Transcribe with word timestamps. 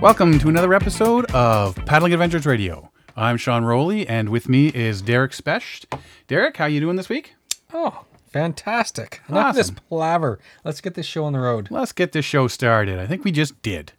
Welcome 0.00 0.38
to 0.38 0.48
another 0.48 0.72
episode 0.72 1.30
of 1.32 1.76
Paddling 1.84 2.12
Adventures 2.14 2.46
Radio. 2.46 2.90
I'm 3.16 3.36
Sean 3.36 3.64
Rowley, 3.64 4.06
and 4.08 4.30
with 4.30 4.48
me 4.48 4.68
is 4.68 5.02
Derek 5.02 5.32
Specht. 5.34 5.86
Derek, 6.26 6.56
how 6.56 6.64
you 6.66 6.80
doing 6.80 6.96
this 6.96 7.08
week? 7.10 7.34
Oh, 7.74 8.04
fantastic. 8.32 9.20
Enough 9.28 9.50
of 9.50 9.56
this 9.56 9.66
Awesome. 9.66 9.76
palaver. 9.90 10.38
Let's 10.64 10.80
get 10.80 10.94
this 10.94 11.04
show 11.06 11.24
on 11.24 11.34
the 11.34 11.40
road. 11.40 11.68
Let's 11.70 11.92
get 11.92 12.12
this 12.12 12.24
show 12.24 12.48
started. 12.48 12.98
I 12.98 13.06
think 13.06 13.24
we 13.24 13.32
just 13.32 13.60
did. 13.62 13.92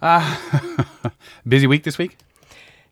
uh, 0.00 0.36
busy 1.46 1.66
week 1.66 1.82
this 1.84 1.98
week? 1.98 2.16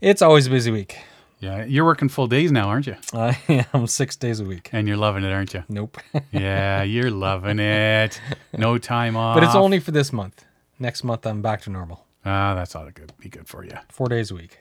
It's 0.02 0.20
always 0.20 0.46
a 0.46 0.50
busy 0.50 0.70
week. 0.70 0.98
Yeah, 1.38 1.64
you're 1.64 1.87
working 1.87 2.10
full 2.10 2.26
days 2.26 2.52
now, 2.52 2.68
aren't 2.68 2.87
you? 2.87 2.96
I 3.14 3.66
am 3.73 3.87
six 3.87 4.14
days 4.16 4.40
a 4.40 4.45
week. 4.45 4.68
And 4.73 4.87
you're 4.87 4.98
loving 4.98 5.24
it, 5.24 5.32
aren't 5.32 5.54
you? 5.54 5.64
Nope. 5.70 5.96
Yeah, 6.32 6.82
you're 6.82 7.10
loving 7.10 7.59
it. 7.60 8.20
No 8.56 8.76
time 8.76 9.16
off. 9.16 9.37
but 9.37 9.42
it's 9.42 9.54
only 9.54 9.80
for 9.80 9.90
this 9.90 10.12
month. 10.12 10.45
Next 10.78 11.02
month, 11.04 11.26
I'm 11.26 11.40
back 11.42 11.62
to 11.62 11.70
normal. 11.70 12.04
Ah, 12.24 12.55
that's 12.55 12.74
ought 12.74 12.84
to 12.84 12.92
good. 12.92 13.12
Be 13.19 13.29
good 13.29 13.48
for 13.48 13.65
you. 13.65 13.73
Four 13.88 14.09
days 14.09 14.30
a 14.30 14.34
week. 14.34 14.59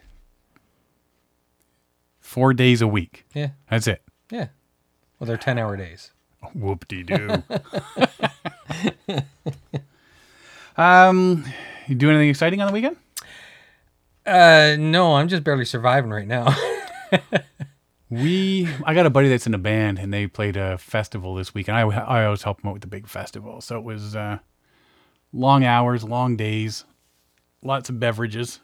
Four 2.19 2.53
days 2.53 2.81
a 2.81 2.87
week. 2.87 3.25
Yeah. 3.33 3.49
That's 3.69 3.87
it. 3.87 4.01
Yeah. 4.29 4.47
Well, 5.19 5.27
they're 5.27 5.37
10 5.37 5.57
hour 5.57 5.75
days. 5.75 6.11
Whoop 6.53 6.87
de 6.87 7.03
doo. 7.03 7.43
um, 10.81 11.43
you 11.87 11.95
do 11.95 12.09
anything 12.09 12.29
exciting 12.29 12.61
on 12.61 12.67
the 12.67 12.73
weekend? 12.73 12.95
Uh, 14.25 14.77
no, 14.79 15.15
I'm 15.15 15.27
just 15.27 15.43
barely 15.43 15.65
surviving 15.65 16.11
right 16.11 16.27
now. 16.27 16.55
We, 18.09 18.67
I 18.85 18.95
got 18.95 19.05
a 19.05 19.11
buddy 19.11 19.29
that's 19.29 19.45
in 19.45 19.53
a 19.53 19.59
band, 19.59 19.99
and 19.99 20.11
they 20.11 20.25
played 20.25 20.57
a 20.57 20.79
festival 20.79 21.35
this 21.35 21.53
week, 21.53 21.67
and 21.67 21.77
I, 21.77 21.81
I 21.81 22.25
always 22.25 22.41
help 22.41 22.61
them 22.61 22.69
out 22.69 22.73
with 22.73 22.81
the 22.81 22.87
big 22.87 23.07
festival. 23.07 23.61
So 23.61 23.77
it 23.77 23.83
was 23.83 24.15
uh, 24.15 24.39
long 25.31 25.63
hours, 25.63 26.03
long 26.03 26.35
days, 26.35 26.85
lots 27.63 27.89
of 27.89 27.99
beverages, 27.99 28.59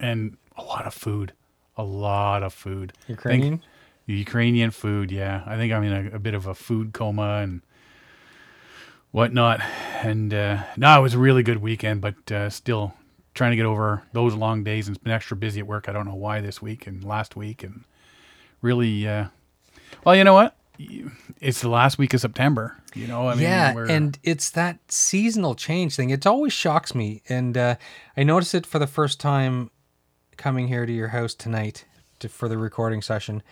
and 0.00 0.36
a 0.56 0.62
lot 0.62 0.86
of 0.86 0.94
food. 0.94 1.32
A 1.76 1.82
lot 1.82 2.42
of 2.42 2.52
food. 2.52 2.92
Ukrainian? 3.08 3.62
Ukrainian 4.06 4.70
food, 4.70 5.10
yeah. 5.10 5.42
I 5.46 5.56
think 5.56 5.72
I'm 5.72 5.82
in 5.82 5.92
a, 5.92 6.16
a 6.16 6.18
bit 6.18 6.34
of 6.34 6.46
a 6.46 6.54
food 6.54 6.92
coma 6.92 7.40
and 7.42 7.62
whatnot. 9.10 9.60
And 10.02 10.32
uh, 10.32 10.62
no, 10.76 10.98
it 10.98 11.02
was 11.02 11.14
a 11.14 11.18
really 11.18 11.42
good 11.42 11.58
weekend, 11.58 12.00
but 12.00 12.30
uh, 12.30 12.50
still 12.50 12.94
trying 13.32 13.52
to 13.52 13.56
get 13.56 13.66
over 13.66 14.02
those 14.12 14.34
long 14.34 14.62
days 14.62 14.86
and 14.86 14.96
it's 14.96 15.02
been 15.02 15.12
extra 15.12 15.36
busy 15.36 15.60
at 15.60 15.66
work. 15.66 15.88
I 15.88 15.92
don't 15.92 16.06
know 16.06 16.14
why 16.14 16.40
this 16.40 16.60
week 16.60 16.86
and 16.86 17.02
last 17.02 17.34
week 17.36 17.62
and 17.62 17.84
really. 18.60 19.06
Uh, 19.08 19.26
well, 20.04 20.14
you 20.14 20.24
know 20.24 20.34
what? 20.34 20.56
It's 21.40 21.60
the 21.60 21.68
last 21.68 21.98
week 21.98 22.14
of 22.14 22.20
September. 22.20 22.76
You 22.94 23.06
know, 23.06 23.28
I 23.28 23.34
mean, 23.34 23.42
yeah, 23.44 23.74
we're- 23.74 23.92
and 23.92 24.18
it's 24.22 24.50
that 24.50 24.78
seasonal 24.90 25.54
change 25.54 25.96
thing. 25.96 26.10
It 26.10 26.26
always 26.26 26.52
shocks 26.52 26.94
me, 26.94 27.22
and 27.28 27.56
uh, 27.56 27.76
I 28.16 28.22
noticed 28.22 28.54
it 28.54 28.66
for 28.66 28.78
the 28.78 28.86
first 28.86 29.20
time 29.20 29.70
coming 30.36 30.68
here 30.68 30.86
to 30.86 30.92
your 30.92 31.08
house 31.08 31.34
tonight 31.34 31.84
to, 32.20 32.28
for 32.28 32.48
the 32.48 32.58
recording 32.58 33.02
session. 33.02 33.42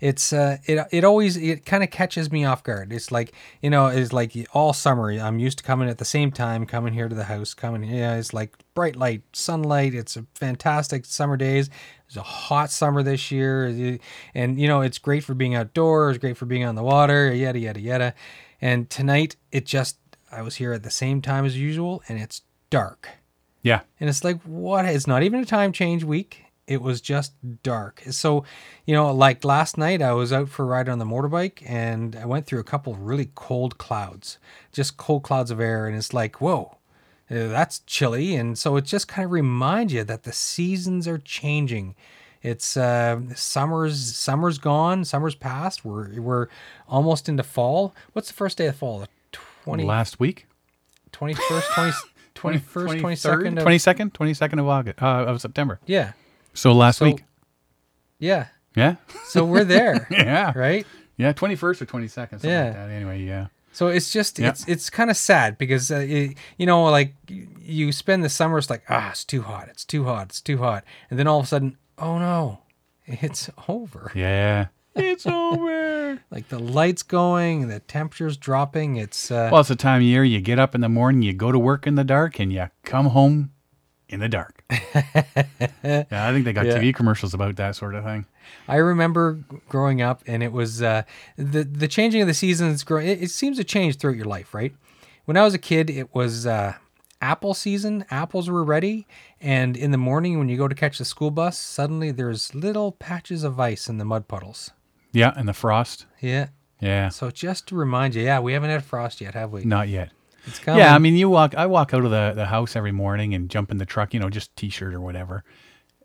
It's 0.00 0.32
uh, 0.32 0.56
it 0.64 0.86
it 0.90 1.04
always 1.04 1.36
it 1.36 1.66
kind 1.66 1.82
of 1.84 1.90
catches 1.90 2.32
me 2.32 2.44
off 2.44 2.62
guard. 2.64 2.92
It's 2.92 3.12
like 3.12 3.32
you 3.60 3.70
know, 3.70 3.86
it's 3.86 4.12
like 4.12 4.34
all 4.54 4.72
summer. 4.72 5.10
I'm 5.10 5.38
used 5.38 5.58
to 5.58 5.64
coming 5.64 5.88
at 5.88 5.98
the 5.98 6.04
same 6.04 6.32
time, 6.32 6.64
coming 6.66 6.94
here 6.94 7.08
to 7.08 7.14
the 7.14 7.24
house, 7.24 7.52
coming. 7.54 7.84
Yeah, 7.84 8.16
it's 8.16 8.32
like 8.32 8.56
bright 8.74 8.96
light, 8.96 9.22
sunlight. 9.32 9.94
It's 9.94 10.16
a 10.16 10.24
fantastic 10.34 11.04
summer 11.04 11.36
days. 11.36 11.68
It's 12.06 12.16
a 12.16 12.22
hot 12.22 12.70
summer 12.70 13.02
this 13.02 13.30
year, 13.30 14.00
and 14.34 14.58
you 14.58 14.66
know 14.66 14.80
it's 14.80 14.98
great 14.98 15.22
for 15.22 15.34
being 15.34 15.54
outdoors, 15.54 16.18
great 16.18 16.36
for 16.36 16.46
being 16.46 16.64
on 16.64 16.74
the 16.74 16.82
water, 16.82 17.32
yada 17.32 17.58
yada 17.58 17.80
yada. 17.80 18.14
And 18.60 18.90
tonight, 18.90 19.36
it 19.52 19.66
just 19.66 19.98
I 20.32 20.42
was 20.42 20.56
here 20.56 20.72
at 20.72 20.82
the 20.82 20.90
same 20.90 21.20
time 21.22 21.44
as 21.44 21.58
usual, 21.58 22.02
and 22.08 22.18
it's 22.18 22.42
dark. 22.70 23.08
yeah, 23.62 23.80
And 23.98 24.08
it's 24.08 24.22
like, 24.24 24.40
what? 24.42 24.84
It's 24.86 25.06
not 25.06 25.22
even 25.22 25.40
a 25.40 25.44
time 25.44 25.72
change 25.72 26.04
week. 26.04 26.44
It 26.70 26.80
was 26.80 27.00
just 27.00 27.32
dark. 27.64 28.00
So, 28.10 28.44
you 28.86 28.94
know, 28.94 29.12
like 29.12 29.44
last 29.44 29.76
night, 29.76 30.00
I 30.00 30.12
was 30.12 30.32
out 30.32 30.48
for 30.48 30.62
a 30.62 30.66
ride 30.66 30.88
on 30.88 31.00
the 31.00 31.04
motorbike 31.04 31.68
and 31.68 32.14
I 32.14 32.26
went 32.26 32.46
through 32.46 32.60
a 32.60 32.64
couple 32.64 32.92
of 32.92 33.00
really 33.00 33.28
cold 33.34 33.76
clouds, 33.76 34.38
just 34.70 34.96
cold 34.96 35.24
clouds 35.24 35.50
of 35.50 35.58
air. 35.60 35.88
And 35.88 35.96
it's 35.96 36.14
like, 36.14 36.40
whoa, 36.40 36.76
uh, 37.28 37.48
that's 37.48 37.80
chilly. 37.80 38.36
And 38.36 38.56
so 38.56 38.76
it 38.76 38.84
just 38.84 39.08
kind 39.08 39.24
of 39.24 39.32
reminds 39.32 39.92
you 39.92 40.04
that 40.04 40.22
the 40.22 40.32
seasons 40.32 41.08
are 41.08 41.18
changing. 41.18 41.96
It's 42.40 42.76
uh, 42.76 43.18
summer's 43.34 44.16
summer's 44.16 44.58
gone, 44.58 45.04
summer's 45.04 45.34
past. 45.34 45.84
We're 45.84 46.20
we're 46.20 46.46
almost 46.88 47.28
into 47.28 47.42
fall. 47.42 47.96
What's 48.12 48.28
the 48.28 48.34
first 48.34 48.58
day 48.58 48.66
of 48.66 48.76
fall? 48.76 49.00
The 49.00 49.08
20, 49.64 49.82
last 49.82 50.20
week. 50.20 50.46
21st, 51.12 51.94
20, 52.34 52.58
21st, 52.60 53.00
22nd 53.00 53.58
of 53.58 53.64
22nd, 53.64 54.12
22nd 54.12 54.60
of 54.60 54.68
August, 54.68 55.02
uh, 55.02 55.24
of 55.26 55.40
September. 55.40 55.80
Yeah. 55.84 56.12
So 56.54 56.72
last 56.72 56.98
So- 56.98 57.06
week. 57.06 57.24
Yeah. 58.18 58.46
Yeah. 58.76 58.96
So 59.24 59.44
we're 59.44 59.64
there, 59.64 60.06
yeah. 60.10 60.52
right? 60.54 60.86
Yeah. 61.16 61.32
21st 61.32 61.82
or 61.82 61.86
22nd. 61.86 62.44
Yeah. 62.44 62.64
Like 62.64 62.74
that. 62.74 62.90
Anyway, 62.90 63.22
yeah. 63.22 63.46
So 63.72 63.86
it's 63.88 64.10
just 64.12 64.38
Yeah. 64.38 64.48
it's 64.48 64.66
it's 64.68 64.90
kind 64.90 65.10
of 65.10 65.16
sad 65.16 65.56
because 65.56 65.90
uh, 65.90 65.96
it, 66.06 66.36
you 66.58 66.66
know 66.66 66.84
like 66.84 67.14
you 67.60 67.92
spend 67.92 68.24
the 68.24 68.28
summers 68.28 68.68
like 68.68 68.82
ah 68.88 69.10
it's 69.10 69.24
too 69.24 69.42
hot 69.42 69.68
it's 69.68 69.84
too 69.84 70.02
hot 70.04 70.26
it's 70.28 70.40
too 70.40 70.58
hot 70.58 70.82
and 71.08 71.18
then 71.20 71.28
all 71.28 71.38
of 71.38 71.44
a 71.44 71.48
sudden 71.48 71.76
oh 71.96 72.18
no 72.18 72.58
it's 73.06 73.48
over 73.68 74.10
Yeah. 74.14 74.66
It's 74.96 75.24
over. 75.24 76.20
like 76.32 76.48
the 76.48 76.58
lights 76.58 77.04
going 77.04 77.68
the 77.68 77.78
temperatures 77.78 78.36
dropping 78.36 78.96
it's 78.96 79.30
uh, 79.30 79.50
Well, 79.52 79.60
it's 79.60 79.68
the 79.68 79.76
time 79.76 79.98
of 79.98 80.02
year 80.02 80.24
you 80.24 80.40
get 80.40 80.58
up 80.58 80.74
in 80.74 80.80
the 80.80 80.88
morning, 80.88 81.22
you 81.22 81.32
go 81.32 81.52
to 81.52 81.58
work 81.58 81.86
in 81.86 81.94
the 81.94 82.02
dark, 82.04 82.40
and 82.40 82.52
you 82.52 82.68
come 82.82 83.06
home 83.06 83.52
in 84.08 84.18
the 84.18 84.28
dark. 84.28 84.59
yeah, 85.84 86.04
I 86.10 86.32
think 86.32 86.44
they 86.44 86.52
got 86.52 86.66
Yeah. 86.66 86.78
TV 86.78 86.94
commercials 86.94 87.34
about 87.34 87.56
that 87.56 87.76
sort 87.76 87.94
of 87.94 88.04
thing. 88.04 88.26
I 88.68 88.76
remember 88.76 89.40
growing 89.68 90.00
up, 90.02 90.22
and 90.26 90.42
it 90.42 90.52
was 90.52 90.82
uh, 90.82 91.02
the 91.36 91.64
the 91.64 91.88
changing 91.88 92.20
of 92.22 92.28
the 92.28 92.34
seasons. 92.34 92.84
Grow 92.84 92.98
it, 92.98 93.22
it 93.22 93.30
seems 93.30 93.56
to 93.58 93.64
change 93.64 93.96
throughout 93.96 94.16
your 94.16 94.26
life, 94.26 94.54
right? 94.54 94.72
When 95.24 95.36
I 95.36 95.42
was 95.44 95.54
a 95.54 95.58
kid, 95.58 95.90
it 95.90 96.14
was 96.14 96.46
uh, 96.46 96.74
apple 97.20 97.54
season. 97.54 98.04
Apples 98.10 98.48
were 98.50 98.64
ready, 98.64 99.06
and 99.40 99.76
in 99.76 99.90
the 99.90 99.98
morning 99.98 100.38
when 100.38 100.48
you 100.48 100.56
go 100.56 100.68
to 100.68 100.74
catch 100.74 100.98
the 100.98 101.04
school 101.04 101.30
bus, 101.30 101.58
suddenly 101.58 102.10
there's 102.10 102.54
little 102.54 102.92
patches 102.92 103.44
of 103.44 103.58
ice 103.60 103.88
in 103.88 103.98
the 103.98 104.04
mud 104.04 104.26
puddles. 104.28 104.70
Yeah, 105.12 105.32
and 105.36 105.48
the 105.48 105.52
frost. 105.54 106.06
Yeah. 106.20 106.48
Yeah, 106.82 107.10
So 107.10 107.30
just 107.30 107.66
to 107.68 107.74
remind 107.76 108.14
you, 108.14 108.22
yeah, 108.22 108.40
we 108.40 108.54
haven't 108.54 108.70
had 108.70 108.82
frost 108.82 109.20
yet, 109.20 109.34
have 109.34 109.52
we? 109.52 109.64
not 109.64 109.88
yet. 109.90 110.12
It's 110.46 110.58
coming. 110.58 110.80
Yeah, 110.80 110.94
I 110.94 110.98
mean, 110.98 111.16
you 111.16 111.28
walk. 111.28 111.54
I 111.54 111.66
walk 111.66 111.92
out 111.94 112.04
of 112.04 112.10
the, 112.10 112.32
the 112.34 112.46
house 112.46 112.76
every 112.76 112.92
morning 112.92 113.34
and 113.34 113.48
jump 113.50 113.70
in 113.70 113.78
the 113.78 113.86
truck. 113.86 114.14
You 114.14 114.20
know, 114.20 114.30
just 114.30 114.54
t-shirt 114.56 114.94
or 114.94 115.00
whatever. 115.00 115.44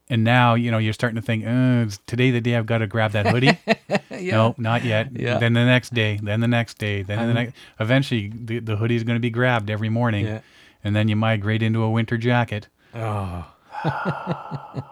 And 0.07 0.23
now, 0.23 0.53
you 0.53 0.69
know, 0.69 0.77
you're 0.77 0.93
starting 0.93 1.15
to 1.15 1.21
think, 1.21 1.45
uh, 1.47 1.87
is 1.87 1.99
today 2.05 2.29
the 2.29 2.39
day 2.39 2.55
I've 2.55 2.67
got 2.67 2.77
to 2.79 2.87
grab 2.87 3.11
that 3.13 3.27
hoodie? 3.27 3.57
No, 4.11 4.55
not 4.57 4.85
yet. 4.85 5.09
Yeah. 5.11 5.39
Then 5.39 5.53
the 5.53 5.65
next 5.65 5.93
day, 5.93 6.19
then 6.21 6.39
the 6.39 6.47
next 6.47 6.77
day, 6.77 7.01
then 7.01 7.27
the 7.27 7.33
next. 7.33 7.53
Eventually, 7.79 8.31
the, 8.33 8.59
the 8.59 8.75
hoodie 8.77 8.95
is 8.95 9.03
going 9.03 9.17
to 9.17 9.21
be 9.21 9.29
grabbed 9.29 9.69
every 9.69 9.89
morning, 9.89 10.25
Yeah. 10.25 10.39
and 10.83 10.95
then 10.95 11.09
you 11.09 11.15
migrate 11.17 11.61
into 11.61 11.83
a 11.83 11.89
winter 11.91 12.17
jacket. 12.17 12.67
Oh. 12.93 13.45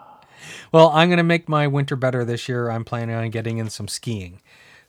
well, 0.72 0.90
I'm 0.90 1.08
gonna 1.08 1.22
make 1.24 1.48
my 1.48 1.66
winter 1.66 1.96
better 1.96 2.24
this 2.24 2.48
year. 2.48 2.70
I'm 2.70 2.84
planning 2.84 3.14
on 3.14 3.30
getting 3.30 3.58
in 3.58 3.70
some 3.70 3.88
skiing. 3.88 4.40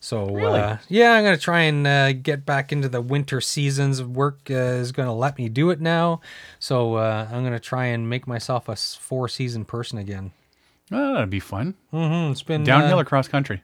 So 0.06 0.28
Really? 0.28 0.60
uh, 0.60 0.78
yeah, 0.88 1.14
I'm 1.14 1.24
gonna 1.24 1.36
try 1.36 1.62
and 1.62 1.88
uh, 1.88 2.14
get 2.14 2.46
back 2.46 2.72
into 2.72 2.88
the 2.88 3.02
winter 3.02 3.42
seasons. 3.42 4.04
Work 4.04 4.52
uh, 4.52 4.54
is 4.54 4.92
gonna 4.92 5.16
let 5.16 5.40
me 5.40 5.50
do 5.50 5.72
it 5.72 5.82
now. 5.82 6.22
So 6.60 6.94
uh, 6.98 7.28
I'm 7.32 7.44
gonna 7.44 7.60
try 7.60 7.86
and 7.86 8.08
make 8.08 8.28
myself 8.28 8.70
a 8.70 8.76
four 8.76 9.28
season 9.28 9.66
person 9.66 9.98
again. 9.98 10.32
Well, 10.92 11.14
that'd 11.14 11.32
be 11.32 11.40
fun. 11.40 11.74
Mm-hmm. 11.92 12.34
It's 12.34 12.44
been 12.44 12.64
Downhill 12.64 13.00
uh, 13.00 13.02
or 13.02 13.04
cross 13.04 13.28
country? 13.28 13.64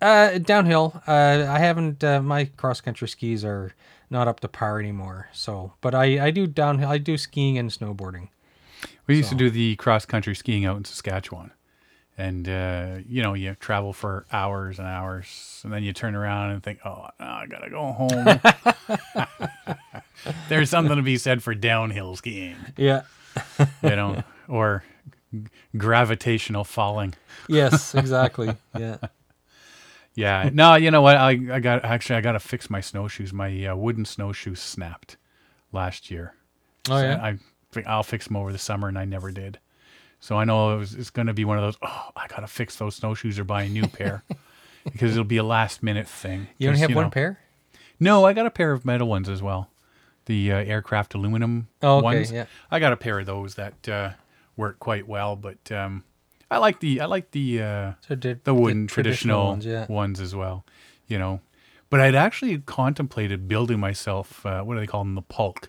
Uh, 0.00 0.38
downhill. 0.38 1.00
Uh, 1.06 1.46
I 1.48 1.60
haven't. 1.60 2.02
Uh, 2.02 2.20
my 2.20 2.46
cross 2.46 2.80
country 2.80 3.06
skis 3.06 3.44
are 3.44 3.74
not 4.10 4.26
up 4.26 4.40
to 4.40 4.48
par 4.48 4.80
anymore. 4.80 5.28
So, 5.32 5.74
but 5.80 5.94
I 5.94 6.26
I 6.26 6.30
do 6.32 6.48
downhill. 6.48 6.90
I 6.90 6.98
do 6.98 7.16
skiing 7.16 7.56
and 7.58 7.70
snowboarding. 7.70 8.30
We 9.06 9.18
used 9.18 9.28
to 9.28 9.36
do 9.36 9.50
the 9.50 9.76
cross 9.76 10.04
country 10.04 10.34
skiing 10.34 10.64
out 10.64 10.78
in 10.78 10.84
Saskatchewan. 10.84 11.52
And, 12.18 12.46
uh, 12.48 12.96
you 13.08 13.22
know, 13.22 13.32
you 13.34 13.54
travel 13.58 13.92
for 13.94 14.26
hours 14.30 14.78
and 14.78 14.86
hours, 14.86 15.60
and 15.64 15.72
then 15.72 15.82
you 15.82 15.92
turn 15.94 16.14
around 16.14 16.50
and 16.50 16.62
think, 16.62 16.80
oh, 16.84 17.08
I 17.18 17.46
got 17.46 17.60
to 17.60 17.70
go 17.70 17.92
home. 17.92 19.26
There's 20.48 20.70
something 20.70 20.96
to 20.96 21.02
be 21.02 21.16
said 21.16 21.42
for 21.42 21.54
downhill 21.54 22.14
skiing, 22.16 22.56
Yeah. 22.76 23.02
you 23.82 23.96
know, 23.96 24.22
or 24.46 24.84
g- 25.34 25.44
gravitational 25.76 26.64
falling. 26.64 27.14
Yes. 27.48 27.94
Exactly. 28.02 28.54
Yeah. 28.78 28.98
Yeah. 30.14 30.50
No, 30.52 30.74
you 30.74 30.90
know 30.90 31.00
what? 31.02 31.16
I, 31.16 31.30
I 31.30 31.60
got, 31.60 31.84
actually, 31.84 32.16
I 32.16 32.20
got 32.20 32.32
to 32.32 32.40
fix 32.40 32.68
my 32.68 32.80
snowshoes. 32.82 33.32
My 33.32 33.66
uh, 33.66 33.74
wooden 33.74 34.04
snowshoes 34.04 34.60
snapped 34.60 35.16
last 35.72 36.10
year. 36.10 36.34
Oh 36.90 36.98
So 36.98 37.04
yeah. 37.04 37.22
I 37.22 37.38
I'll 37.86 38.02
fix 38.02 38.26
them 38.26 38.36
over 38.36 38.52
the 38.52 38.58
summer, 38.58 38.88
and 38.88 38.98
I 38.98 39.06
never 39.06 39.30
did. 39.30 39.58
So 40.22 40.36
I 40.38 40.44
know 40.44 40.74
it 40.74 40.78
was, 40.78 40.94
it's 40.94 41.10
going 41.10 41.26
to 41.26 41.34
be 41.34 41.44
one 41.44 41.58
of 41.58 41.64
those. 41.64 41.76
Oh, 41.82 42.10
I 42.14 42.28
got 42.28 42.40
to 42.40 42.46
fix 42.46 42.76
those 42.76 42.94
snowshoes 42.94 43.40
or 43.40 43.44
buy 43.44 43.64
a 43.64 43.68
new 43.68 43.88
pair 43.88 44.22
because 44.84 45.10
it'll 45.10 45.24
be 45.24 45.36
a 45.38 45.42
last 45.42 45.82
minute 45.82 46.06
thing. 46.06 46.46
You 46.58 46.68
only 46.68 46.78
have 46.80 46.94
one 46.94 47.06
know- 47.06 47.10
pair? 47.10 47.40
No, 47.98 48.24
I 48.24 48.32
got 48.32 48.46
a 48.46 48.50
pair 48.50 48.70
of 48.70 48.84
metal 48.84 49.08
ones 49.08 49.28
as 49.28 49.42
well. 49.42 49.68
the 50.26 50.52
uh, 50.52 50.56
aircraft 50.58 51.14
aluminum 51.14 51.66
Oh, 51.82 51.96
okay, 51.98 52.04
ones. 52.04 52.30
yeah. 52.32 52.46
I 52.70 52.78
got 52.78 52.92
a 52.92 52.96
pair 52.96 53.18
of 53.18 53.26
those 53.26 53.56
that 53.56 53.88
uh, 53.88 54.10
work 54.56 54.78
quite 54.78 55.08
well, 55.08 55.34
but 55.34 55.72
um, 55.72 56.04
I 56.50 56.58
like 56.58 56.78
the 56.78 57.00
I 57.00 57.06
like 57.06 57.32
the 57.32 57.60
uh, 57.62 57.92
So 58.06 58.14
did 58.14 58.44
the 58.44 58.54
wooden 58.54 58.86
traditional, 58.86 59.48
ones, 59.48 59.66
yeah. 59.66 59.86
ones 59.88 60.20
as 60.20 60.34
well. 60.36 60.64
You 61.08 61.18
know, 61.18 61.40
but 61.90 61.98
I'd 62.00 62.14
actually 62.14 62.58
contemplated 62.58 63.48
building 63.48 63.80
myself 63.80 64.46
uh, 64.46 64.62
what 64.62 64.74
do 64.74 64.80
they 64.80 64.86
call 64.86 65.02
them 65.02 65.14
the 65.16 65.22
pulk, 65.22 65.68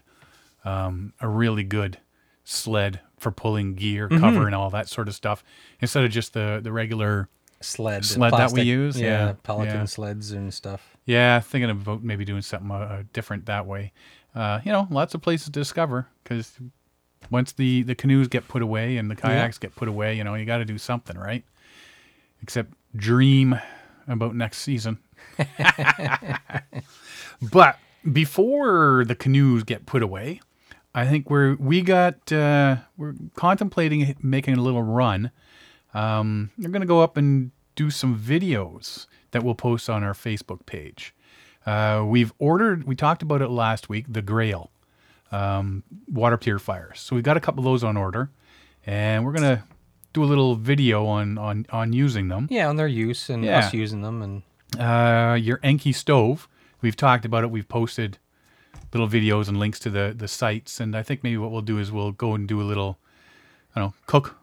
um, 0.63 1.13
a 1.19 1.27
really 1.27 1.63
good 1.63 1.97
sled 2.43 2.99
for 3.23 3.31
pulling 3.31 3.73
gear, 3.73 4.07
Mm-hmm. 4.07 4.19
cover, 4.23 4.45
and 4.45 4.53
all 4.53 4.69
that 4.69 4.87
sort 4.89 5.07
of 5.07 5.15
stuff 5.15 5.43
instead 5.81 6.03
of 6.03 6.11
just 6.11 6.33
the 6.33 6.59
the 6.61 6.71
regular. 6.71 7.29
sled, 7.61 8.05
sled 8.05 8.33
that 8.33 8.51
we 8.51 8.61
use, 8.61 8.99
yeah, 8.99 9.33
Pelican 9.43 9.75
yeah. 9.75 9.85
sleds 9.85 10.31
and 10.31 10.53
stuff. 10.53 10.97
Yeah, 11.05 11.39
thinking 11.39 11.69
about 11.69 12.03
maybe 12.03 12.25
doing 12.25 12.41
something 12.41 12.69
uh, 12.69 13.03
different 13.13 13.45
that 13.47 13.65
way. 13.65 13.91
Uh, 14.35 14.59
you 14.65 14.71
know, 14.71 14.87
lots 14.91 15.13
of 15.15 15.21
places 15.21 15.45
to 15.45 15.51
discover 15.51 16.07
because 16.23 16.57
once 17.31 17.53
the 17.53 17.83
the 17.83 17.95
canoes 17.95 18.27
get 18.27 18.47
put 18.47 18.61
away 18.61 18.97
and 18.97 19.09
the 19.09 19.15
kayaks 19.15 19.57
get 19.57 19.75
put 19.75 19.87
away, 19.87 20.15
you 20.17 20.23
know, 20.23 20.35
you 20.35 20.45
got 20.45 20.57
to 20.57 20.65
do 20.65 20.77
something, 20.77 21.17
right? 21.17 21.43
Except 22.41 22.73
dream 22.95 23.57
about 24.07 24.35
next 24.35 24.57
season. 24.57 24.99
but 27.51 27.77
before 28.11 29.05
the 29.07 29.15
canoes 29.15 29.63
get 29.63 29.85
put 29.85 30.03
away, 30.03 30.41
I 30.95 31.05
think 31.07 31.29
we're 31.29 31.55
we 31.55 31.81
got 31.81 32.31
uh, 32.31 32.77
we're 32.97 33.15
contemplating 33.35 34.15
making 34.21 34.55
a 34.57 34.61
little 34.61 34.83
run. 34.83 35.31
Um, 35.93 36.51
we're 36.57 36.69
gonna 36.69 36.85
go 36.85 37.01
up 37.01 37.17
and 37.17 37.51
do 37.75 37.89
some 37.89 38.17
videos 38.19 39.07
that 39.31 39.43
we'll 39.43 39.55
post 39.55 39.89
on 39.89 40.03
our 40.03 40.13
Facebook 40.13 40.65
page. 40.65 41.13
Uh, 41.65 42.03
we've 42.05 42.33
ordered. 42.39 42.83
We 42.83 42.95
talked 42.95 43.23
about 43.23 43.41
it 43.41 43.49
last 43.49 43.89
week. 43.89 44.05
The 44.07 44.21
Grayl 44.21 44.67
um, 45.31 45.83
water 46.11 46.37
purifiers. 46.37 46.99
So 46.99 47.15
we've 47.15 47.23
got 47.23 47.37
a 47.37 47.39
couple 47.39 47.59
of 47.61 47.65
those 47.65 47.83
on 47.83 47.97
order, 47.97 48.29
and 48.85 49.25
we're 49.25 49.31
gonna 49.33 49.63
do 50.13 50.23
a 50.23 50.25
little 50.25 50.55
video 50.55 51.05
on 51.07 51.37
on 51.39 51.65
on 51.71 51.91
using 51.93 52.27
them. 52.27 52.47
Yeah, 52.51 52.69
on 52.69 52.75
their 52.75 52.87
use 52.87 53.29
and 53.29 53.43
Yeah. 53.43 53.59
us 53.59 53.73
using 53.73 54.01
them 54.01 54.21
and 54.21 54.43
Uh, 54.79 55.35
your 55.35 55.59
Enki 55.63 55.91
stove. 55.91 56.47
We've 56.81 56.95
talked 56.95 57.25
about 57.25 57.43
it. 57.43 57.51
We've 57.51 57.67
posted 57.67 58.17
little 58.93 59.07
videos 59.09 59.47
and 59.47 59.57
links 59.57 59.79
to 59.79 59.89
the 59.89 60.13
the 60.17 60.27
sites. 60.27 60.79
And 60.79 60.95
I 60.95 61.03
think 61.03 61.23
maybe 61.23 61.37
what 61.37 61.51
we'll 61.51 61.61
do 61.61 61.79
is 61.79 61.91
we'll 61.91 62.11
go 62.11 62.33
and 62.35 62.47
do 62.47 62.61
a 62.61 62.63
little, 62.63 62.99
I 63.75 63.79
don't 63.79 63.89
know, 63.89 63.93
cook 64.05 64.37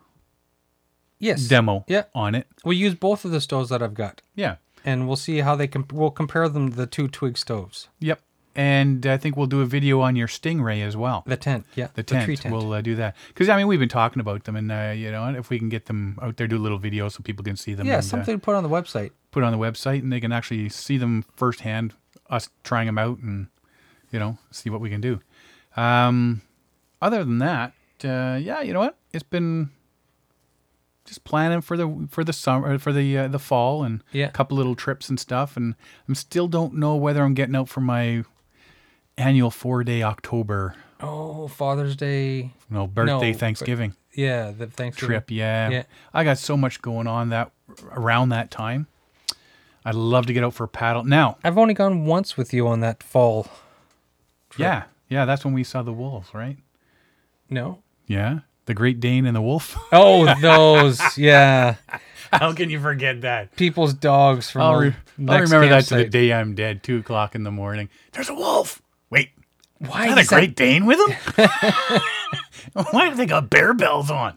yes, 1.18 1.42
demo 1.48 1.84
Yeah. 1.88 2.04
on 2.14 2.34
it. 2.34 2.46
We'll 2.64 2.76
use 2.78 2.94
both 2.94 3.24
of 3.24 3.30
the 3.30 3.40
stoves 3.40 3.68
that 3.70 3.82
I've 3.82 3.94
got, 3.94 4.22
Yeah. 4.34 4.56
and 4.84 5.06
we'll 5.06 5.16
see 5.16 5.38
how 5.40 5.56
they 5.56 5.66
comp- 5.68 5.92
we'll 5.92 6.10
compare 6.10 6.48
them 6.48 6.70
to 6.70 6.76
the 6.76 6.86
two 6.86 7.08
twig 7.08 7.36
stoves. 7.38 7.88
Yep. 8.00 8.20
And 8.56 9.06
I 9.06 9.16
think 9.16 9.36
we'll 9.36 9.46
do 9.46 9.60
a 9.60 9.64
video 9.66 10.00
on 10.00 10.16
your 10.16 10.26
Stingray 10.26 10.82
as 10.84 10.96
well. 10.96 11.22
The 11.24 11.36
tent, 11.36 11.66
yeah, 11.76 11.88
The 11.94 12.02
tent. 12.02 12.24
tree 12.24 12.36
tent. 12.36 12.52
We'll 12.52 12.72
uh, 12.72 12.80
do 12.80 12.96
that 12.96 13.14
because 13.28 13.48
I 13.48 13.56
mean 13.56 13.68
we've 13.68 13.78
been 13.78 13.88
talking 13.88 14.18
about 14.20 14.42
them, 14.44 14.56
and 14.56 14.72
uh, 14.72 14.92
you 14.94 15.10
know 15.12 15.28
if 15.34 15.50
we 15.50 15.58
can 15.58 15.68
get 15.68 15.86
them 15.86 16.18
out 16.20 16.36
there, 16.36 16.48
do 16.48 16.56
a 16.56 16.58
little 16.58 16.76
video 16.78 17.08
so 17.08 17.22
people 17.22 17.44
can 17.44 17.56
see 17.56 17.74
them. 17.74 17.86
yeah, 17.86 17.94
and, 17.94 17.98
uh, 18.00 18.02
something 18.02 18.34
to 18.36 18.44
put 18.44 18.56
on 18.56 18.64
the 18.64 18.68
website. 18.68 19.12
put 19.30 19.44
on 19.44 19.52
the 19.52 19.58
website, 19.58 20.00
and 20.00 20.12
they 20.12 20.18
can 20.20 20.32
actually 20.32 20.68
see 20.68 20.98
them 20.98 21.24
firsthand. 21.36 21.94
Us 22.28 22.48
trying 22.64 22.86
them 22.86 22.98
out, 22.98 23.18
and 23.20 23.46
you 24.10 24.18
know 24.18 24.38
see 24.50 24.70
what 24.70 24.80
we 24.80 24.90
can 24.90 25.00
do. 25.00 25.20
Um, 25.76 26.42
other 27.02 27.24
than 27.24 27.38
that, 27.38 27.72
uh, 28.04 28.38
yeah, 28.40 28.60
you 28.62 28.72
know 28.72 28.80
what? 28.80 28.96
It's 29.12 29.22
been 29.22 29.70
just 31.04 31.24
planning 31.24 31.60
for 31.60 31.76
the 31.76 32.06
for 32.10 32.22
the 32.24 32.32
summer 32.32 32.78
for 32.78 32.92
the 32.92 33.18
uh, 33.18 33.28
the 33.28 33.38
fall 33.38 33.82
and 33.82 34.02
Yeah. 34.12 34.26
a 34.26 34.30
couple 34.30 34.56
little 34.56 34.74
trips 34.76 35.08
and 35.08 35.18
stuff. 35.18 35.56
And 35.56 35.74
I'm 36.08 36.14
still 36.14 36.46
don't 36.48 36.74
know 36.74 36.94
whether 36.96 37.22
I'm 37.22 37.34
getting 37.34 37.56
out 37.56 37.68
for 37.68 37.80
my 37.80 38.24
annual 39.16 39.50
four 39.50 39.82
day 39.84 40.02
October 40.02 40.74
Oh, 41.02 41.48
Father's 41.48 41.96
Day. 41.96 42.52
no 42.68 42.86
birthday 42.86 43.32
but- 43.32 43.40
Thanksgiving 43.40 43.94
Yeah, 44.14 44.50
the 44.50 44.66
Thanksgiving 44.66 45.08
trip. 45.14 45.30
Yeah. 45.30 45.70
Yeah. 45.70 45.82
I 46.12 46.24
got 46.24 46.36
so 46.38 46.56
much 46.56 46.82
going 46.82 47.06
on 47.06 47.30
that 47.30 47.50
around 47.92 48.28
that 48.30 48.50
time. 48.50 48.86
I'd 49.84 49.94
love 49.94 50.26
to 50.26 50.32
get 50.34 50.44
out 50.44 50.52
for 50.52 50.64
a 50.64 50.68
paddle. 50.68 51.04
Now, 51.04 51.38
I've 51.42 51.56
only 51.56 51.72
gone 51.72 52.04
once 52.04 52.36
with 52.36 52.52
you 52.52 52.68
on 52.68 52.80
that 52.80 53.02
fall. 53.02 53.46
Yeah, 54.58 54.84
yeah, 55.08 55.24
that's 55.24 55.44
when 55.44 55.54
we 55.54 55.64
saw 55.64 55.82
the 55.82 55.92
wolves, 55.92 56.32
right? 56.34 56.56
No. 57.48 57.82
Yeah, 58.06 58.40
the 58.66 58.74
Great 58.74 59.00
Dane 59.00 59.26
and 59.26 59.36
the 59.36 59.40
wolf. 59.42 59.76
Oh, 59.92 60.32
those. 60.40 61.00
yeah, 61.18 61.76
How 62.32 62.52
can 62.52 62.70
you 62.70 62.80
forget 62.80 63.20
that? 63.22 63.54
people's 63.56 63.94
dogs 63.94 64.50
from. 64.50 64.62
I'll, 64.62 64.80
the 64.80 64.86
re- 64.88 64.96
I'll 65.18 65.24
next 65.24 65.50
remember 65.50 65.68
that 65.74 65.84
to 65.86 65.94
the 65.96 66.04
day 66.06 66.32
I'm 66.32 66.54
dead. 66.54 66.82
Two 66.82 66.98
o'clock 66.98 67.34
in 67.34 67.42
the 67.44 67.50
morning. 67.50 67.88
There's 68.12 68.28
a 68.28 68.34
wolf. 68.34 68.80
Wait, 69.10 69.30
Why 69.78 70.06
is 70.06 70.10
that 70.10 70.18
a 70.18 70.20
is 70.22 70.28
that- 70.28 70.36
Great 70.36 70.56
Dane 70.56 70.86
with 70.86 70.98
him? 71.08 71.48
Why 72.92 73.06
have 73.06 73.16
they 73.16 73.26
got 73.26 73.50
bear 73.50 73.74
bells 73.74 74.10
on? 74.10 74.36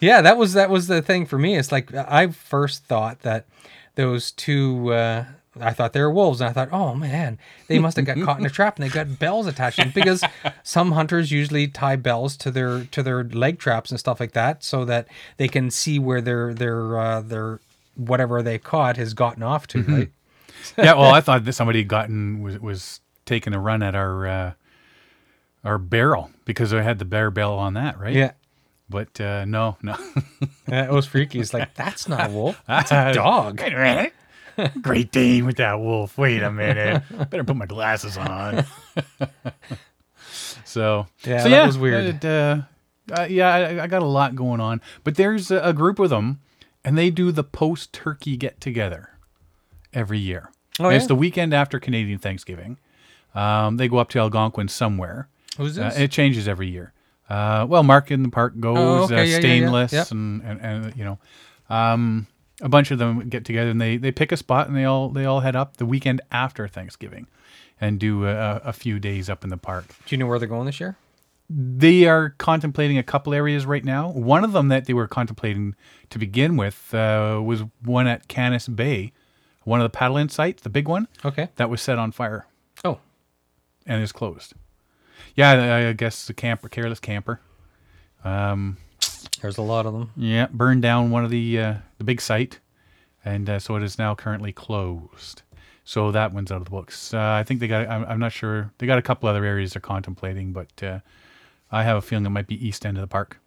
Yeah, 0.00 0.20
that 0.22 0.36
was 0.36 0.52
that 0.54 0.70
was 0.70 0.86
the 0.86 1.02
thing 1.02 1.26
for 1.26 1.38
me. 1.38 1.56
It's 1.56 1.72
like 1.72 1.92
I 1.94 2.28
first 2.28 2.84
thought 2.84 3.20
that 3.20 3.46
those 3.94 4.30
two. 4.30 4.92
Uh, 4.92 5.24
I 5.60 5.72
thought 5.72 5.92
they 5.92 6.00
were 6.00 6.10
wolves, 6.10 6.40
and 6.40 6.50
I 6.50 6.52
thought, 6.52 6.68
oh 6.72 6.94
man, 6.94 7.38
they 7.68 7.78
must 7.78 7.96
have 7.96 8.06
got 8.06 8.20
caught 8.20 8.38
in 8.38 8.46
a 8.46 8.50
trap, 8.50 8.76
and 8.76 8.84
they 8.84 8.92
got 8.92 9.18
bells 9.18 9.46
attached 9.46 9.76
to 9.76 9.84
them 9.84 9.92
because 9.94 10.22
some 10.62 10.92
hunters 10.92 11.30
usually 11.30 11.68
tie 11.68 11.96
bells 11.96 12.36
to 12.38 12.50
their 12.50 12.84
to 12.84 13.02
their 13.02 13.24
leg 13.24 13.58
traps 13.58 13.90
and 13.90 13.98
stuff 13.98 14.20
like 14.20 14.32
that, 14.32 14.62
so 14.62 14.84
that 14.84 15.08
they 15.36 15.48
can 15.48 15.70
see 15.70 15.98
where 15.98 16.20
their 16.20 16.52
their 16.54 16.98
uh, 16.98 17.20
their 17.20 17.60
whatever 17.94 18.42
they 18.42 18.58
caught 18.58 18.96
has 18.96 19.14
gotten 19.14 19.42
off 19.42 19.66
to. 19.68 19.82
Right? 19.82 20.10
yeah, 20.78 20.94
well, 20.94 21.12
I 21.12 21.20
thought 21.20 21.44
that 21.44 21.52
somebody 21.52 21.80
had 21.80 21.88
gotten 21.88 22.42
was 22.42 22.58
was 22.58 23.00
taking 23.24 23.54
a 23.54 23.60
run 23.60 23.82
at 23.82 23.94
our 23.94 24.26
uh, 24.26 24.52
our 25.64 25.78
barrel 25.78 26.30
because 26.44 26.72
I 26.72 26.82
had 26.82 26.98
the 26.98 27.04
bear 27.04 27.30
bell 27.30 27.54
on 27.54 27.74
that, 27.74 27.98
right? 27.98 28.14
Yeah. 28.14 28.32
But 28.88 29.20
uh, 29.20 29.44
no, 29.44 29.76
no. 29.82 29.96
Yeah, 30.68 30.86
it 30.86 30.90
was 30.90 31.06
freaky. 31.06 31.38
It's 31.38 31.54
like 31.54 31.74
that's 31.74 32.08
not 32.08 32.28
a 32.28 32.32
wolf. 32.32 32.60
That's 32.66 32.90
a 32.90 33.12
dog. 33.12 33.60
Wait 34.56 34.64
a 34.64 34.68
minute. 34.70 34.82
Great 34.82 35.12
Dane 35.12 35.46
with 35.46 35.56
that 35.56 35.80
wolf. 35.80 36.16
Wait 36.18 36.42
a 36.42 36.50
minute. 36.50 37.02
Better 37.30 37.44
put 37.44 37.56
my 37.56 37.66
glasses 37.66 38.16
on. 38.16 38.64
so 40.64 41.06
Yeah, 41.24 41.42
so 41.42 41.48
that 41.48 41.66
was 41.66 41.78
weird. 41.78 42.22
it, 42.22 42.24
uh, 42.24 42.62
uh, 43.12 43.26
yeah, 43.28 43.48
I, 43.54 43.82
I 43.84 43.86
got 43.86 44.02
a 44.02 44.06
lot 44.06 44.34
going 44.34 44.60
on, 44.60 44.80
but 45.04 45.14
there's 45.16 45.50
a, 45.50 45.60
a 45.60 45.72
group 45.72 45.98
of 45.98 46.10
them, 46.10 46.40
and 46.84 46.98
they 46.98 47.10
do 47.10 47.30
the 47.32 47.44
post 47.44 47.92
turkey 47.92 48.36
get 48.36 48.60
together 48.60 49.10
every 49.92 50.18
year. 50.18 50.50
Oh, 50.80 50.86
And 50.86 50.96
It's 50.96 51.06
the 51.06 51.14
weekend 51.14 51.54
after 51.54 51.78
Canadian 51.78 52.18
Thanksgiving. 52.18 52.78
Um, 53.34 53.76
they 53.76 53.88
go 53.88 53.98
up 53.98 54.08
to 54.10 54.18
Algonquin 54.18 54.68
somewhere. 54.68 55.28
Who's 55.56 55.78
Uh, 55.78 55.84
this? 55.90 55.98
it 55.98 56.10
changes 56.10 56.48
every 56.48 56.68
year. 56.68 56.92
Uh, 57.28 57.66
well, 57.68 57.82
Mark 57.82 58.10
in 58.10 58.22
the 58.22 58.28
Park 58.28 58.58
goes, 58.60 58.76
Oh, 58.78 59.04
okay, 59.04 59.14
uh, 59.14 59.16
yeah, 59.18 59.22
yeah, 59.24 59.30
yeah. 59.32 59.38
Stainless, 59.40 59.92
Yep. 59.92 60.10
And, 60.12 60.42
and 60.42 60.60
and 60.60 60.96
you 60.96 61.04
know, 61.04 61.18
um, 61.68 62.26
a 62.60 62.68
bunch 62.68 62.90
of 62.90 62.98
them 62.98 63.28
get 63.28 63.44
together 63.44 63.70
and 63.70 63.80
they 63.80 63.96
they 63.96 64.12
pick 64.12 64.32
a 64.32 64.36
spot 64.36 64.66
and 64.68 64.76
they 64.76 64.84
all 64.84 65.08
they 65.10 65.24
all 65.24 65.40
head 65.40 65.56
up 65.56 65.76
the 65.76 65.86
weekend 65.86 66.20
after 66.30 66.66
Thanksgiving, 66.68 67.26
and 67.80 67.98
do 68.00 68.26
a, 68.26 68.56
a 68.64 68.72
few 68.72 68.98
days 68.98 69.28
up 69.28 69.44
in 69.44 69.50
the 69.50 69.56
park. 69.58 69.86
Do 70.06 70.14
you 70.14 70.18
know 70.18 70.26
where 70.26 70.38
they're 70.38 70.48
going 70.48 70.66
this 70.66 70.80
year? 70.80 70.96
They 71.48 72.06
are 72.06 72.30
contemplating 72.38 72.98
a 72.98 73.04
couple 73.04 73.32
areas 73.32 73.66
right 73.66 73.84
now. 73.84 74.08
One 74.10 74.42
of 74.42 74.52
them 74.52 74.66
that 74.68 74.86
they 74.86 74.94
were 74.94 75.06
contemplating 75.06 75.76
to 76.10 76.18
begin 76.18 76.56
with 76.56 76.92
uh, 76.92 77.40
was 77.44 77.62
one 77.84 78.08
at 78.08 78.26
Canis 78.26 78.66
Bay, 78.66 79.12
one 79.62 79.80
of 79.80 79.84
the 79.84 79.96
paddle 79.96 80.16
in 80.16 80.28
sites, 80.28 80.62
the 80.62 80.70
big 80.70 80.88
one 80.88 81.06
Okay. 81.24 81.48
that 81.54 81.70
was 81.70 81.80
set 81.80 81.98
on 82.00 82.10
fire 82.10 82.46
Oh, 82.84 82.98
and 83.86 84.02
is 84.02 84.10
closed. 84.10 84.54
Yeah, 85.36 85.50
I 85.52 85.88
I 85.90 85.92
guess 85.92 86.26
the 86.26 86.34
camper, 86.34 86.68
careless 86.68 86.98
camper. 86.98 87.40
Um, 88.24 88.78
there's 89.40 89.58
a 89.58 89.62
lot 89.62 89.86
of 89.86 89.92
them. 89.92 90.10
yeah, 90.16 90.46
burned 90.50 90.82
down 90.82 91.10
one 91.10 91.24
of 91.24 91.30
the 91.30 91.58
uh, 91.58 91.74
the 91.98 92.04
big 92.04 92.20
site, 92.20 92.60
and 93.24 93.48
uh, 93.48 93.58
so 93.58 93.76
it 93.76 93.82
is 93.82 93.98
now 93.98 94.14
currently 94.14 94.52
closed. 94.52 95.42
So 95.84 96.10
that 96.10 96.32
one's 96.32 96.50
out 96.50 96.58
of 96.58 96.64
the 96.64 96.70
books. 96.70 97.14
Uh, 97.14 97.20
I 97.20 97.44
think 97.44 97.60
they 97.60 97.68
got. 97.68 97.88
I'm, 97.88 98.04
I'm 98.06 98.18
not 98.18 98.32
sure. 98.32 98.72
They 98.78 98.86
got 98.86 98.98
a 98.98 99.02
couple 99.02 99.28
other 99.28 99.44
areas 99.44 99.72
they're 99.72 99.80
contemplating, 99.80 100.52
but 100.52 100.82
uh, 100.82 100.98
I 101.70 101.84
have 101.84 101.96
a 101.96 102.02
feeling 102.02 102.26
it 102.26 102.30
might 102.30 102.48
be 102.48 102.66
east 102.66 102.84
end 102.84 102.96
of 102.96 103.02
the 103.02 103.06
park, 103.06 103.38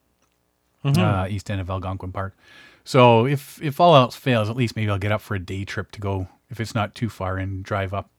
uh, 0.83 1.27
east 1.29 1.51
end 1.51 1.59
of 1.59 1.69
Algonquin 1.69 2.11
Park. 2.13 2.37
So 2.85 3.25
if 3.25 3.61
if 3.61 3.79
all 3.79 3.95
else 3.95 4.15
fails, 4.15 4.49
at 4.49 4.55
least 4.55 4.75
maybe 4.75 4.89
I'll 4.89 4.97
get 4.97 5.11
up 5.11 5.21
for 5.21 5.35
a 5.35 5.39
day 5.39 5.65
trip 5.65 5.91
to 5.91 5.99
go. 5.99 6.29
If 6.49 6.59
it's 6.59 6.73
not 6.73 6.95
too 6.95 7.09
far, 7.09 7.37
and 7.37 7.63
drive 7.63 7.93
up, 7.93 8.09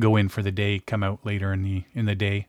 go 0.00 0.16
in 0.16 0.28
for 0.28 0.42
the 0.42 0.50
day, 0.52 0.80
come 0.80 1.02
out 1.02 1.24
later 1.24 1.52
in 1.52 1.62
the 1.62 1.84
in 1.94 2.06
the 2.06 2.14
day, 2.16 2.48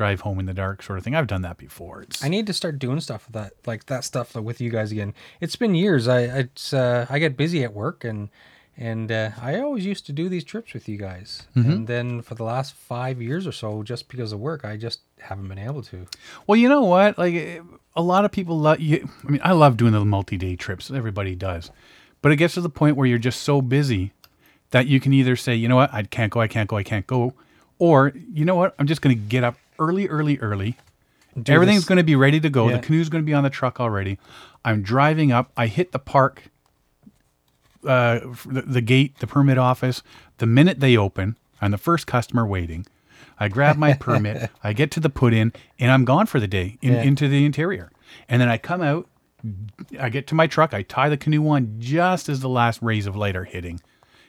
drive 0.00 0.22
home 0.22 0.40
in 0.40 0.46
the 0.46 0.54
dark, 0.54 0.82
sort 0.82 0.96
of 0.98 1.04
thing. 1.04 1.14
I've 1.14 1.26
done 1.26 1.42
that 1.42 1.58
before. 1.58 2.00
It's 2.00 2.24
I 2.24 2.28
need 2.28 2.46
to 2.46 2.54
start 2.54 2.78
doing 2.78 3.00
stuff 3.00 3.26
with 3.26 3.34
that, 3.34 3.52
like 3.66 3.84
that 3.92 4.02
stuff 4.02 4.34
with 4.34 4.58
you 4.58 4.70
guys 4.70 4.90
again. 4.92 5.12
It's 5.42 5.56
been 5.56 5.74
years. 5.74 6.08
I 6.08 6.20
it's 6.22 6.72
uh, 6.72 7.04
I 7.10 7.18
get 7.18 7.36
busy 7.36 7.62
at 7.62 7.74
work 7.74 8.02
and 8.02 8.30
and 8.78 9.12
uh, 9.12 9.32
I 9.42 9.60
always 9.60 9.84
used 9.84 10.06
to 10.06 10.12
do 10.14 10.30
these 10.30 10.42
trips 10.42 10.72
with 10.72 10.88
you 10.88 10.96
guys. 10.96 11.42
And 11.54 11.86
then 11.86 12.22
for 12.22 12.34
the 12.34 12.44
last 12.44 12.72
five 12.72 13.20
years 13.20 13.46
or 13.46 13.52
so, 13.52 13.82
just 13.82 14.08
because 14.08 14.32
of 14.32 14.40
work, 14.40 14.64
I 14.64 14.78
just 14.78 15.00
haven't 15.18 15.48
been 15.48 15.58
able 15.58 15.82
to. 15.82 16.06
Well, 16.46 16.56
you 16.56 16.66
know 16.66 16.84
what? 16.84 17.18
Like 17.18 17.34
a 17.94 18.00
lot 18.00 18.24
of 18.24 18.32
people 18.32 18.58
love. 18.58 18.80
You, 18.80 19.06
I 19.26 19.30
mean, 19.30 19.40
I 19.44 19.52
love 19.52 19.76
doing 19.76 19.92
the 19.92 20.02
multi-day 20.02 20.56
trips. 20.56 20.90
Everybody 20.90 21.34
does, 21.34 21.70
but 22.22 22.32
it 22.32 22.36
gets 22.36 22.54
to 22.54 22.62
the 22.62 22.70
point 22.70 22.96
where 22.96 23.06
you're 23.06 23.18
just 23.18 23.42
so 23.42 23.60
busy 23.60 24.12
that 24.70 24.86
you 24.86 24.98
can 24.98 25.12
either 25.12 25.36
say, 25.36 25.54
you 25.54 25.68
know 25.68 25.76
what, 25.76 25.92
I 25.92 26.04
can't 26.04 26.32
go, 26.32 26.40
I 26.40 26.48
can't 26.48 26.70
go, 26.70 26.78
I 26.78 26.84
can't 26.84 27.06
go, 27.06 27.34
or 27.78 28.14
you 28.32 28.46
know 28.46 28.54
what, 28.54 28.74
I'm 28.78 28.86
just 28.86 29.02
going 29.02 29.14
to 29.14 29.22
get 29.22 29.44
up 29.44 29.56
early, 29.80 30.06
early, 30.08 30.38
early. 30.38 30.76
Do 31.40 31.52
Everything's 31.52 31.80
this- 31.82 31.88
going 31.88 31.98
to 31.98 32.04
be 32.04 32.16
ready 32.16 32.38
to 32.40 32.50
go. 32.50 32.68
Yeah. 32.68 32.76
The 32.76 32.82
canoe's 32.82 33.08
going 33.08 33.22
to 33.24 33.26
be 33.26 33.34
on 33.34 33.42
the 33.44 33.50
truck 33.50 33.80
already. 33.80 34.18
I'm 34.64 34.82
driving 34.82 35.32
up. 35.32 35.50
I 35.56 35.66
hit 35.66 35.90
the 35.92 35.98
park, 35.98 36.44
uh, 37.86 38.20
the, 38.46 38.62
the 38.66 38.80
gate, 38.80 39.18
the 39.18 39.26
permit 39.26 39.58
office. 39.58 40.02
The 40.38 40.46
minute 40.46 40.80
they 40.80 40.96
open, 40.96 41.36
I'm 41.60 41.70
the 41.70 41.78
first 41.78 42.06
customer 42.06 42.46
waiting. 42.46 42.86
I 43.38 43.48
grab 43.48 43.76
my 43.76 43.94
permit. 43.94 44.50
I 44.62 44.72
get 44.72 44.90
to 44.92 45.00
the 45.00 45.08
put 45.08 45.32
in, 45.32 45.52
and 45.78 45.90
I'm 45.90 46.04
gone 46.04 46.26
for 46.26 46.40
the 46.40 46.48
day 46.48 46.78
in, 46.82 46.92
Yeah. 46.94 47.02
into 47.02 47.26
the 47.28 47.44
interior. 47.44 47.90
And 48.28 48.40
then 48.40 48.48
I 48.48 48.58
come 48.58 48.82
out. 48.82 49.08
I 49.98 50.10
get 50.10 50.26
to 50.26 50.34
my 50.34 50.46
truck. 50.46 50.74
I 50.74 50.82
tie 50.82 51.08
the 51.08 51.16
canoe 51.16 51.48
on 51.48 51.76
just 51.78 52.28
as 52.28 52.40
the 52.40 52.48
last 52.48 52.82
rays 52.82 53.06
of 53.06 53.16
light 53.16 53.34
are 53.36 53.44
hitting, 53.44 53.80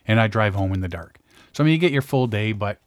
and 0.08 0.22
I 0.22 0.28
drive 0.28 0.56
home 0.56 0.72
in 0.74 0.80
the 0.80 0.88
dark. 0.88 1.18
So 1.52 1.62
I 1.62 1.66
mean, 1.66 1.74
you 1.74 1.80
get 1.80 1.92
your 1.92 2.02
full 2.02 2.28
day, 2.28 2.54
but 2.54 2.80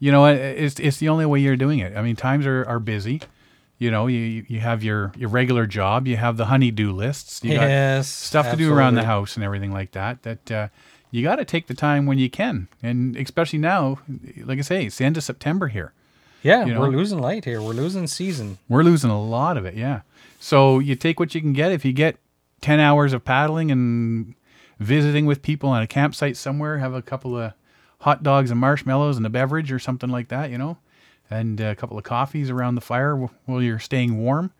you 0.00 0.10
know, 0.10 0.24
it's 0.26 0.80
it's 0.80 0.96
the 0.96 1.10
only 1.10 1.26
way 1.26 1.40
you're 1.40 1.56
doing 1.56 1.78
it. 1.78 1.96
I 1.96 2.02
mean, 2.02 2.16
times 2.16 2.46
are, 2.46 2.64
are 2.64 2.80
busy. 2.80 3.20
You 3.78 3.90
know, 3.90 4.08
you 4.08 4.44
you 4.48 4.60
have 4.60 4.82
your 4.82 5.12
your 5.16 5.28
regular 5.28 5.66
job, 5.66 6.08
you 6.08 6.16
have 6.16 6.36
the 6.38 6.46
honeydew 6.46 6.90
lists, 6.92 7.44
you 7.44 7.52
Yes, 7.52 8.08
got 8.08 8.26
stuff 8.26 8.50
to 8.50 8.56
do 8.56 8.72
around 8.72 8.94
the 8.94 9.04
house 9.04 9.36
and 9.36 9.44
everything 9.44 9.72
like 9.72 9.92
that. 9.92 10.22
That 10.22 10.50
uh, 10.50 10.68
you 11.10 11.22
got 11.22 11.36
to 11.36 11.44
take 11.44 11.66
the 11.66 11.74
time 11.74 12.06
when 12.06 12.18
you 12.18 12.30
can, 12.30 12.68
and 12.82 13.16
especially 13.16 13.58
now, 13.58 13.98
like 14.42 14.58
I 14.58 14.62
say, 14.62 14.86
it's 14.86 14.96
the 14.96 15.04
end 15.04 15.16
of 15.16 15.22
September 15.22 15.68
here. 15.68 15.92
Yeah, 16.42 16.64
you 16.64 16.72
know? 16.72 16.80
we're 16.80 16.88
losing 16.88 17.18
light 17.20 17.44
here. 17.44 17.60
We're 17.60 17.72
losing 17.72 18.06
season. 18.06 18.58
We're 18.68 18.82
losing 18.82 19.10
a 19.10 19.22
lot 19.22 19.58
of 19.58 19.66
it, 19.66 19.74
yeah. 19.74 20.00
So 20.38 20.78
you 20.78 20.94
take 20.94 21.20
what 21.20 21.34
you 21.34 21.42
can 21.42 21.52
get. 21.52 21.72
If 21.72 21.84
you 21.84 21.92
get 21.92 22.16
ten 22.62 22.80
hours 22.80 23.12
of 23.12 23.24
paddling 23.24 23.70
and 23.70 24.34
visiting 24.78 25.26
with 25.26 25.42
people 25.42 25.68
on 25.68 25.82
a 25.82 25.86
campsite 25.86 26.38
somewhere, 26.38 26.78
have 26.78 26.94
a 26.94 27.02
couple 27.02 27.36
of 27.36 27.52
hot 28.00 28.22
dogs 28.22 28.50
and 28.50 28.60
marshmallows 28.60 29.16
and 29.16 29.24
a 29.24 29.30
beverage 29.30 29.70
or 29.72 29.78
something 29.78 30.10
like 30.10 30.28
that, 30.28 30.50
you 30.50 30.58
know, 30.58 30.76
and 31.30 31.60
a 31.60 31.74
couple 31.76 31.96
of 31.96 32.04
coffees 32.04 32.50
around 32.50 32.74
the 32.74 32.80
fire 32.80 33.16
while 33.16 33.62
you're 33.62 33.78
staying 33.78 34.18
warm. 34.18 34.52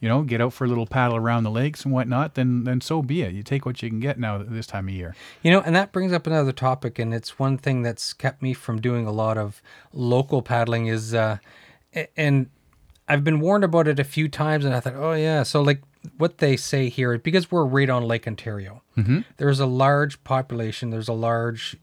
You 0.00 0.08
know, 0.08 0.22
get 0.22 0.40
out 0.40 0.52
for 0.52 0.64
a 0.64 0.66
little 0.66 0.84
paddle 0.86 1.16
around 1.16 1.44
the 1.44 1.50
lakes 1.50 1.84
and 1.84 1.94
whatnot. 1.94 2.34
Then, 2.34 2.64
then 2.64 2.80
so 2.80 3.02
be 3.02 3.22
it. 3.22 3.34
You 3.34 3.44
take 3.44 3.64
what 3.64 3.80
you 3.84 3.88
can 3.88 4.00
get 4.00 4.18
now 4.18 4.38
this 4.38 4.66
time 4.66 4.88
of 4.88 4.94
year. 4.94 5.14
You 5.44 5.52
know, 5.52 5.60
and 5.60 5.76
that 5.76 5.92
brings 5.92 6.12
up 6.12 6.26
another 6.26 6.50
topic, 6.50 6.98
and 6.98 7.14
it's 7.14 7.38
one 7.38 7.56
thing 7.56 7.82
that's 7.82 8.12
kept 8.12 8.42
me 8.42 8.52
from 8.52 8.80
doing 8.80 9.06
a 9.06 9.12
lot 9.12 9.38
of 9.38 9.62
local 9.92 10.42
paddling 10.42 10.88
is, 10.88 11.14
uh, 11.14 11.38
and 12.16 12.50
I've 13.08 13.22
been 13.22 13.38
warned 13.38 13.62
about 13.62 13.86
it 13.86 14.00
a 14.00 14.04
few 14.04 14.28
times, 14.28 14.64
and 14.64 14.74
I 14.74 14.80
thought, 14.80 14.96
oh 14.96 15.12
yeah, 15.12 15.44
so 15.44 15.62
like 15.62 15.82
what 16.18 16.38
they 16.38 16.56
say 16.56 16.88
here, 16.88 17.16
because 17.16 17.52
we're 17.52 17.64
right 17.64 17.88
on 17.88 18.02
Lake 18.02 18.26
Ontario, 18.26 18.82
mm-hmm. 18.96 19.20
there's 19.36 19.60
a 19.60 19.66
large 19.66 20.24
population, 20.24 20.90
there's 20.90 21.06
a 21.06 21.12
large 21.12 21.76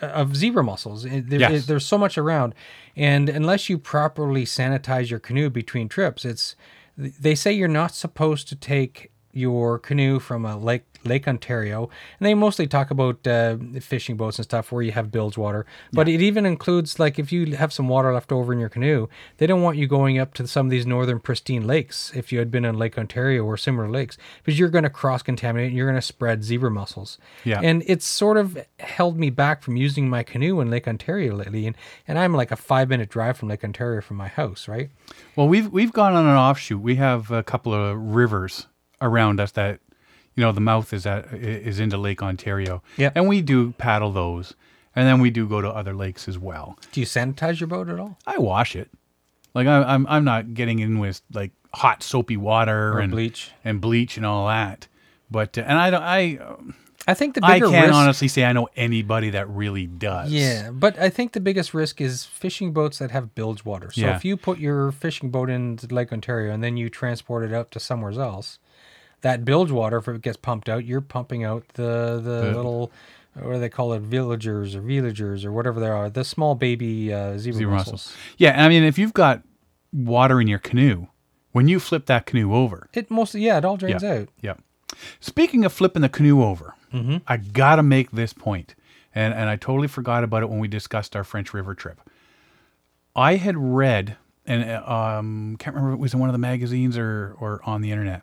of 0.00 0.36
zebra 0.36 0.62
mussels. 0.62 1.02
There- 1.04 1.22
Yes. 1.40 1.66
there's 1.66 1.86
so 1.86 1.98
much 1.98 2.16
around, 2.18 2.54
and 2.96 3.28
unless 3.28 3.68
you 3.68 3.78
properly 3.78 4.44
sanitize 4.44 5.10
your 5.10 5.18
canoe 5.20 5.50
between 5.50 5.88
trips, 5.88 6.24
it's 6.24 6.56
they 6.96 7.34
say 7.34 7.52
you're 7.52 7.68
not 7.68 7.94
supposed 7.94 8.48
to 8.48 8.56
take 8.56 9.10
your 9.32 9.78
canoe 9.78 10.18
from 10.18 10.44
a 10.46 10.56
lake 10.56 10.84
Lake 11.06 11.26
Ontario, 11.28 11.90
and 12.18 12.26
they 12.26 12.34
mostly 12.34 12.66
talk 12.66 12.90
about 12.90 13.26
uh, 13.26 13.56
fishing 13.80 14.16
boats 14.16 14.38
and 14.38 14.44
stuff 14.44 14.72
where 14.72 14.82
you 14.82 14.92
have 14.92 15.10
bilge 15.10 15.38
water. 15.38 15.66
But 15.92 16.08
it 16.08 16.20
even 16.20 16.46
includes 16.46 16.98
like 16.98 17.18
if 17.18 17.32
you 17.32 17.56
have 17.56 17.72
some 17.72 17.88
water 17.88 18.12
left 18.12 18.32
over 18.32 18.52
in 18.52 18.58
your 18.58 18.68
canoe, 18.68 19.08
they 19.38 19.46
don't 19.46 19.62
want 19.62 19.78
you 19.78 19.86
going 19.86 20.18
up 20.18 20.34
to 20.34 20.46
some 20.46 20.66
of 20.66 20.70
these 20.70 20.86
northern 20.86 21.20
pristine 21.20 21.66
lakes 21.66 22.12
if 22.14 22.32
you 22.32 22.38
had 22.38 22.50
been 22.50 22.64
in 22.64 22.78
Lake 22.78 22.98
Ontario 22.98 23.44
or 23.44 23.56
similar 23.56 23.88
lakes, 23.88 24.18
because 24.42 24.58
you're 24.58 24.68
going 24.68 24.84
to 24.84 24.90
cross 24.90 25.22
contaminate 25.22 25.68
and 25.68 25.76
you're 25.76 25.86
going 25.86 26.00
to 26.00 26.06
spread 26.06 26.44
zebra 26.44 26.70
mussels. 26.70 27.18
Yeah. 27.44 27.60
And 27.62 27.82
it's 27.86 28.06
sort 28.06 28.36
of 28.36 28.58
held 28.78 29.18
me 29.18 29.30
back 29.30 29.62
from 29.62 29.76
using 29.76 30.08
my 30.08 30.22
canoe 30.22 30.60
in 30.60 30.70
Lake 30.70 30.88
Ontario 30.88 31.34
lately, 31.34 31.66
and 31.66 31.76
and 32.06 32.18
I'm 32.18 32.34
like 32.34 32.50
a 32.50 32.56
five 32.56 32.88
minute 32.88 33.08
drive 33.08 33.36
from 33.36 33.48
Lake 33.48 33.64
Ontario 33.64 34.00
from 34.00 34.16
my 34.16 34.28
house, 34.28 34.68
right? 34.68 34.90
Well, 35.34 35.48
we've 35.48 35.70
we've 35.70 35.92
gone 35.92 36.14
on 36.14 36.26
an 36.26 36.36
offshoot. 36.36 36.80
We 36.80 36.96
have 36.96 37.30
a 37.30 37.42
couple 37.42 37.72
of 37.72 37.96
rivers 37.96 38.66
around 39.00 39.40
us 39.40 39.52
that, 39.52 39.80
you 40.36 40.42
know, 40.44 40.52
the 40.52 40.60
mouth 40.60 40.92
is 40.92 41.04
at 41.06 41.32
is 41.32 41.80
into 41.80 41.96
Lake 41.98 42.22
Ontario. 42.22 42.82
Yeah, 42.96 43.10
and 43.14 43.26
we 43.26 43.42
do 43.42 43.72
paddle 43.72 44.12
those, 44.12 44.54
and 44.94 45.06
then 45.08 45.20
we 45.20 45.30
do 45.30 45.48
go 45.48 45.60
to 45.60 45.68
other 45.68 45.94
lakes 45.94 46.28
as 46.28 46.38
well. 46.38 46.78
Do 46.92 47.00
you 47.00 47.06
sanitize 47.06 47.58
your 47.58 47.66
boat 47.66 47.88
at 47.88 47.98
all? 47.98 48.18
I 48.26 48.38
wash 48.38 48.76
it. 48.76 48.90
Like 49.54 49.66
I, 49.66 49.82
I'm 49.82 50.06
I'm 50.08 50.24
not 50.24 50.54
getting 50.54 50.78
in 50.78 50.98
with 50.98 51.22
like 51.32 51.52
hot 51.74 52.02
soapy 52.02 52.36
water 52.36 52.92
Or 52.92 53.00
and 53.00 53.10
bleach? 53.10 53.50
and 53.64 53.80
bleach 53.80 54.16
and 54.16 54.24
all 54.26 54.46
that. 54.48 54.86
But 55.30 55.56
uh, 55.58 55.62
and 55.66 55.78
I 55.78 55.90
don't 55.90 56.02
I 56.02 56.38
I 57.08 57.14
think 57.14 57.34
the 57.34 57.40
I 57.44 57.58
can't 57.60 57.72
risk, 57.86 57.94
honestly 57.94 58.28
say 58.28 58.44
I 58.44 58.52
know 58.52 58.68
anybody 58.76 59.30
that 59.30 59.48
really 59.48 59.86
does. 59.86 60.30
Yeah, 60.30 60.70
but 60.72 60.98
I 60.98 61.08
think 61.08 61.32
the 61.32 61.40
biggest 61.40 61.72
risk 61.72 62.00
is 62.00 62.24
fishing 62.24 62.72
boats 62.72 62.98
that 62.98 63.10
have 63.12 63.34
bilge 63.34 63.64
water. 63.64 63.90
So 63.92 64.00
Yeah. 64.02 64.16
if 64.16 64.24
you 64.24 64.36
put 64.36 64.58
your 64.58 64.92
fishing 64.92 65.30
boat 65.30 65.48
into 65.48 65.86
Lake 65.94 66.12
Ontario 66.12 66.52
and 66.52 66.62
then 66.62 66.76
you 66.76 66.90
transport 66.90 67.44
it 67.44 67.54
out 67.54 67.70
to 67.72 67.80
somewhere 67.80 68.12
else, 68.12 68.58
that 69.22 69.44
bilge 69.44 69.70
water, 69.70 69.98
if 69.98 70.08
it 70.08 70.22
gets 70.22 70.36
pumped 70.36 70.68
out, 70.68 70.84
you're 70.84 71.00
pumping 71.00 71.44
out 71.44 71.64
the 71.74 72.20
the, 72.22 72.40
The- 72.50 72.52
little 72.56 72.92
what 73.34 73.52
do 73.52 73.60
they 73.60 73.68
call 73.68 73.92
it, 73.92 74.02
veligers 74.02 74.74
or 74.74 74.80
veligers 74.80 75.44
or 75.44 75.52
whatever 75.52 75.78
they 75.78 75.88
are, 75.88 76.08
the 76.08 76.24
small 76.24 76.54
baby 76.54 77.12
uh, 77.12 77.36
zebra, 77.36 77.58
Zebra 77.58 77.74
mussels. 77.74 77.92
mussels. 77.92 78.16
Yeah, 78.38 78.64
I 78.64 78.68
mean 78.70 78.82
if 78.82 78.98
you've 78.98 79.12
got 79.12 79.42
water 79.92 80.40
in 80.40 80.46
your 80.48 80.58
canoe, 80.58 81.08
when 81.52 81.68
you 81.68 81.78
flip 81.78 82.06
that 82.06 82.24
canoe 82.26 82.54
over, 82.54 82.88
It 82.94 83.10
mostly, 83.10 83.42
yeah, 83.42 83.58
it 83.58 83.64
all 83.64 83.76
drains 83.76 84.02
Yeah. 84.02 84.12
out. 84.12 84.28
Yeah. 84.40 84.54
Speaking 85.20 85.64
of 85.66 85.72
flipping 85.72 86.02
the 86.02 86.08
canoe 86.08 86.42
over, 86.42 86.74
Mm-hmm. 86.94 87.16
I 87.26 87.36
gotta 87.36 87.82
make 87.82 88.12
this 88.12 88.32
point, 88.32 88.74
and 89.14 89.34
and 89.34 89.50
I 89.50 89.56
totally 89.56 89.88
forgot 89.88 90.24
about 90.24 90.42
it 90.42 90.48
when 90.48 90.60
we 90.60 90.68
discussed 90.68 91.14
our 91.16 91.24
French 91.24 91.52
River 91.52 91.74
trip. 91.74 92.00
I 93.14 93.36
had 93.36 93.56
read, 93.58 94.16
and 94.46 94.62
uh, 94.70 94.82
um, 95.18 95.56
can't 95.58 95.74
remember 95.74 95.94
if 95.94 95.98
it 95.98 96.00
was 96.00 96.14
in 96.14 96.20
one 96.20 96.28
of 96.28 96.32
the 96.32 96.38
magazines 96.38 96.96
or 96.96 97.36
or 97.40 97.60
on 97.64 97.82
the 97.82 97.90
internet 97.90 98.22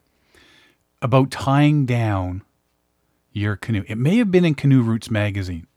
about 1.04 1.30
tying 1.30 1.86
down 1.86 2.42
your 3.32 3.56
canoe. 3.56 3.84
It 3.88 3.98
may 3.98 4.18
have 4.18 4.32
been 4.32 4.46
in 4.46 4.56
Canoeroots 4.56 5.12
magazine. 5.12 5.68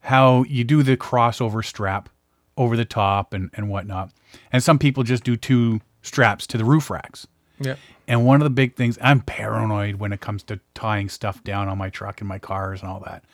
How 0.00 0.44
you 0.44 0.64
do 0.64 0.82
the 0.82 0.96
crossover 0.96 1.64
strap 1.64 2.08
over 2.56 2.76
the 2.76 2.84
top 2.84 3.34
and 3.34 3.50
and 3.54 3.68
whatnot, 3.68 4.10
and 4.50 4.62
some 4.62 4.78
people 4.78 5.02
just 5.02 5.24
do 5.24 5.36
two 5.36 5.80
straps 6.02 6.46
to 6.48 6.58
the 6.58 6.64
roof 6.64 6.90
racks. 6.90 7.26
Yeah. 7.58 7.76
And 8.06 8.24
one 8.24 8.40
of 8.40 8.44
the 8.44 8.50
big 8.50 8.76
things, 8.76 8.98
I'm 9.00 9.20
paranoid 9.20 9.96
when 9.96 10.12
it 10.12 10.20
comes 10.20 10.42
to 10.44 10.60
tying 10.74 11.08
stuff 11.08 11.42
down 11.42 11.68
on 11.68 11.76
my 11.76 11.90
truck 11.90 12.20
and 12.20 12.28
my 12.28 12.38
cars 12.38 12.80
and 12.80 12.90
all 12.90 13.00
that. 13.00 13.24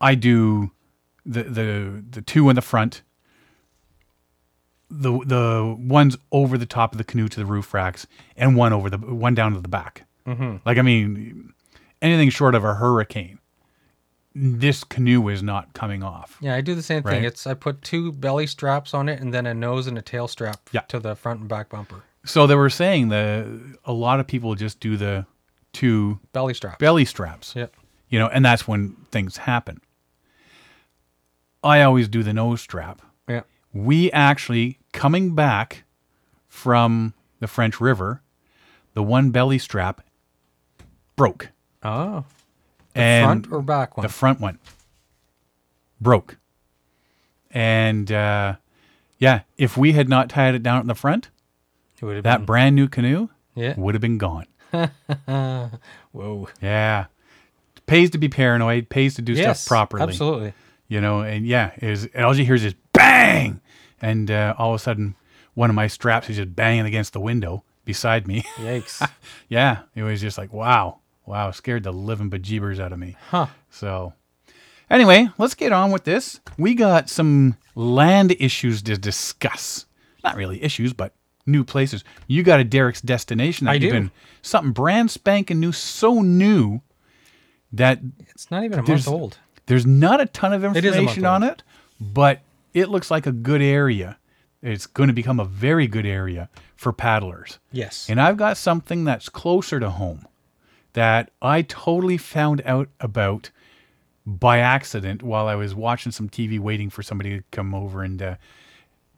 I 0.00 0.14
do 0.14 0.70
the 1.26 1.42
the 1.44 2.04
the 2.10 2.22
two 2.22 2.48
in 2.48 2.56
the 2.56 2.62
front, 2.62 3.02
the 4.90 5.18
the 5.24 5.76
ones 5.78 6.16
over 6.32 6.58
the 6.58 6.66
top 6.66 6.92
of 6.92 6.98
the 6.98 7.04
canoe 7.04 7.28
to 7.28 7.38
the 7.38 7.46
roof 7.46 7.72
racks, 7.72 8.06
and 8.36 8.56
one 8.56 8.72
over 8.72 8.90
the 8.90 8.98
one 8.98 9.34
down 9.34 9.54
to 9.54 9.60
the 9.60 9.68
back. 9.68 10.06
Mm-hmm. 10.26 10.56
Like 10.66 10.78
I 10.78 10.82
mean, 10.82 11.52
anything 12.02 12.30
short 12.30 12.54
of 12.54 12.64
a 12.64 12.74
hurricane, 12.74 13.38
this 14.34 14.82
canoe 14.84 15.28
is 15.28 15.42
not 15.42 15.72
coming 15.74 16.02
off. 16.02 16.36
Yeah, 16.40 16.54
I 16.54 16.60
do 16.60 16.74
the 16.74 16.82
same 16.82 17.02
thing. 17.02 17.12
Right. 17.22 17.24
It's 17.24 17.46
I 17.46 17.54
put 17.54 17.82
two 17.82 18.12
belly 18.12 18.46
straps 18.46 18.92
on 18.94 19.08
it 19.08 19.20
and 19.20 19.32
then 19.32 19.46
a 19.46 19.54
nose 19.54 19.86
and 19.86 19.96
a 19.96 20.02
tail 20.02 20.28
strap 20.28 20.68
Yeah. 20.72 20.80
to 20.88 20.98
the 20.98 21.14
front 21.14 21.40
and 21.40 21.48
back 21.48 21.68
bumper. 21.70 22.02
So 22.24 22.46
they 22.46 22.54
were 22.56 22.68
saying 22.70 23.08
that 23.08 23.46
a 23.84 23.92
lot 23.92 24.20
of 24.20 24.26
people 24.26 24.54
just 24.54 24.78
do 24.80 24.96
the 24.98 25.24
two 25.72 26.18
Belly 26.32 26.52
straps. 26.52 26.78
belly 26.78 27.04
straps. 27.06 27.54
Yeah. 27.56 27.66
you 28.08 28.18
know, 28.18 28.26
and 28.26 28.44
that's 28.44 28.66
when 28.68 28.96
things 29.12 29.36
happen. 29.38 29.80
I 31.62 31.82
always 31.82 32.08
do 32.08 32.22
the 32.22 32.32
nose 32.32 32.60
strap. 32.60 33.00
Yeah. 33.28 33.42
We 33.72 34.10
actually 34.12 34.79
coming 34.92 35.34
back 35.34 35.84
from 36.48 37.14
the 37.40 37.46
French 37.46 37.80
River, 37.80 38.22
the 38.94 39.02
one 39.02 39.30
belly 39.30 39.58
strap 39.58 40.02
broke, 41.16 41.50
Oh. 41.82 42.24
and 42.94 43.24
front 43.46 43.52
or 43.52 43.62
back 43.62 43.96
one? 43.96 44.02
the 44.02 44.12
front 44.12 44.40
one 44.40 44.58
broke, 46.00 46.36
and 47.50 48.10
uh, 48.10 48.56
yeah, 49.18 49.40
if 49.58 49.76
we 49.76 49.92
had 49.92 50.08
not 50.08 50.28
tied 50.28 50.54
it 50.54 50.62
down 50.62 50.78
at 50.80 50.86
the 50.86 50.94
front, 50.94 51.30
It 52.00 52.04
would 52.04 52.16
have 52.16 52.24
that 52.24 52.46
brand 52.46 52.76
new 52.76 52.88
canoe 52.88 53.28
Yeah. 53.54 53.74
would 53.76 53.94
have 53.94 54.00
been 54.02 54.18
gone. 54.18 54.46
Whoa. 56.12 56.48
Yeah, 56.62 57.06
pays 57.86 58.10
to 58.10 58.18
be 58.18 58.28
paranoid, 58.28 58.88
pays 58.88 59.14
to 59.14 59.22
do 59.22 59.32
Yes. 59.32 59.60
stuff 59.62 59.68
properly. 59.68 60.02
Absolutely. 60.02 60.52
you 60.88 61.00
know, 61.00 61.20
and 61.20 61.46
yeah, 61.46 61.70
is 61.80 62.08
all 62.18 62.36
you 62.36 62.44
hear 62.44 62.54
is 62.56 62.62
just 62.62 62.76
bang, 62.92 63.60
and 64.00 64.30
uh, 64.30 64.54
all 64.58 64.70
of 64.74 64.80
a 64.80 64.82
sudden, 64.82 65.14
one 65.54 65.70
of 65.70 65.76
my 65.76 65.86
straps 65.86 66.30
is 66.30 66.36
just 66.36 66.54
banging 66.54 66.86
against 66.86 67.12
the 67.12 67.20
window 67.20 67.64
beside 67.84 68.26
me. 68.26 68.42
Yikes. 68.56 69.08
yeah, 69.48 69.82
it 69.94 70.02
was 70.02 70.20
just 70.20 70.38
like 70.38 70.52
wow, 70.52 70.98
wow, 71.26 71.50
scared 71.50 71.82
the 71.82 71.92
living 71.92 72.30
bejeebers 72.30 72.78
out 72.80 72.92
of 72.92 72.98
me. 72.98 73.16
huh. 73.30 73.46
So, 73.70 74.12
anyway, 74.88 75.28
let's 75.38 75.54
get 75.54 75.72
on 75.72 75.90
with 75.92 76.04
this. 76.04 76.40
We 76.58 76.74
got 76.74 77.08
some 77.08 77.56
land 77.74 78.34
issues 78.38 78.82
to 78.82 78.96
discuss. 78.96 79.86
Not 80.22 80.36
really 80.36 80.62
issues, 80.62 80.92
but 80.92 81.14
new 81.46 81.64
places. 81.64 82.04
You 82.26 82.42
got 82.42 82.60
a 82.60 82.64
Derek's 82.64 83.00
destination 83.00 83.64
that 83.64 83.70
I 83.72 83.74
you've 83.74 83.82
do. 83.82 83.90
been 83.92 84.10
something 84.42 84.72
brand 84.72 85.10
spanking 85.10 85.60
new, 85.60 85.72
so 85.72 86.20
new 86.20 86.80
that 87.72 88.00
It's 88.28 88.50
not 88.50 88.64
even 88.64 88.80
a 88.80 88.82
month 88.82 89.08
old. 89.08 89.38
there's 89.66 89.86
not 89.86 90.20
a 90.20 90.26
ton 90.26 90.52
of 90.52 90.62
is 90.62 90.64
a 90.64 90.68
month 90.74 90.84
information 90.84 91.24
on 91.24 91.42
old. 91.44 91.52
it, 91.52 91.62
but 92.00 92.40
it 92.74 92.88
looks 92.88 93.10
like 93.10 93.26
a 93.26 93.32
good 93.32 93.62
area 93.62 94.18
it's 94.62 94.86
going 94.86 95.08
to 95.08 95.14
become 95.14 95.40
a 95.40 95.44
very 95.44 95.86
good 95.86 96.06
area 96.06 96.48
for 96.76 96.92
paddlers. 96.92 97.58
Yes. 97.72 98.08
And 98.08 98.20
I've 98.20 98.36
got 98.36 98.56
something 98.56 99.04
that's 99.04 99.28
closer 99.28 99.80
to 99.80 99.90
home 99.90 100.26
that 100.92 101.30
I 101.40 101.62
totally 101.62 102.18
found 102.18 102.62
out 102.66 102.88
about 103.00 103.50
by 104.26 104.58
accident 104.58 105.22
while 105.22 105.48
I 105.48 105.54
was 105.54 105.74
watching 105.74 106.12
some 106.12 106.28
TV 106.28 106.58
waiting 106.58 106.90
for 106.90 107.02
somebody 107.02 107.38
to 107.38 107.44
come 107.50 107.74
over 107.74 108.02
and 108.02 108.20
uh, 108.20 108.34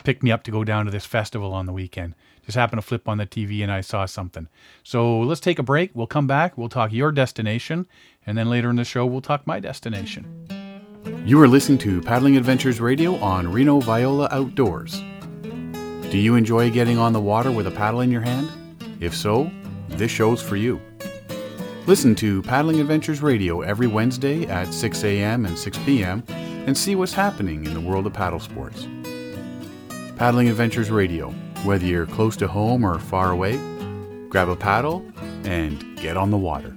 pick 0.05 0.23
me 0.23 0.31
up 0.31 0.45
to 0.45 0.51
go 0.51 0.65
down 0.65 0.85
to 0.85 0.91
this 0.91 1.07
festival 1.07 1.53
on 1.53 1.67
the 1.67 1.73
weekend. 1.73 2.15
Just 2.45 2.57
happened 2.57 2.81
to 2.81 2.87
flip 2.87 3.09
on 3.09 3.19
the 3.19 3.27
TV 3.27 3.63
and 3.63 3.73
I 3.73 3.81
saw 3.81 4.05
something. 4.07 4.49
So 4.83 5.21
let's 5.21 5.41
take 5.41 5.59
a 5.59 5.65
break. 5.65 5.91
We'll 5.95 6.07
come 6.07 6.27
back. 6.27 6.57
We'll 6.57 6.69
talk 6.69 6.93
your 6.93 7.11
destination. 7.11 7.87
And 8.27 8.39
then 8.39 8.49
later 8.49 8.71
in 8.71 8.77
the 8.77 8.85
show, 8.85 9.07
we'll 9.07 9.21
talk 9.21 9.47
my 9.47 9.61
destination. 9.61 10.62
You 11.05 11.41
are 11.41 11.49
listening 11.49 11.79
to 11.79 12.01
Paddling 12.01 12.37
Adventures 12.37 12.81
Radio 12.81 13.17
on 13.17 13.51
Reno 13.51 13.81
Viola 13.81 14.29
Outdoors. 14.31 15.03
Do 15.43 16.19
you 16.19 16.37
enjoy 16.37 16.71
getting 16.71 16.97
on 16.97 17.13
the 17.13 17.21
water 17.21 17.51
with 17.51 17.67
a 17.67 17.73
paddle 17.73 18.03
in 18.03 18.11
your 18.13 18.21
hand? 18.21 18.51
If 19.01 19.17
so, 19.17 19.51
this 19.89 20.13
show's 20.13 20.41
for 20.41 20.55
you. 20.55 20.81
Listen 21.87 22.15
to 22.17 22.43
Paddling 22.43 22.81
Adventures 22.81 23.21
Radio 23.21 23.63
every 23.63 23.89
Wednesday 23.89 24.47
at 24.47 24.73
6 24.73 25.03
a.m. 25.03 25.45
and 25.45 25.59
6 25.59 25.79
p.m. 25.79 26.23
and 26.29 26.79
see 26.79 26.95
what's 26.95 27.15
happening 27.15 27.65
in 27.65 27.75
the 27.75 27.81
world 27.81 28.07
of 28.07 28.13
paddle 28.13 28.39
sports. 28.39 28.87
Paddling 30.17 30.49
Adventures 30.49 30.91
Radio, 30.91 31.31
whether 31.65 31.85
you're 31.85 32.07
close 32.07 32.37
to 32.37 32.47
home 32.47 32.85
or 32.85 33.01
far 33.01 33.33
away, 33.33 33.57
grab 34.29 34.49
a 34.49 34.57
paddle 34.57 35.05
and 35.43 35.97
get 35.97 36.17
on 36.17 36.31
the 36.31 36.39
water. 36.39 36.77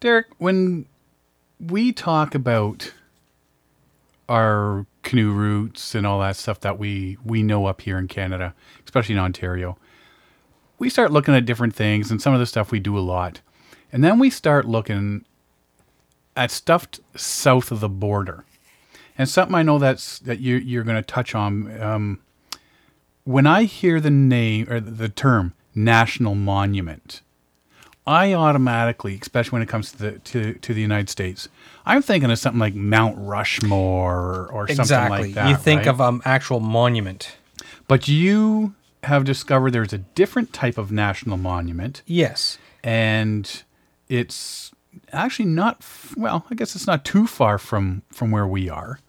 Derek, 0.00 0.26
when 0.38 0.86
we 1.58 1.92
talk 1.92 2.34
about 2.34 2.92
our 4.28 4.86
canoe 5.02 5.32
routes 5.32 5.94
and 5.94 6.06
all 6.06 6.20
that 6.20 6.36
stuff 6.36 6.60
that 6.60 6.78
we 6.78 7.16
we 7.24 7.42
know 7.42 7.66
up 7.66 7.80
here 7.80 7.98
in 7.98 8.08
Canada, 8.08 8.54
especially 8.84 9.14
in 9.14 9.20
Ontario, 9.20 9.78
we 10.78 10.90
start 10.90 11.12
looking 11.12 11.34
at 11.34 11.46
different 11.46 11.74
things 11.74 12.10
and 12.10 12.20
some 12.20 12.34
of 12.34 12.40
the 12.40 12.46
stuff 12.46 12.70
we 12.70 12.80
do 12.80 12.98
a 12.98 13.00
lot. 13.00 13.40
And 13.92 14.02
then 14.04 14.18
we 14.18 14.30
start 14.30 14.66
looking 14.66 15.24
at 16.36 16.50
stuff 16.50 16.88
south 17.14 17.70
of 17.70 17.80
the 17.80 17.88
border. 17.88 18.44
And 19.16 19.28
something 19.28 19.54
I 19.54 19.62
know 19.62 19.78
that's 19.78 20.18
that 20.20 20.40
you 20.40 20.56
you're 20.56 20.84
going 20.84 20.96
to 20.96 21.02
touch 21.02 21.34
on 21.34 21.80
um, 21.80 22.20
when 23.24 23.46
I 23.46 23.64
hear 23.64 24.00
the 24.00 24.10
name 24.10 24.70
or 24.70 24.78
the 24.78 25.08
term 25.08 25.54
national 25.74 26.34
monument, 26.34 27.22
I 28.06 28.34
automatically, 28.34 29.18
especially 29.20 29.56
when 29.56 29.62
it 29.62 29.68
comes 29.68 29.90
to 29.92 29.98
the 29.98 30.12
to, 30.20 30.52
to 30.54 30.74
the 30.74 30.80
United 30.80 31.08
States, 31.08 31.48
I'm 31.84 32.02
thinking 32.02 32.30
of 32.30 32.38
something 32.38 32.60
like 32.60 32.74
Mount 32.74 33.16
Rushmore 33.18 34.14
or, 34.16 34.46
or 34.52 34.68
something 34.68 34.80
exactly. 34.82 35.18
like 35.22 35.34
that. 35.34 35.48
you 35.48 35.56
think 35.56 35.80
right? 35.80 35.88
of 35.88 36.00
um 36.00 36.22
actual 36.24 36.60
monument. 36.60 37.36
but 37.88 38.06
you 38.08 38.74
have 39.02 39.24
discovered 39.24 39.72
there's 39.72 39.92
a 39.92 39.98
different 39.98 40.52
type 40.52 40.78
of 40.78 40.90
national 40.90 41.36
monument, 41.36 42.02
Yes. 42.06 42.58
and 42.82 43.62
it's 44.08 44.72
actually 45.12 45.44
not 45.48 45.84
well. 46.16 46.46
I 46.50 46.54
guess 46.54 46.74
it's 46.76 46.86
not 46.86 47.04
too 47.04 47.26
far 47.26 47.58
from 47.58 48.02
from 48.10 48.30
where 48.30 48.46
we 48.46 48.68
are, 48.70 49.00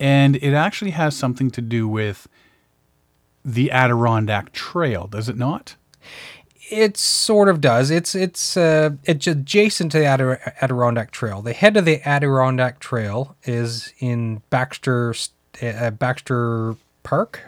and 0.00 0.36
it 0.36 0.52
actually 0.54 0.92
has 0.92 1.14
something 1.16 1.50
to 1.52 1.60
do 1.62 1.86
with 1.88 2.28
the 3.44 3.70
Adirondack 3.70 4.52
Trail, 4.52 5.06
does 5.06 5.28
it 5.28 5.36
not? 5.36 5.76
It 6.68 6.96
sort 6.96 7.48
of 7.48 7.60
does. 7.60 7.90
It's 7.90 8.14
it's 8.14 8.56
uh, 8.56 8.90
it's 9.04 9.26
adjacent 9.26 9.92
to 9.92 9.98
the 9.98 10.04
Adir- 10.04 10.52
Adirondack 10.60 11.12
Trail. 11.12 11.42
The 11.42 11.52
head 11.52 11.76
of 11.76 11.84
the 11.84 12.00
Adirondack 12.06 12.80
Trail 12.80 13.36
is 13.44 13.92
in 14.00 14.42
Baxter 14.50 15.14
uh, 15.62 15.90
Baxter 15.90 16.76
Park. 17.02 17.40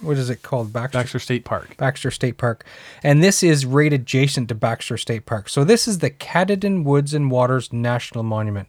What 0.00 0.18
is 0.18 0.28
it 0.28 0.42
called? 0.42 0.72
Baxter 0.72 0.98
Baxter 0.98 1.18
State 1.18 1.44
Park. 1.44 1.76
Baxter 1.76 2.10
State 2.10 2.36
Park. 2.36 2.64
And 3.02 3.22
this 3.22 3.42
is 3.42 3.64
right 3.64 3.92
adjacent 3.92 4.48
to 4.48 4.54
Baxter 4.54 4.98
State 4.98 5.24
Park. 5.24 5.48
So 5.48 5.64
this 5.64 5.88
is 5.88 5.98
the 6.00 6.10
Katahdin 6.10 6.84
Woods 6.84 7.14
and 7.14 7.30
Waters 7.30 7.72
National 7.72 8.24
Monument. 8.24 8.68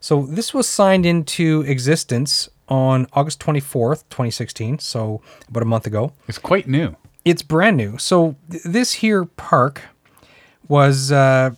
So 0.00 0.26
this 0.26 0.52
was 0.52 0.66
signed 0.66 1.06
into 1.06 1.62
existence 1.62 2.48
on 2.68 3.06
August 3.12 3.38
24th, 3.40 4.04
2016, 4.10 4.78
so 4.78 5.20
about 5.48 5.62
a 5.62 5.66
month 5.66 5.86
ago. 5.86 6.12
It's 6.26 6.38
quite 6.38 6.66
new. 6.66 6.96
It's 7.24 7.42
brand 7.42 7.76
new. 7.76 7.98
So 7.98 8.36
th- 8.50 8.62
this 8.64 8.94
here 8.94 9.24
park 9.24 9.82
was 10.68 11.12
uh, 11.12 11.50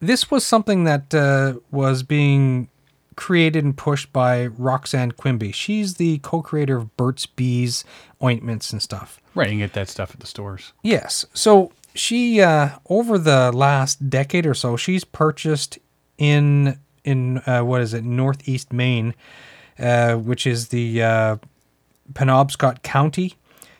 this 0.00 0.30
was 0.30 0.44
something 0.44 0.84
that 0.84 1.14
uh, 1.14 1.54
was 1.70 2.02
being 2.02 2.68
created 3.16 3.64
and 3.64 3.76
pushed 3.76 4.12
by 4.12 4.46
Roxanne 4.46 5.12
Quimby. 5.12 5.50
She's 5.50 5.94
the 5.94 6.18
co-creator 6.18 6.76
of 6.76 6.96
Burt's 6.96 7.24
Bees 7.26 7.82
ointments 8.22 8.72
and 8.72 8.82
stuff. 8.82 9.20
Right, 9.34 9.46
you 9.46 9.52
can 9.52 9.58
get 9.60 9.72
that 9.72 9.88
stuff 9.88 10.12
at 10.12 10.20
the 10.20 10.26
stores. 10.26 10.72
Yes. 10.82 11.24
So 11.32 11.72
she 11.94 12.40
uh, 12.40 12.70
over 12.88 13.18
the 13.18 13.50
last 13.52 14.08
decade 14.10 14.46
or 14.46 14.54
so, 14.54 14.76
she's 14.76 15.04
purchased 15.04 15.78
in 16.18 16.78
in 17.04 17.38
uh, 17.46 17.62
what 17.62 17.80
is 17.80 17.94
it, 17.94 18.04
Northeast 18.04 18.72
Maine, 18.72 19.14
uh, 19.78 20.16
which 20.16 20.46
is 20.46 20.68
the 20.68 21.02
uh, 21.02 21.36
Penobscot 22.12 22.82
County. 22.82 23.34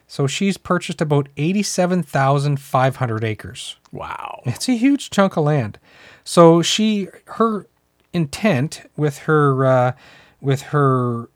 So 0.06 0.26
she's 0.26 0.56
purchased 0.56 1.00
about 1.00 1.28
eighty-seven 1.36 2.02
thousand 2.02 2.60
five 2.60 2.96
hundred 2.96 3.24
acres. 3.24 3.76
Wow. 3.92 4.42
It's 4.44 4.68
a 4.68 4.76
huge 4.76 5.10
chunk 5.10 5.36
of 5.36 5.44
land. 5.44 5.78
So 6.24 6.62
she 6.62 7.08
her 7.26 7.66
intent 8.12 8.88
with 8.96 9.18
her 9.18 9.66
uh, 9.66 9.92
with 10.40 10.62
her 10.62 11.28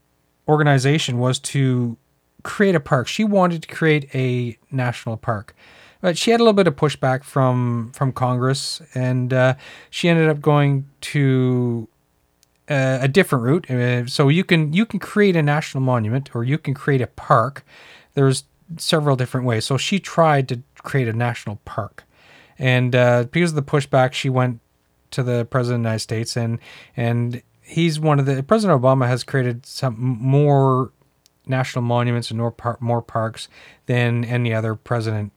organization 0.48 1.18
was 1.18 1.38
to 1.38 1.96
create 2.42 2.74
a 2.74 2.80
park. 2.80 3.08
She 3.08 3.24
wanted 3.24 3.62
to 3.62 3.68
create 3.68 4.08
a 4.14 4.56
national 4.70 5.16
park. 5.16 5.54
But 6.00 6.16
she 6.16 6.30
had 6.30 6.40
a 6.40 6.44
little 6.44 6.54
bit 6.54 6.66
of 6.66 6.76
pushback 6.76 7.24
from 7.24 7.92
from 7.94 8.12
Congress, 8.12 8.80
and 8.94 9.32
uh, 9.32 9.54
she 9.90 10.08
ended 10.08 10.28
up 10.28 10.40
going 10.40 10.88
to 11.00 11.88
uh, 12.70 12.98
a 13.02 13.08
different 13.08 13.44
route. 13.44 13.70
Uh, 13.70 14.06
so 14.06 14.28
you 14.28 14.44
can 14.44 14.72
you 14.72 14.86
can 14.86 14.98
create 14.98 15.36
a 15.36 15.42
national 15.42 15.82
monument, 15.82 16.34
or 16.34 16.44
you 16.44 16.56
can 16.56 16.72
create 16.72 17.02
a 17.02 17.06
park. 17.06 17.64
There's 18.14 18.44
several 18.76 19.16
different 19.16 19.46
ways. 19.46 19.64
So 19.64 19.76
she 19.76 19.98
tried 19.98 20.48
to 20.48 20.62
create 20.82 21.08
a 21.08 21.12
national 21.12 21.56
park, 21.64 22.04
and 22.58 22.94
uh, 22.94 23.24
because 23.30 23.50
of 23.50 23.56
the 23.56 23.62
pushback, 23.62 24.12
she 24.12 24.28
went 24.28 24.60
to 25.12 25.22
the 25.22 25.44
president 25.44 25.80
of 25.80 25.82
the 25.82 25.88
United 25.88 26.00
States, 26.00 26.36
and 26.36 26.58
and 26.96 27.42
he's 27.62 27.98
one 28.00 28.18
of 28.18 28.26
the 28.26 28.42
President 28.42 28.80
Obama 28.80 29.06
has 29.06 29.24
created 29.24 29.66
some 29.66 29.96
more 29.98 30.92
national 31.46 31.82
monuments 31.82 32.30
and 32.30 32.38
more 32.38 32.52
par- 32.52 32.78
more 32.80 33.02
parks 33.02 33.48
than 33.86 34.24
any 34.24 34.54
other 34.54 34.74
president 34.74 35.32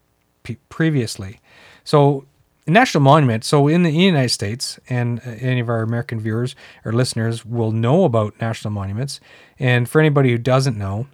previously. 0.70 1.40
So 1.84 2.26
national 2.68 3.02
monument. 3.02 3.44
So 3.44 3.68
in 3.68 3.84
the 3.84 3.92
United 3.92 4.30
States, 4.30 4.80
and 4.90 5.20
uh, 5.20 5.32
any 5.40 5.60
of 5.60 5.70
our 5.70 5.82
American 5.82 6.20
viewers 6.20 6.56
or 6.86 6.94
listeners 6.94 7.46
will 7.46 7.72
know 7.72 8.04
about 8.04 8.40
national 8.40 8.72
monuments. 8.72 9.20
And 9.60 9.90
for 9.90 10.00
anybody 10.00 10.32
who 10.32 10.38
doesn't 10.38 10.78
know, 10.78 11.08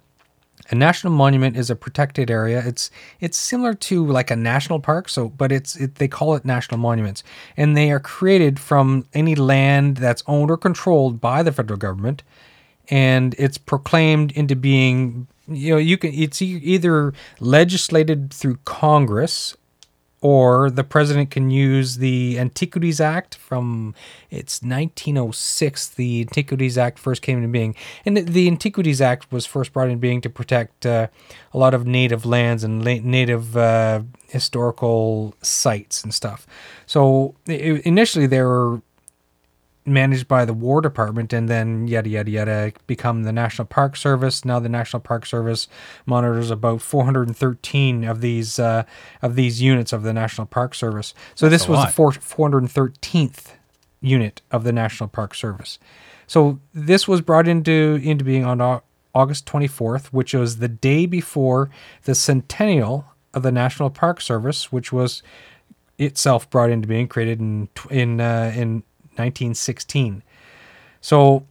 a 0.70 0.74
national 0.74 1.12
monument 1.12 1.56
is 1.56 1.68
a 1.68 1.76
protected 1.76 2.30
area. 2.30 2.62
It's 2.64 2.90
it's 3.20 3.36
similar 3.36 3.74
to 3.74 4.06
like 4.06 4.30
a 4.30 4.36
national 4.36 4.80
park, 4.80 5.08
so 5.08 5.28
but 5.28 5.50
it's 5.52 5.76
it, 5.76 5.96
they 5.96 6.08
call 6.08 6.34
it 6.34 6.44
national 6.44 6.78
monuments, 6.78 7.22
and 7.56 7.76
they 7.76 7.90
are 7.90 8.00
created 8.00 8.58
from 8.60 9.04
any 9.12 9.34
land 9.34 9.96
that's 9.96 10.22
owned 10.26 10.50
or 10.50 10.56
controlled 10.56 11.20
by 11.20 11.42
the 11.42 11.52
federal 11.52 11.78
government, 11.78 12.22
and 12.88 13.34
it's 13.38 13.58
proclaimed 13.58 14.32
into 14.32 14.54
being. 14.56 15.26
You 15.48 15.74
know, 15.74 15.78
you 15.78 15.98
can 15.98 16.14
it's 16.14 16.40
either 16.40 17.12
legislated 17.40 18.32
through 18.32 18.58
Congress 18.64 19.56
or 20.22 20.70
the 20.70 20.84
president 20.84 21.30
can 21.30 21.50
use 21.50 21.96
the 21.96 22.38
Antiquities 22.38 23.00
Act 23.00 23.36
from 23.36 23.94
it's 24.30 24.62
1906. 24.62 25.88
The 25.88 26.20
Antiquities 26.20 26.76
Act 26.76 26.98
first 26.98 27.22
came 27.22 27.38
into 27.38 27.48
being, 27.48 27.74
and 28.04 28.16
the, 28.16 28.46
Antiquities 28.46 29.00
Act 29.00 29.30
was 29.32 29.46
first 29.46 29.72
brought 29.72 29.88
into 29.88 29.98
being 29.98 30.20
to 30.20 30.30
protect 30.30 30.84
uh, 30.84 31.06
a 31.54 31.58
lot 31.58 31.72
of 31.72 31.86
native 31.86 32.26
lands 32.26 32.62
and 32.64 32.84
la- 32.84 33.00
native 33.02 33.56
uh, 33.56 34.02
historical 34.28 35.34
sites 35.40 36.04
and 36.04 36.12
stuff. 36.12 36.46
So 36.86 37.34
i 37.48 37.80
initially, 37.84 38.26
they 38.26 38.42
were 38.42 38.82
managed 39.86 40.28
by 40.28 40.44
the 40.44 40.52
War 40.52 40.80
Department 40.80 41.32
and 41.32 41.48
then 41.48 41.88
yada 41.88 42.08
yada 42.08 42.30
yada 42.30 42.72
become 42.86 43.22
the 43.22 43.32
National 43.32 43.66
Park 43.66 43.96
Service. 43.96 44.44
Now 44.44 44.60
the 44.60 44.68
National 44.68 45.00
Park 45.00 45.26
Service 45.26 45.68
monitors 46.06 46.50
about 46.50 46.82
413 46.82 48.04
of 48.04 48.20
these 48.20 48.58
uh, 48.58 48.84
of 49.22 49.36
these 49.36 49.62
units 49.62 49.92
of 49.92 50.02
the 50.02 50.12
National 50.12 50.46
Park 50.46 50.74
Service. 50.74 51.14
So 51.34 51.48
That's 51.48 51.62
this 51.62 51.68
was 51.68 51.78
lot. 51.78 51.86
the 51.88 51.92
four, 51.92 52.12
413th 52.12 53.52
unit 54.00 54.42
of 54.50 54.64
the 54.64 54.72
National 54.72 55.08
Park 55.08 55.34
Service. 55.34 55.78
So 56.26 56.60
this 56.72 57.08
was 57.08 57.20
brought 57.20 57.48
into 57.48 58.00
into 58.02 58.24
being 58.24 58.44
on 58.44 58.80
August 59.14 59.46
24th, 59.46 60.06
which 60.06 60.34
was 60.34 60.58
the 60.58 60.68
day 60.68 61.06
before 61.06 61.70
the 62.04 62.14
centennial 62.14 63.06
of 63.34 63.42
the 63.42 63.52
National 63.52 63.90
Park 63.90 64.20
Service, 64.20 64.70
which 64.70 64.92
was 64.92 65.22
itself 65.98 66.48
brought 66.48 66.70
into 66.70 66.86
being, 66.86 67.08
created 67.08 67.40
in 67.40 67.68
in 67.90 68.20
uh, 68.20 68.52
in 68.54 68.82
1916. 69.20 70.22
So 71.00 71.46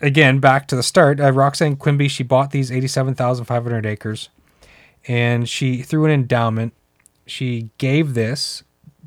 again, 0.00 0.38
back 0.38 0.66
to 0.68 0.76
the 0.76 0.82
start, 0.82 1.20
uh, 1.20 1.32
Roxanne 1.32 1.76
Quimby 1.76 2.08
she 2.08 2.22
bought 2.22 2.50
these 2.50 2.70
87,500 2.70 3.86
acres, 3.86 4.28
and 5.06 5.48
she 5.48 5.82
through 5.82 6.04
an 6.06 6.10
endowment, 6.10 6.72
she 7.26 7.70
gave 7.78 8.14
this 8.14 8.62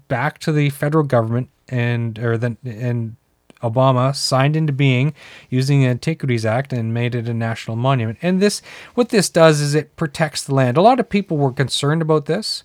back 0.07 0.37
to 0.39 0.51
the 0.51 0.69
federal 0.69 1.03
government, 1.03 1.49
and 1.69 2.19
or 2.19 2.37
then 2.37 2.57
and 2.63 3.15
Obama 3.61 4.15
signed 4.15 4.55
into 4.55 4.73
being 4.73 5.13
using 5.49 5.81
the 5.81 5.87
Antiquities 5.87 6.45
Act 6.45 6.73
and 6.73 6.93
made 6.93 7.15
it 7.15 7.29
a 7.29 7.33
national 7.33 7.77
monument. 7.77 8.17
And 8.21 8.41
this, 8.41 8.61
what 8.95 9.09
this 9.09 9.29
does 9.29 9.61
is 9.61 9.75
it 9.75 9.95
protects 9.95 10.43
the 10.43 10.55
land. 10.55 10.77
A 10.77 10.81
lot 10.81 10.99
of 10.99 11.09
people 11.09 11.37
were 11.37 11.51
concerned 11.51 12.01
about 12.01 12.25
this, 12.25 12.63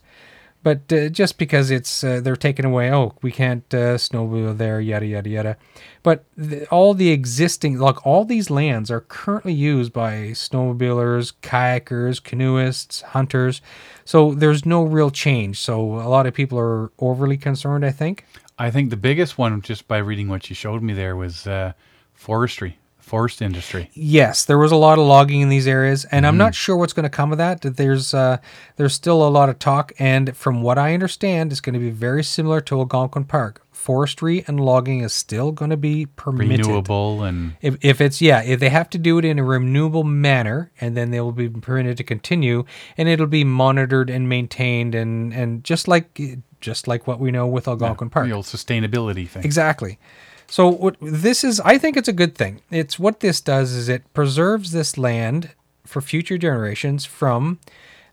but 0.66 0.92
uh, 0.92 1.08
just 1.08 1.38
because 1.38 1.70
it's 1.70 2.02
uh, 2.02 2.20
they're 2.20 2.34
taken 2.34 2.64
away, 2.64 2.92
oh, 2.92 3.14
we 3.22 3.30
can't 3.30 3.62
uh, 3.72 3.94
snowmobile 3.94 4.58
there, 4.58 4.80
yada 4.80 5.06
yada 5.06 5.30
yada. 5.30 5.56
But 6.02 6.24
the, 6.36 6.66
all 6.70 6.92
the 6.92 7.10
existing, 7.10 7.78
like 7.78 8.04
all 8.04 8.24
these 8.24 8.50
lands, 8.50 8.90
are 8.90 9.02
currently 9.02 9.52
used 9.52 9.92
by 9.92 10.32
snowmobilers, 10.32 11.34
kayakers, 11.40 12.20
canoeists, 12.20 13.02
hunters. 13.02 13.62
So 14.04 14.34
there's 14.34 14.66
no 14.66 14.82
real 14.82 15.12
change. 15.12 15.60
So 15.60 16.00
a 16.00 16.10
lot 16.10 16.26
of 16.26 16.34
people 16.34 16.58
are 16.58 16.90
overly 16.98 17.36
concerned. 17.36 17.86
I 17.86 17.92
think. 17.92 18.24
I 18.58 18.72
think 18.72 18.90
the 18.90 18.96
biggest 18.96 19.38
one, 19.38 19.62
just 19.62 19.86
by 19.86 19.98
reading 19.98 20.26
what 20.26 20.50
you 20.50 20.56
showed 20.56 20.82
me 20.82 20.94
there, 20.94 21.14
was 21.14 21.46
uh, 21.46 21.74
forestry, 22.12 22.76
forest 23.06 23.40
industry. 23.40 23.88
Yes, 23.94 24.44
there 24.44 24.58
was 24.58 24.72
a 24.72 24.76
lot 24.76 24.98
of 24.98 25.06
logging 25.06 25.40
in 25.40 25.48
these 25.48 25.68
areas, 25.68 26.04
and 26.06 26.26
I'm 26.26 26.36
not 26.36 26.56
sure 26.56 26.76
what's 26.76 26.92
going 26.92 27.04
to 27.04 27.08
come 27.08 27.30
of 27.30 27.38
that. 27.38 27.62
There's 27.62 28.12
uh, 28.12 28.38
there's 28.74 28.94
still 28.94 29.26
a 29.26 29.30
lot 29.30 29.48
of 29.48 29.60
talk, 29.60 29.92
and 29.98 30.36
from 30.36 30.60
what 30.60 30.76
I 30.76 30.92
understand, 30.92 31.52
it's 31.52 31.60
going 31.60 31.74
to 31.74 31.78
be 31.80 31.90
very 31.90 32.24
similar 32.24 32.60
to 32.62 32.78
Algonquin 32.80 33.24
Park. 33.24 33.62
Forestry 33.70 34.42
and 34.48 34.58
logging 34.58 35.00
is 35.00 35.12
still 35.12 35.52
going 35.52 35.70
to 35.70 35.76
be 35.76 36.06
permitted. 36.06 36.66
renewable 36.66 37.22
and 37.22 37.56
If, 37.60 37.76
if 37.82 38.00
it's 38.00 38.20
yeah, 38.20 38.42
if 38.42 38.58
they 38.58 38.70
have 38.70 38.90
to 38.90 38.98
do 38.98 39.18
it 39.18 39.24
in 39.24 39.38
a 39.38 39.44
renewable 39.44 40.02
manner, 40.02 40.72
and 40.80 40.96
then 40.96 41.12
they 41.12 41.20
will 41.20 41.30
be 41.30 41.48
permitted 41.48 41.96
to 41.98 42.02
continue, 42.04 42.64
and 42.98 43.08
it'll 43.08 43.28
be 43.28 43.44
monitored 43.44 44.10
and 44.10 44.28
maintained, 44.28 44.96
and 44.96 45.32
and 45.32 45.62
just 45.62 45.86
like 45.86 46.20
just 46.60 46.88
like 46.88 47.06
what 47.06 47.20
we 47.20 47.30
know 47.30 47.46
with 47.46 47.68
Algonquin 47.68 48.10
Park. 48.10 48.26
the 48.26 48.32
old 48.32 48.46
sustainability 48.46 49.28
thing. 49.28 49.44
Exactly. 49.44 50.00
So 50.46 50.68
what 50.68 50.96
this 51.00 51.42
is, 51.42 51.60
I 51.60 51.78
think 51.78 51.96
it's 51.96 52.08
a 52.08 52.12
good 52.12 52.34
thing. 52.34 52.60
It's 52.70 52.98
what 52.98 53.20
this 53.20 53.40
does 53.40 53.72
is 53.72 53.88
it 53.88 54.02
preserves 54.14 54.72
this 54.72 54.96
land 54.96 55.50
for 55.84 56.00
future 56.00 56.38
generations 56.38 57.04
from 57.04 57.58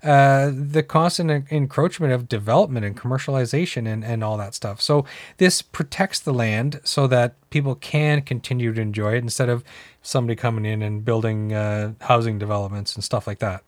uh, 0.04 0.52
the 0.54 0.84
constant 0.84 1.50
encroachment 1.50 2.12
of 2.12 2.28
development 2.28 2.86
and 2.86 2.98
commercialization 2.98 3.88
and, 3.88 4.04
and 4.04 4.24
all 4.24 4.36
that 4.36 4.54
stuff. 4.54 4.82
So 4.82 5.06
this 5.38 5.62
protects 5.62 6.20
the 6.20 6.34
land 6.34 6.82
so 6.84 7.08
that 7.08 7.36
people 7.52 7.76
can 7.76 8.22
continue 8.22 8.74
to 8.74 8.82
enjoy 8.82 9.14
it 9.14 9.20
instead 9.20 9.48
of 9.48 9.64
somebody 10.02 10.36
coming 10.36 10.66
in 10.66 10.82
and 10.82 11.06
building 11.06 11.54
uh, 11.54 11.94
housing 12.02 12.38
developments 12.38 12.96
and 12.96 13.04
stuff 13.04 13.28
like 13.28 13.40
that. 13.40 13.64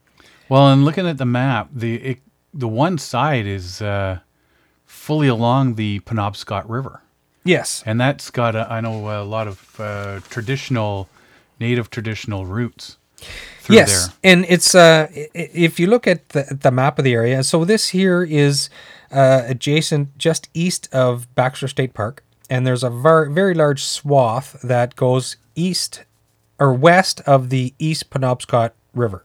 Well, 0.50 0.68
and 0.68 0.84
looking 0.84 1.08
at 1.08 1.18
the 1.18 1.26
map, 1.26 1.70
the 1.74 1.96
it, 1.96 2.20
the 2.54 2.68
one 2.68 2.98
side 2.98 3.46
is 3.46 3.82
uh, 3.82 4.20
fully 4.86 5.28
along 5.28 5.76
the 5.76 6.02
Penobscot 6.02 6.66
River, 6.68 7.02
Yes. 7.46 7.84
and 7.86 8.02
that's 8.02 8.32
got 8.32 8.56
a, 8.56 8.68
I 8.70 8.82
know 8.82 9.22
a 9.22 9.24
lot 9.24 9.48
of 9.48 9.80
uh, 9.80 10.20
traditional, 10.30 11.08
native 11.60 11.90
traditional 11.90 12.46
roots 12.46 12.98
through 13.60 13.78
yes, 13.78 14.08
there. 14.08 14.16
and 14.24 14.46
it's 14.50 14.76
uh, 14.76 15.08
if 15.34 15.80
you 15.80 15.88
look 15.88 16.08
at 16.08 16.30
the 16.30 16.58
the 16.62 16.72
map 16.72 17.00
of 17.00 17.06
the 17.06 17.14
area. 17.14 17.44
So 17.44 17.66
this 17.66 17.90
here 17.90 18.24
is 18.24 18.70
uh, 19.12 19.44
adjacent, 19.46 20.18
just 20.18 20.50
east 20.54 20.90
of 20.94 21.34
Baxter 21.36 21.68
State 21.68 21.94
Park, 21.94 22.24
and 22.50 22.66
there's 22.68 22.84
a 22.84 22.90
very 22.90 23.32
very 23.32 23.54
large 23.54 23.84
swath 23.84 24.60
that 24.62 24.96
goes 24.96 25.38
east 25.56 26.04
or 26.60 26.74
west 26.74 27.22
of 27.22 27.50
the 27.50 27.74
East 27.80 28.10
Penobscot 28.10 28.72
River. 28.94 29.24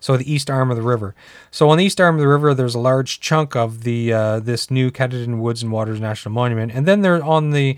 So 0.00 0.16
the 0.16 0.30
east 0.32 0.48
arm 0.50 0.70
of 0.70 0.76
the 0.76 0.82
river. 0.82 1.14
So 1.50 1.68
on 1.70 1.78
the 1.78 1.84
east 1.84 2.00
arm 2.00 2.16
of 2.16 2.20
the 2.20 2.28
river, 2.28 2.54
there's 2.54 2.74
a 2.74 2.78
large 2.80 3.20
chunk 3.20 3.56
of 3.56 3.82
the 3.84 4.12
uh, 4.12 4.40
this 4.40 4.70
new 4.70 4.90
Katahdin 4.90 5.40
Woods 5.40 5.62
and 5.62 5.72
Waters 5.72 6.00
National 6.00 6.32
Monument, 6.34 6.72
and 6.72 6.86
then 6.86 7.02
there 7.02 7.22
on 7.22 7.50
the 7.50 7.76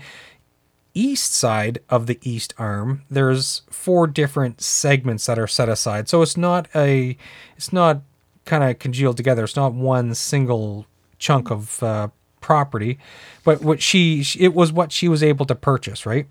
east 0.93 1.33
side 1.33 1.79
of 1.89 2.05
the 2.05 2.19
east 2.21 2.53
arm 2.57 3.01
there's 3.09 3.61
four 3.69 4.07
different 4.07 4.59
segments 4.61 5.25
that 5.25 5.39
are 5.39 5.47
set 5.47 5.69
aside. 5.69 6.09
So 6.09 6.21
it's 6.21 6.35
not 6.35 6.67
a 6.75 7.17
it's 7.55 7.71
not 7.71 8.01
kind 8.45 8.63
of 8.63 8.79
congealed 8.79 9.17
together. 9.17 9.43
It's 9.43 9.55
not 9.55 9.73
one 9.73 10.13
single 10.15 10.85
chunk 11.17 11.49
of 11.51 11.81
uh, 11.81 12.09
property. 12.41 12.97
But 13.43 13.61
what 13.61 13.81
she- 13.81 14.25
it 14.39 14.53
was 14.53 14.73
what 14.73 14.91
she 14.91 15.07
was 15.07 15.23
able 15.23 15.45
to 15.45 15.55
purchase 15.55 16.05
right 16.05 16.27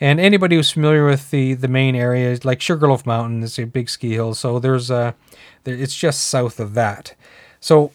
and 0.00 0.18
anybody 0.18 0.56
who's 0.56 0.70
familiar 0.70 1.04
with 1.06 1.30
the 1.30 1.54
the 1.54 1.68
main 1.68 1.94
areas 1.94 2.44
like 2.44 2.60
sugarloaf 2.60 3.04
mountain 3.06 3.42
is 3.42 3.58
a 3.58 3.64
big 3.64 3.88
ski 3.88 4.14
hill 4.14 4.34
so 4.34 4.58
there's 4.58 4.90
a 4.90 5.14
there, 5.64 5.74
it's 5.74 5.94
just 5.94 6.22
south 6.22 6.58
of 6.58 6.74
that 6.74 7.14
so 7.60 7.92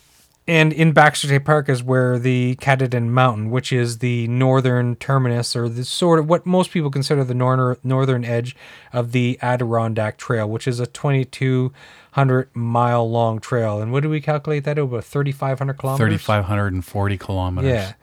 and 0.48 0.72
in 0.72 0.92
Baxter 0.92 1.28
State 1.28 1.44
Park 1.44 1.70
is 1.70 1.82
where 1.82 2.20
the 2.20 2.56
Katahdin 2.58 3.12
Mountain, 3.12 3.50
which 3.50 3.74
is 3.74 3.98
the 3.98 4.28
northern 4.28 4.96
terminus 4.98 5.56
or 5.56 5.68
the 5.68 5.84
sort 5.84 6.20
of 6.20 6.30
what 6.30 6.46
most 6.46 6.70
people 6.70 6.92
consider 6.92 7.24
the 7.24 7.34
nor- 7.34 7.80
northern 7.84 8.24
edge 8.24 8.56
of 8.94 9.12
the 9.12 9.40
Adirondack 9.42 10.18
Trail, 10.18 10.48
which 10.48 10.68
is 10.68 10.80
a 10.80 10.86
2,200 10.86 12.50
mile 12.56 13.10
long 13.10 13.40
trail. 13.40 13.82
And 13.82 13.92
what 13.92 14.04
do 14.04 14.10
we 14.10 14.22
calculate 14.22 14.66
that 14.66 14.78
over? 14.78 15.02
3,500 15.02 15.74
kilometers? 15.80 16.22
3,540 16.22 17.18
kilometers. 17.18 17.72
Yeah. 17.72 17.94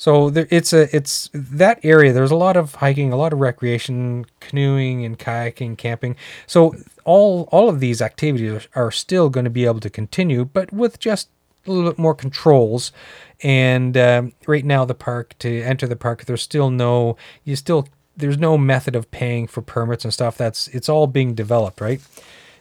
So 0.00 0.30
there, 0.30 0.46
it's 0.48 0.72
a 0.72 0.88
it's 0.96 1.28
that 1.34 1.78
area. 1.82 2.14
There's 2.14 2.30
a 2.30 2.34
lot 2.34 2.56
of 2.56 2.76
hiking, 2.76 3.12
a 3.12 3.16
lot 3.16 3.34
of 3.34 3.38
recreation, 3.38 4.24
canoeing 4.40 5.04
and 5.04 5.18
kayaking, 5.18 5.76
camping. 5.76 6.16
So 6.46 6.74
all 7.04 7.46
all 7.52 7.68
of 7.68 7.80
these 7.80 8.00
activities 8.00 8.66
are 8.74 8.90
still 8.90 9.28
going 9.28 9.44
to 9.44 9.50
be 9.50 9.66
able 9.66 9.80
to 9.80 9.90
continue, 9.90 10.46
but 10.46 10.72
with 10.72 10.98
just 11.00 11.28
a 11.66 11.70
little 11.70 11.90
bit 11.90 11.98
more 11.98 12.14
controls. 12.14 12.92
And 13.42 13.94
um, 13.98 14.32
right 14.46 14.64
now, 14.64 14.86
the 14.86 14.94
park 14.94 15.36
to 15.40 15.60
enter 15.60 15.86
the 15.86 15.96
park, 15.96 16.24
there's 16.24 16.40
still 16.40 16.70
no 16.70 17.18
you 17.44 17.54
still 17.54 17.86
there's 18.16 18.38
no 18.38 18.56
method 18.56 18.96
of 18.96 19.10
paying 19.10 19.46
for 19.46 19.60
permits 19.60 20.04
and 20.04 20.14
stuff. 20.14 20.34
That's 20.38 20.66
it's 20.68 20.88
all 20.88 21.08
being 21.08 21.34
developed, 21.34 21.78
right? 21.78 22.00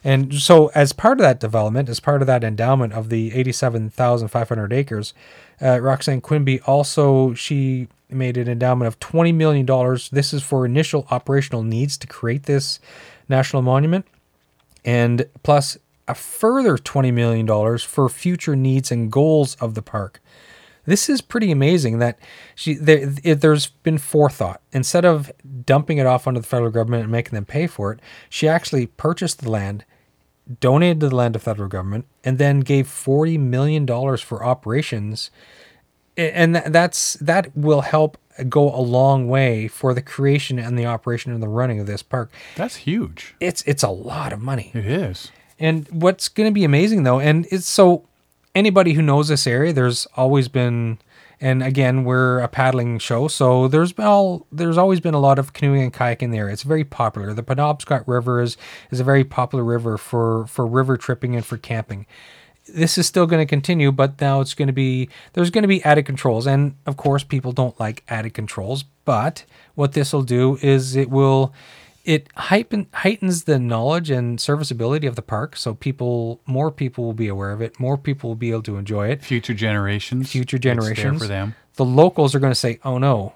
And 0.03 0.33
so, 0.35 0.67
as 0.67 0.93
part 0.93 1.19
of 1.19 1.23
that 1.23 1.39
development, 1.39 1.89
as 1.89 1.99
part 1.99 2.21
of 2.21 2.27
that 2.27 2.43
endowment 2.43 2.93
of 2.93 3.09
the 3.09 3.33
87,500 3.33 4.73
acres, 4.73 5.13
uh, 5.61 5.79
Roxanne 5.79 6.21
Quimby 6.21 6.61
also 6.61 7.33
she 7.33 7.87
made 8.09 8.37
an 8.37 8.47
endowment 8.47 8.87
of 8.87 8.99
20 8.99 9.31
million 9.31 9.65
dollars. 9.65 10.09
This 10.09 10.33
is 10.33 10.41
for 10.41 10.65
initial 10.65 11.05
operational 11.11 11.63
needs 11.63 11.97
to 11.97 12.07
create 12.07 12.43
this 12.43 12.79
national 13.27 13.61
monument, 13.61 14.05
and 14.85 15.25
plus 15.43 15.77
a 16.07 16.15
further 16.15 16.77
20 16.77 17.11
million 17.11 17.45
dollars 17.45 17.83
for 17.83 18.09
future 18.09 18.55
needs 18.55 18.91
and 18.91 19.11
goals 19.11 19.55
of 19.55 19.75
the 19.75 19.81
park. 19.81 20.21
This 20.89 21.07
is 21.07 21.21
pretty 21.21 21.51
amazing 21.51 21.99
that 21.99 22.17
she 22.55 22.73
there, 22.73 23.13
it, 23.23 23.41
there's 23.41 23.67
been 23.67 23.99
forethought. 23.99 24.61
Instead 24.71 25.05
of 25.05 25.31
dumping 25.65 25.99
it 25.99 26.07
off 26.07 26.27
onto 26.27 26.39
the 26.39 26.47
federal 26.47 26.71
government 26.71 27.03
and 27.03 27.11
making 27.11 27.35
them 27.35 27.45
pay 27.45 27.67
for 27.67 27.91
it, 27.91 27.99
she 28.27 28.47
actually 28.47 28.87
purchased 28.87 29.41
the 29.41 29.51
land, 29.51 29.85
donated 30.59 30.99
the 30.99 31.15
land 31.15 31.35
to 31.35 31.39
federal 31.39 31.69
government, 31.69 32.05
and 32.23 32.39
then 32.39 32.61
gave 32.61 32.87
forty 32.87 33.37
million 33.37 33.85
dollars 33.85 34.19
for 34.19 34.43
operations. 34.43 35.29
And 36.17 36.55
that's 36.55 37.13
that 37.21 37.55
will 37.55 37.81
help 37.81 38.17
go 38.49 38.73
a 38.73 38.81
long 38.81 39.27
way 39.27 39.67
for 39.67 39.93
the 39.93 40.01
creation 40.01 40.57
and 40.57 40.77
the 40.77 40.85
operation 40.85 41.31
and 41.31 41.43
the 41.43 41.47
running 41.47 41.79
of 41.79 41.87
this 41.87 42.01
park. 42.01 42.31
That's 42.55 42.77
huge. 42.77 43.35
It's 43.39 43.61
it's 43.67 43.83
a 43.83 43.89
lot 43.89 44.33
of 44.33 44.41
money. 44.41 44.71
It 44.73 44.85
is. 44.85 45.31
And 45.59 45.87
what's 45.91 46.29
going 46.29 46.49
to 46.49 46.53
be 46.53 46.63
amazing 46.63 47.03
though, 47.03 47.19
and 47.19 47.45
it's 47.51 47.67
so 47.67 48.07
anybody 48.55 48.93
who 48.93 49.01
knows 49.01 49.27
this 49.27 49.47
area, 49.47 49.73
there's 49.73 50.05
always 50.17 50.47
been, 50.47 50.99
and 51.39 51.63
again, 51.63 52.03
we're 52.03 52.39
a 52.39 52.47
paddling 52.47 52.99
show, 52.99 53.27
so 53.27 53.67
there's 53.67 53.93
all 53.97 54.47
there's 54.51 54.77
always 54.77 54.99
been 54.99 55.13
a 55.13 55.19
lot 55.19 55.39
of 55.39 55.53
canoeing 55.53 55.83
and 55.83 55.93
kayaking 55.93 56.23
in 56.23 56.31
the 56.31 56.37
area. 56.37 56.53
It's 56.53 56.63
very 56.63 56.83
popular. 56.83 57.33
The 57.33 57.43
Penobscot 57.43 58.03
River 58.07 58.41
is 58.41 58.57
is 58.91 58.99
a 58.99 59.03
very 59.03 59.23
popular 59.23 59.63
river 59.63 59.97
for 59.97 60.47
for 60.47 60.65
river 60.67 60.97
tripping 60.97 61.35
and 61.35 61.45
for 61.45 61.57
camping. 61.57 62.05
this 62.73 62.97
is 62.97 63.07
still 63.07 63.25
going 63.25 63.41
to 63.41 63.49
continue, 63.49 63.91
but 63.91 64.19
now 64.21 64.41
it's 64.41 64.53
going 64.53 64.67
to 64.67 64.73
be 64.73 65.09
there's 65.33 65.49
going 65.49 65.63
to 65.63 65.67
be 65.67 65.83
added 65.83 66.05
controls, 66.05 66.47
and 66.47 66.75
of 66.85 66.97
course, 66.97 67.23
people 67.23 67.51
don't 67.51 67.79
like 67.79 68.03
added 68.07 68.33
controls. 68.33 68.83
But 69.05 69.45
what 69.75 69.93
this 69.93 70.13
will 70.13 70.23
do 70.23 70.57
is 70.61 70.95
it 70.95 71.09
will 71.09 71.53
it 72.13 72.27
heighten, 72.35 72.87
heightens 72.93 73.43
the 73.43 73.59
knowledge 73.59 74.09
and 74.09 74.41
serviceability 74.41 75.05
of 75.05 75.15
the 75.15 75.21
park, 75.21 75.55
so 75.55 75.73
people 75.75 76.41
more 76.45 76.71
people 76.71 77.03
will 77.05 77.13
be 77.25 77.27
aware 77.27 77.51
of 77.51 77.61
it, 77.61 77.79
more 77.79 77.97
people 77.97 78.29
will 78.31 78.35
be 78.47 78.49
able 78.51 78.63
to 78.63 78.77
enjoy 78.77 79.07
it. 79.09 79.23
Future 79.23 79.53
generations. 79.53 80.31
Future 80.31 80.57
it's 80.57 80.63
there 80.63 80.73
generations 80.75 81.21
for 81.21 81.27
them. 81.27 81.53
The 81.75 81.85
locals 81.85 82.33
are 82.33 82.39
going 82.39 82.51
to 82.51 82.55
say, 82.67 82.79
"Oh 82.83 82.97
no, 82.97 83.33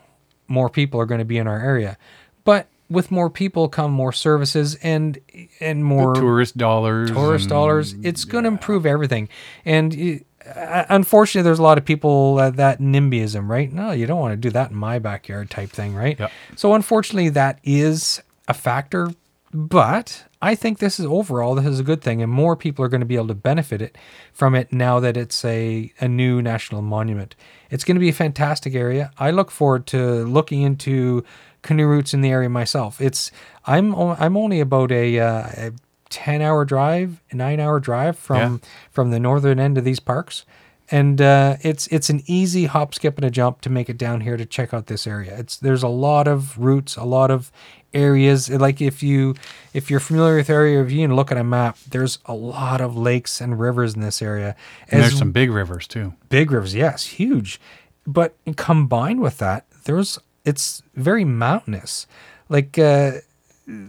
more 0.48 0.70
people 0.70 1.00
are 1.00 1.06
going 1.06 1.20
to 1.20 1.26
be 1.26 1.38
in 1.38 1.48
our 1.48 1.60
area," 1.60 1.98
but 2.44 2.68
with 2.90 3.12
more 3.12 3.30
people 3.30 3.70
come 3.70 3.92
more 3.92 4.12
services 4.12 4.76
and 4.82 5.20
and 5.60 5.86
more 5.86 6.14
Tourist 6.16 6.58
dollars. 6.58 7.12
tourist 7.12 7.44
and- 7.46 7.50
dollars. 7.50 7.96
It's 8.04 8.26
going 8.26 8.44
to 8.44 8.50
improve 8.50 8.86
everything. 8.86 9.30
And 9.66 10.24
uh, 10.56 10.84
unfortunately, 10.90 11.44
there's 11.46 11.60
a 11.60 11.64
lot 11.64 11.78
of 11.78 11.86
people 11.86 12.38
uh, 12.40 12.50
that 12.52 12.80
NIMBYism, 12.80 13.48
right? 13.48 13.72
No, 13.72 13.92
you 13.92 14.06
don't 14.06 14.20
want 14.20 14.34
to 14.34 14.38
do 14.38 14.50
that 14.50 14.72
in 14.72 14.76
my 14.76 15.00
backyard 15.00 15.50
type 15.50 15.70
thing, 15.70 15.96
right? 15.96 16.20
Yep. 16.20 16.32
So 16.56 16.74
unfortunately, 16.74 17.30
that 17.30 17.60
is 17.64 18.22
a 18.48 18.54
factor. 18.54 19.12
But 19.56 20.26
I 20.42 20.56
think 20.56 20.80
this 20.80 21.00
is 21.00 21.06
overall 21.06 21.54
this 21.54 21.68
is 21.68 21.80
a 21.80 21.84
good 21.84 22.02
thing, 22.02 22.24
and 22.24 22.32
more 22.32 22.56
people 22.56 22.84
are 22.84 22.88
going 22.88 23.02
to 23.02 23.06
be 23.06 23.16
able 23.16 23.28
to 23.28 23.36
benefit 23.36 23.84
it 23.84 23.98
from 24.34 24.56
it 24.56 24.74
now 24.74 25.00
that 25.00 25.16
it's 25.16 25.46
a 25.46 25.94
a 26.02 26.08
new 26.08 26.42
national 26.42 26.82
monument. 26.82 27.36
It's 27.70 27.84
going 27.84 27.96
to 27.96 28.00
be 28.02 28.10
a 28.10 28.14
fantastic 28.14 28.74
area. 28.74 29.12
I 29.20 29.30
look 29.30 29.52
forward 29.52 29.86
to 29.88 30.26
looking 30.26 30.64
into 30.64 31.24
canoe 31.62 31.86
routes 31.86 32.14
in 32.14 32.22
the 32.22 32.30
area 32.30 32.50
myself. 32.50 33.00
It's 33.00 33.32
I'm 33.66 33.96
I'm 33.96 34.36
only 34.36 34.60
about 34.60 34.92
a, 34.92 35.20
uh, 35.20 35.48
a 35.56 35.72
ten 36.10 36.42
hour 36.42 36.66
drive, 36.66 37.22
a 37.32 37.36
nine 37.36 37.60
hour 37.60 37.80
drive 37.80 38.18
from 38.18 38.62
from 38.92 39.12
the 39.12 39.20
northern 39.20 39.60
end 39.60 39.78
of 39.78 39.84
these 39.84 40.00
parks, 40.00 40.46
and 40.92 41.22
uh, 41.22 41.58
it's 41.62 41.88
it's 41.88 42.10
an 42.10 42.22
easy 42.26 42.66
hop, 42.66 42.94
skip, 42.94 43.18
and 43.18 43.26
a 43.26 43.32
jump 43.32 43.62
to 43.62 43.70
make 43.70 43.90
it 43.90 43.98
down 43.98 44.22
here 44.22 44.38
to 44.38 44.46
check 44.46 44.74
out 44.74 44.88
this 44.88 45.08
area. 45.08 45.36
It's 45.38 45.58
there's 45.58 45.84
a 45.84 45.88
lot 45.88 46.28
of 46.28 46.58
routes, 46.58 46.96
a 46.96 47.06
lot 47.06 47.32
of 47.32 47.52
areas. 47.94 48.50
Like 48.50 48.82
if 48.82 49.02
you 49.04 49.36
if 49.74 49.90
you're 49.90 50.00
familiar 50.00 50.36
with 50.38 50.50
area, 50.50 50.84
if 50.84 50.92
you 50.92 51.06
can 51.08 51.16
look 51.16 51.32
at 51.32 51.38
a 51.38 51.44
map, 51.44 51.78
there's 51.90 52.20
a 52.26 52.34
lot 52.34 52.82
of 52.82 52.96
lakes 52.98 53.42
and 53.42 53.60
rivers 53.60 53.94
in 53.96 54.02
this 54.02 54.22
area. 54.22 54.56
And 54.90 55.02
As 55.02 55.08
there's 55.10 55.20
some 55.20 55.32
big 55.32 55.52
rivers 55.52 55.88
too. 55.88 56.14
big 56.30 56.52
rivers 56.52 56.74
yes 56.76 57.06
huge 57.06 57.60
but 58.06 58.36
combined 58.58 59.22
with 59.22 59.38
that 59.38 59.66
there's 59.86 60.20
it's 60.44 60.84
very 60.96 61.24
mountainous 61.24 62.06
like 62.50 62.78
uh 62.78 63.12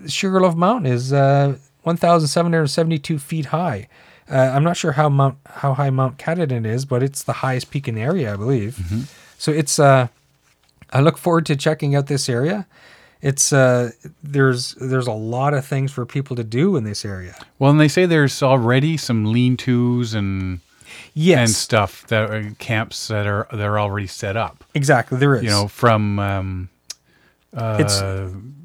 sugarloaf 0.06 0.54
mountain 0.54 0.86
is 0.92 1.12
uh 1.12 1.56
1772 1.82 3.18
feet 3.18 3.46
high 3.46 3.88
uh, 4.30 4.36
i'm 4.54 4.62
not 4.62 4.76
sure 4.76 4.92
how 4.92 5.08
mount 5.08 5.36
how 5.46 5.74
high 5.74 5.90
mount 5.90 6.16
Katahdin 6.18 6.64
is 6.64 6.84
but 6.84 7.02
it's 7.02 7.22
the 7.24 7.32
highest 7.44 7.70
peak 7.70 7.88
in 7.88 7.94
the 7.96 8.02
area 8.02 8.32
i 8.32 8.36
believe 8.36 8.78
so 9.38 9.50
it's 9.50 9.78
uh 9.78 10.06
i 10.92 11.00
look 11.00 11.18
forward 11.18 11.44
to 11.46 11.56
checking 11.56 11.94
out 11.94 12.06
this 12.06 12.28
area 12.28 12.66
it's 13.24 13.52
uh 13.52 13.90
there's 14.22 14.74
there's 14.76 15.06
a 15.08 15.12
lot 15.12 15.52
of 15.54 15.64
things 15.66 15.90
for 15.90 16.04
people 16.06 16.36
to 16.36 16.44
do 16.44 16.76
in 16.76 16.84
this 16.84 17.04
area 17.04 17.34
Well, 17.58 17.70
and 17.72 17.80
they 17.80 17.88
say 17.88 18.06
there's 18.06 18.42
already 18.42 18.96
some 18.96 19.32
lean-tos 19.32 20.14
and 20.14 20.60
yes 21.14 21.38
and 21.40 21.50
stuff 21.50 22.06
that 22.08 22.30
are 22.30 22.50
camps 22.58 23.08
that 23.08 23.26
are 23.26 23.46
that 23.50 23.60
are 23.66 23.78
already 23.80 24.06
set 24.06 24.36
up. 24.36 24.62
exactly 24.74 25.18
there 25.18 25.34
is 25.36 25.42
You 25.42 25.50
know, 25.50 25.66
from 25.68 26.18
um, 26.18 26.68
uh, 27.56 27.78
It's- 27.80 28.02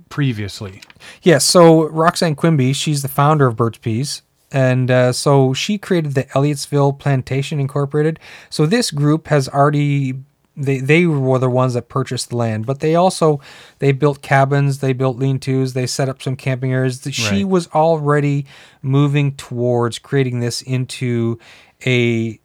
previously. 0.09 0.81
Yes. 1.21 1.45
So 1.45 1.87
Roxanne 1.89 2.35
Quimby, 2.35 2.73
she's 2.73 3.03
the 3.03 3.07
founder 3.07 3.45
of 3.45 3.55
Burt's 3.55 3.77
Bees. 3.77 4.23
And 4.51 4.89
uh, 4.89 5.13
so 5.13 5.53
she 5.53 5.77
created 5.77 6.15
the 6.15 6.25
Elliotsville 6.33 6.93
Plantation 6.97 7.59
Incorporated. 7.59 8.19
So 8.49 8.65
this 8.65 8.89
group 8.89 9.27
has 9.27 9.47
already 9.47 10.15
they 10.59 10.79
they 10.79 11.05
were 11.05 11.39
the 11.39 11.49
ones 11.49 11.73
that 11.73 11.89
purchased 11.89 12.29
the 12.29 12.35
land, 12.37 12.65
but 12.65 12.79
they 12.81 12.95
also 12.95 13.39
they 13.79 13.91
built 13.91 14.21
cabins, 14.21 14.79
they 14.79 14.93
built 14.93 15.17
lean-tos, 15.17 15.73
they 15.73 15.87
set 15.87 16.09
up 16.09 16.21
some 16.21 16.35
camping 16.35 16.73
areas. 16.73 17.01
She 17.11 17.43
Right. 17.43 17.47
was 17.47 17.67
already 17.69 18.45
moving 18.81 19.35
towards 19.35 19.99
creating 19.99 20.39
this 20.41 20.61
into 20.61 21.39
a 21.85 22.39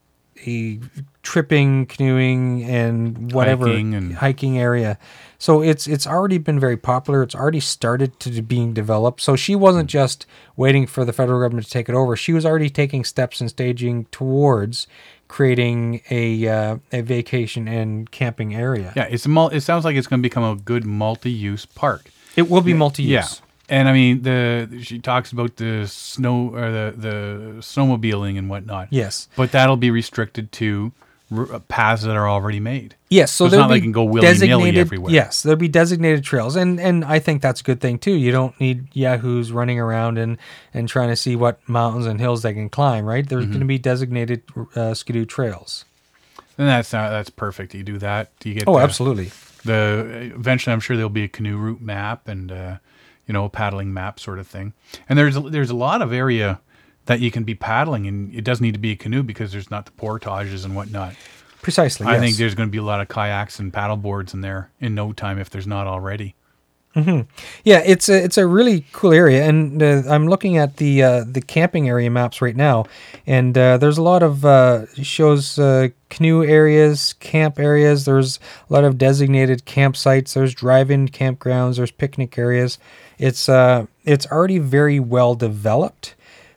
a 0.46 0.78
tripping, 1.24 1.86
canoeing, 1.86 2.62
and 2.64 3.32
whatever 3.32 3.66
Hiking 3.66 3.94
and- 3.94 4.14
hiking 4.14 4.58
area. 4.58 4.98
So 5.38 5.60
it's 5.62 5.86
it's 5.86 6.06
already 6.06 6.38
been 6.38 6.60
very 6.60 6.76
popular. 6.76 7.22
It's 7.22 7.34
already 7.34 7.60
started 7.60 8.18
to 8.20 8.40
being 8.40 8.72
developed. 8.72 9.20
So 9.20 9.34
she 9.36 9.54
wasn't 9.56 9.90
just 9.90 10.26
waiting 10.56 10.86
for 10.86 11.04
the 11.04 11.12
federal 11.12 11.40
government 11.40 11.66
to 11.66 11.72
take 11.72 11.88
it 11.88 11.94
over. 11.94 12.14
She 12.16 12.32
was 12.32 12.46
already 12.46 12.70
taking 12.70 13.04
steps 13.04 13.40
and 13.40 13.50
staging 13.50 14.06
towards 14.12 14.86
creating 15.28 16.00
a 16.10 16.46
uh, 16.48 16.76
a 16.92 17.00
vacation 17.02 17.66
and 17.68 18.10
camping 18.10 18.54
area. 18.54 18.92
Yeah, 18.96 19.04
it's 19.10 19.26
a 19.26 19.28
mul- 19.28 19.48
it 19.50 19.60
sounds 19.62 19.84
like 19.84 19.96
it's 19.96 20.06
going 20.06 20.20
to 20.22 20.26
become 20.28 20.44
a 20.44 20.54
good 20.56 20.84
multi-use 20.86 21.66
park. 21.66 22.10
It 22.36 22.48
will 22.48 22.60
be 22.62 22.72
multi-use. 22.74 23.10
Yeah. 23.10 23.26
And 23.68 23.88
I 23.88 23.92
mean 23.92 24.22
the 24.22 24.80
she 24.82 24.98
talks 24.98 25.32
about 25.32 25.56
the 25.56 25.86
snow 25.88 26.54
or 26.54 26.70
the 26.70 26.94
the 26.96 27.16
snowmobiling 27.60 28.38
and 28.38 28.48
whatnot. 28.48 28.88
Yes. 28.90 29.28
But 29.36 29.52
that'll 29.52 29.76
be 29.78 29.90
restricted 29.90 30.52
to 30.52 30.92
paths 31.68 32.02
that 32.02 32.16
are 32.16 32.28
already 32.28 32.60
made. 32.60 32.94
Yes, 33.10 33.30
so 33.32 33.44
So 33.46 33.50
there'll 33.50 33.64
not 33.64 33.68
be 33.68 33.74
like 33.74 33.82
you 33.82 33.86
can 33.86 33.92
go 33.92 34.04
willy-nilly 34.04 34.32
designated- 34.32 34.78
everywhere. 34.78 35.12
Yes, 35.12 35.42
there'll 35.42 35.56
be 35.58 35.68
designated 35.68 36.24
trails, 36.24 36.56
and 36.56 36.80
and 36.80 37.04
I 37.04 37.18
think 37.18 37.42
that's 37.42 37.60
a 37.60 37.64
good 37.64 37.80
thing 37.80 37.98
too. 37.98 38.12
You 38.14 38.32
don't 38.32 38.58
need 38.60 38.88
yahoos 38.94 39.52
running 39.52 39.78
around 39.78 40.18
and 40.18 40.38
and 40.72 40.88
trying 40.88 41.08
to 41.10 41.16
see 41.16 41.36
what 41.36 41.58
mountains 41.68 42.06
and 42.06 42.20
hills 42.20 42.42
they 42.42 42.52
can 42.54 42.68
climb. 42.68 43.04
Right, 43.06 43.24
Mm-hmm. 43.24 43.28
there's 43.34 43.46
going 43.46 43.60
to 43.60 43.66
be 43.66 43.78
designated 43.78 44.42
uh, 44.76 44.94
skidoo 44.94 45.24
trails. 45.26 45.84
And 46.56 46.68
that's 46.68 46.92
not, 46.92 47.10
that's 47.10 47.30
perfect. 47.30 47.74
You 47.74 47.82
do 47.82 47.98
that. 47.98 48.30
You 48.44 48.54
get 48.54 48.64
Oh, 48.68 48.76
the, 48.78 48.84
absolutely. 48.84 49.32
the 49.64 50.30
eventually 50.34 50.72
I'm 50.72 50.78
sure 50.80 50.96
there'll 50.96 51.08
be 51.10 51.24
a 51.24 51.28
canoe 51.28 51.56
route 51.56 51.80
map 51.80 52.28
and 52.28 52.52
uh, 52.52 52.76
you 53.26 53.32
know 53.32 53.44
a 53.44 53.48
paddling 53.48 53.92
map 53.92 54.20
sort 54.20 54.38
of 54.38 54.46
thing. 54.46 54.72
And 55.08 55.18
there's 55.18 55.34
there's 55.40 55.70
a 55.70 55.74
lot 55.76 56.02
of 56.02 56.12
area 56.12 56.60
that 57.06 57.20
you 57.20 57.30
can 57.30 57.44
be 57.44 57.54
paddling 57.54 58.06
and 58.06 58.34
it 58.34 58.44
doesn't 58.44 58.64
need 58.64 58.74
to 58.74 58.80
be 58.80 58.92
a 58.92 58.96
canoe 58.96 59.22
because 59.22 59.52
there's 59.52 59.70
not 59.70 59.86
the 59.86 59.92
portages 59.92 60.64
and 60.64 60.74
whatnot. 60.74 61.14
Precisely. 61.62 62.06
I 62.06 62.12
yes. 62.12 62.20
think 62.20 62.36
there's 62.36 62.54
going 62.54 62.68
to 62.68 62.72
be 62.72 62.78
a 62.78 62.82
lot 62.82 63.00
of 63.00 63.08
kayaks 63.08 63.58
and 63.58 63.72
paddle 63.72 63.96
boards 63.96 64.34
in 64.34 64.42
there 64.42 64.70
in 64.80 64.94
no 64.94 65.12
time 65.12 65.38
if 65.38 65.50
there's 65.50 65.66
not 65.66 65.86
already. 65.86 66.34
Yeah, 67.64 67.82
it's 67.84 68.08
a 68.08 68.22
it's 68.22 68.38
a 68.38 68.46
really 68.46 68.86
cool 68.92 69.12
area, 69.12 69.44
and 69.44 69.82
uh, 69.82 70.02
I'm 70.06 70.28
looking 70.28 70.58
at 70.58 70.76
the 70.76 71.02
uh, 71.02 71.24
the 71.26 71.40
camping 71.40 71.88
area 71.88 72.08
maps 72.08 72.40
right 72.40 72.54
now, 72.54 72.84
and 73.26 73.58
uh, 73.58 73.78
there's 73.78 73.98
a 73.98 74.02
lot 74.02 74.22
of 74.22 74.44
uh, 74.44 74.86
shows 75.02 75.58
uh, 75.58 75.88
canoe 76.08 76.44
areas, 76.44 77.14
camp 77.14 77.58
areas. 77.58 78.04
There's 78.04 78.38
a 78.70 78.72
lot 78.72 78.84
of 78.84 78.96
designated 78.96 79.64
campsites. 79.66 80.34
There's 80.34 80.54
drive-in 80.54 81.08
campgrounds. 81.08 81.78
There's 81.78 81.90
picnic 81.90 82.38
areas. 82.38 82.78
It's 83.18 83.48
uh 83.48 83.86
it's 84.04 84.26
already 84.26 84.58
very 84.58 85.00
well 85.00 85.34
developed, 85.34 86.14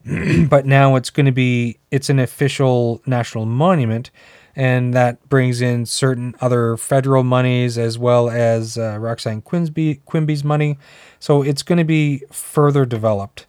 but 0.49 0.65
now 0.65 0.95
it's 0.95 1.09
going 1.09 1.25
to 1.25 1.31
be 1.31 1.79
it's 1.91 2.09
an 2.09 2.19
official 2.19 3.01
national 3.05 3.45
monument 3.45 4.09
and 4.55 4.93
that 4.93 5.27
brings 5.29 5.61
in 5.61 5.85
certain 5.85 6.33
other 6.41 6.77
federal 6.77 7.23
monies 7.23 7.77
as 7.77 7.99
well 7.99 8.27
as 8.29 8.75
uh, 8.77 8.97
Roxanne 8.99 9.41
Quimby, 9.43 10.01
Quimby's 10.05 10.43
money. 10.43 10.79
So 11.19 11.43
it's 11.43 11.61
going 11.61 11.77
to 11.77 11.83
be 11.83 12.23
further 12.31 12.83
developed. 12.83 13.45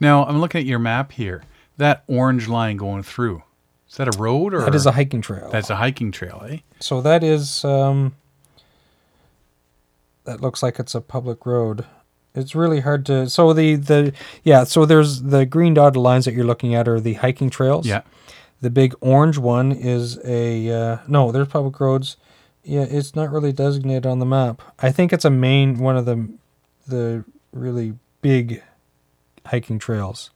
Now 0.00 0.24
I'm 0.24 0.40
looking 0.40 0.60
at 0.60 0.66
your 0.66 0.80
map 0.80 1.12
here. 1.12 1.44
That 1.76 2.02
orange 2.08 2.48
line 2.48 2.76
going 2.76 3.04
through. 3.04 3.44
Is 3.88 3.96
that 3.96 4.12
a 4.12 4.18
road 4.18 4.52
or 4.52 4.62
That 4.64 4.74
is 4.74 4.86
a 4.86 4.92
hiking 4.92 5.20
trail. 5.20 5.50
that's 5.50 5.70
a 5.70 5.76
hiking 5.76 6.10
trail, 6.12 6.42
eh? 6.48 6.58
so 6.80 7.00
that 7.00 7.22
is 7.24 7.64
um, 7.64 8.14
that 10.24 10.40
looks 10.40 10.62
like 10.62 10.78
it's 10.78 10.94
a 10.94 11.00
public 11.00 11.46
road. 11.46 11.84
It's 12.34 12.54
really 12.54 12.80
hard 12.80 13.06
to. 13.06 13.28
So 13.28 13.52
the 13.52 13.76
the 13.76 14.12
yeah. 14.44 14.64
So 14.64 14.86
there's 14.86 15.22
the 15.22 15.44
green 15.46 15.74
dotted 15.74 15.96
lines 15.96 16.24
that 16.24 16.34
you're 16.34 16.44
looking 16.44 16.74
at 16.74 16.86
are 16.88 17.00
the 17.00 17.14
hiking 17.14 17.50
trails. 17.50 17.86
Yeah. 17.86 18.02
The 18.60 18.70
big 18.70 18.94
orange 19.00 19.38
one 19.38 19.72
is 19.72 20.18
a 20.24 20.70
uh, 20.70 20.98
no. 21.08 21.32
There's 21.32 21.48
public 21.48 21.80
roads. 21.80 22.16
Yeah, 22.62 22.86
it's 22.88 23.16
not 23.16 23.30
really 23.30 23.52
designated 23.52 24.06
on 24.06 24.18
the 24.18 24.26
map. 24.26 24.60
I 24.78 24.92
think 24.92 25.12
it's 25.12 25.24
a 25.24 25.30
main 25.30 25.78
one 25.78 25.96
of 25.96 26.04
the 26.04 26.28
the 26.86 27.24
really 27.52 27.94
big 28.22 28.62
hiking 29.46 29.78
trails. 29.78 30.30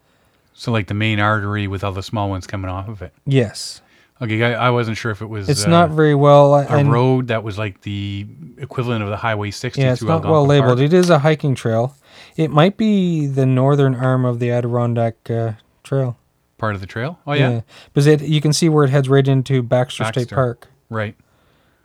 So 0.55 0.73
like 0.73 0.87
the 0.87 0.95
main 0.95 1.21
artery 1.21 1.67
with 1.67 1.85
all 1.85 1.93
the 1.93 2.03
small 2.03 2.31
ones 2.31 2.47
coming 2.47 2.71
off 2.71 2.89
of 2.89 3.03
it. 3.03 3.13
Yes, 3.27 3.83
Okay, 4.23 4.43
I, 4.43 4.69
I 4.69 4.71
wasn't 4.71 4.97
sure 4.97 5.11
if 5.11 5.23
it 5.23 5.27
was 5.27 5.49
it's 5.49 5.65
uh, 5.65 5.71
not 5.71 5.91
very 5.91 6.15
well. 6.15 6.55
a 6.55 6.67
and- 6.67 6.91
road 6.93 7.29
that 7.29 7.43
was 7.43 7.59
like 7.59 7.81
the 7.83 8.27
equivalent 8.59 9.03
of 9.03 9.11
the 9.11 9.17
Highway 9.17 9.51
60 9.51 9.81
Yeah, 9.81 9.93
it's 9.93 10.03
not 10.03 10.11
Algonquin 10.11 10.31
well 10.31 10.47
labeled. 10.47 10.79
Park. 10.79 10.87
It 10.87 10.93
is 10.93 11.11
a 11.11 11.19
hiking 11.19 11.55
trail. 11.55 11.97
It 12.37 12.51
might 12.51 12.77
be 12.77 13.27
the 13.27 13.45
northern 13.47 13.95
arm 13.95 14.25
of 14.25 14.39
the 14.39 14.51
Adirondack 14.51 15.31
uh, 15.31 15.53
Trail. 15.83 16.17
Part 16.59 16.75
of 16.77 16.81
the 16.81 16.87
trail? 16.87 17.19
Oh, 17.27 17.33
yeah. 17.33 17.63
because 17.93 18.07
it 18.07 18.23
you 18.23 18.41
can 18.41 18.53
see 18.53 18.69
where 18.69 18.85
it 18.85 18.91
heads 18.91 19.09
right 19.09 19.27
into 19.27 19.63
Baxter, 19.63 20.05
State 20.05 20.31
Park. 20.31 20.69
Right. 20.89 21.17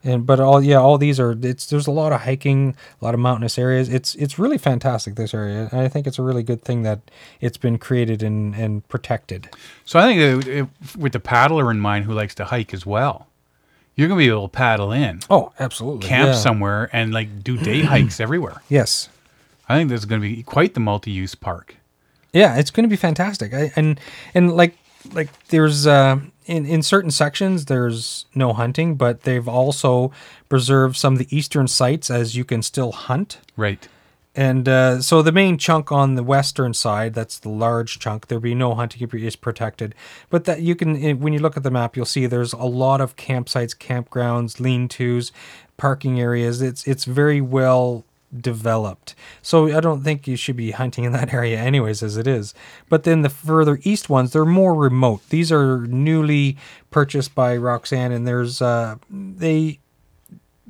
And 0.04 0.26
but 0.26 0.40
all 0.40 0.62
yeah, 0.64 0.78
all 0.78 0.98
these 0.98 1.20
are 1.20 1.38
it's 1.42 1.66
there's 1.66 1.88
a 1.88 1.92
lot 1.92 2.14
of 2.14 2.22
hiking, 2.22 2.76
a 3.02 3.06
lot 3.06 3.14
of 3.14 3.20
mountainous 3.20 3.58
areas. 3.60 3.90
It's 3.90 4.16
it's 4.16 4.40
really 4.40 4.58
fantastic 4.58 5.16
this 5.16 5.34
area. 5.34 5.68
And 5.72 5.82
I 5.82 5.90
think 5.90 6.08
it's 6.08 6.18
a 6.18 6.24
really 6.24 6.44
good 6.44 6.62
thing 6.62 6.84
that 6.84 7.00
it's 7.42 7.58
been 7.58 7.78
created 7.78 8.24
and 8.24 8.56
and 8.56 8.88
protected. 8.88 9.50
So 9.86 10.00
I 10.00 10.04
think 10.14 10.70
with 10.98 11.12
the 11.12 11.20
paddler 11.20 11.70
in 11.70 11.80
mind 11.82 12.06
who 12.06 12.14
likes 12.14 12.34
to 12.36 12.46
hike 12.46 12.74
as 12.74 12.86
well, 12.86 13.28
you're 13.96 14.08
gonna 14.08 14.20
be 14.20 14.30
able 14.30 14.48
to 14.48 14.52
paddle 14.58 14.94
in, 14.94 15.20
Oh, 15.30 15.52
absolutely. 15.60 16.08
camp 16.08 16.28
yeah. 16.28 16.34
somewhere, 16.36 16.90
and 16.94 17.14
like 17.14 17.44
do 17.44 17.58
day 17.58 17.82
hikes 17.94 18.22
everywhere. 18.22 18.62
Yes. 18.70 19.10
I 19.68 19.76
think 19.78 19.90
this 19.90 20.00
is 20.00 20.06
gonna 20.06 20.22
be 20.22 20.44
quite 20.44 20.76
the 20.76 20.80
multi-use 20.80 21.36
park. 21.36 21.76
Yeah, 22.32 22.56
it's 22.58 22.72
to 22.72 22.88
be 22.88 22.96
fantastic. 22.96 23.54
I, 23.54 23.74
and 23.76 24.00
and 24.34 24.56
like 24.56 24.78
like 25.14 25.48
there's 25.48 25.88
uh, 25.88 26.20
in 26.46 26.66
in 26.66 26.82
certain 26.82 27.12
sections 27.12 27.66
there's 27.66 28.26
no 28.36 28.54
hunting, 28.54 28.96
but 28.96 29.24
they've 29.24 29.48
also 29.48 30.12
preserved 30.48 30.96
some 30.96 31.14
of 31.14 31.20
the 31.20 31.36
eastern 31.36 31.68
sites 31.68 32.10
as 32.10 32.36
you 32.36 32.44
can 32.44 32.62
still 32.62 32.92
hunt. 32.92 33.40
Right. 33.56 33.88
And 34.36 34.70
uh, 34.70 35.02
so 35.02 35.22
the 35.22 35.32
main 35.32 35.58
chunk 35.58 35.92
on 35.92 36.16
the 36.16 36.24
western 36.24 36.74
side, 36.74 37.14
that's 37.14 37.40
the 37.40 37.50
large 37.50 38.00
chunk. 38.00 38.28
There'll 38.28 38.42
be 38.42 38.56
no 38.56 38.76
hunting 38.76 39.10
is 39.12 39.36
protected, 39.36 39.96
but 40.30 40.46
that 40.46 40.62
you 40.62 40.76
can 40.76 41.20
when 41.20 41.34
you 41.34 41.40
look 41.40 41.58
at 41.58 41.64
the 41.64 41.72
map, 41.72 41.98
you'll 41.98 42.06
see 42.06 42.26
there's 42.26 42.54
a 42.54 42.64
lot 42.64 43.02
of 43.02 43.16
campsites, 43.16 43.76
campgrounds, 43.76 44.60
lean-tos, 44.60 45.32
parking 45.78 46.22
areas. 46.22 46.62
It's 46.62 46.88
it's 46.88 47.06
very 47.06 47.42
well 47.42 48.06
developed. 48.38 49.16
So 49.42 49.76
I 49.76 49.80
don't 49.80 50.04
think 50.04 50.28
you 50.28 50.36
should 50.36 50.56
be 50.56 50.72
hunting 50.72 51.04
in 51.04 51.12
that 51.14 51.34
area 51.40 51.60
anyways 51.60 52.04
as 52.04 52.18
it 52.18 52.28
is. 52.28 52.54
But 52.90 53.04
then 53.04 53.22
the 53.22 53.30
further 53.30 53.80
east 53.84 54.10
ones, 54.10 54.32
they're 54.34 54.46
more 54.46 54.76
remote. 54.76 55.22
These 55.30 55.52
are 55.52 55.86
newly 55.88 56.58
purchased 56.92 57.34
by 57.36 57.58
Roxanne 57.58 58.12
and 58.12 58.28
there's 58.28 58.62
uh 58.62 58.96
they 59.10 59.80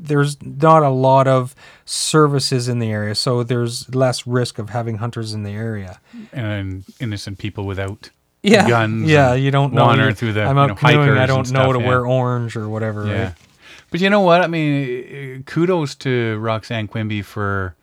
there's 0.01 0.41
not 0.41 0.81
a 0.83 0.89
lot 0.89 1.27
of 1.27 1.53
services 1.83 2.69
in 2.69 2.79
the 2.79 2.89
area, 2.89 3.13
so 3.15 3.43
there's 3.43 3.93
less 3.93 4.25
risk 4.25 4.57
of 4.57 4.69
having 4.69 4.97
hunters 4.99 5.33
in 5.33 5.43
the 5.43 5.51
area. 5.51 5.99
And 6.31 6.85
innocent 7.01 7.37
people 7.37 7.65
without 7.65 8.09
Yeah, 8.41 8.65
guns. 8.67 9.09
yeah, 9.09 9.33
you 9.33 9.51
don't 9.51 9.73
know. 9.73 10.13
through 10.13 10.33
the 10.33 10.43
I'm 10.43 10.57
you 10.57 10.67
know, 10.67 10.75
canoeing. 10.75 11.17
I 11.17 11.25
don't 11.25 11.39
know 11.51 11.63
stuff, 11.63 11.73
to 11.73 11.79
yeah. 11.81 11.87
wear 11.87 12.05
orange 12.07 12.55
or 12.55 12.69
whatever. 12.69 13.07
Yeah. 13.07 13.23
Right? 13.23 13.33
But 13.91 14.01
you 14.01 14.09
know 14.09 14.21
what? 14.21 14.41
I 14.41 14.47
mean, 14.47 15.43
kudos 15.43 15.95
to 15.95 16.37
Roxanne 16.39 16.87
Quimby 16.87 17.21
for 17.23 17.75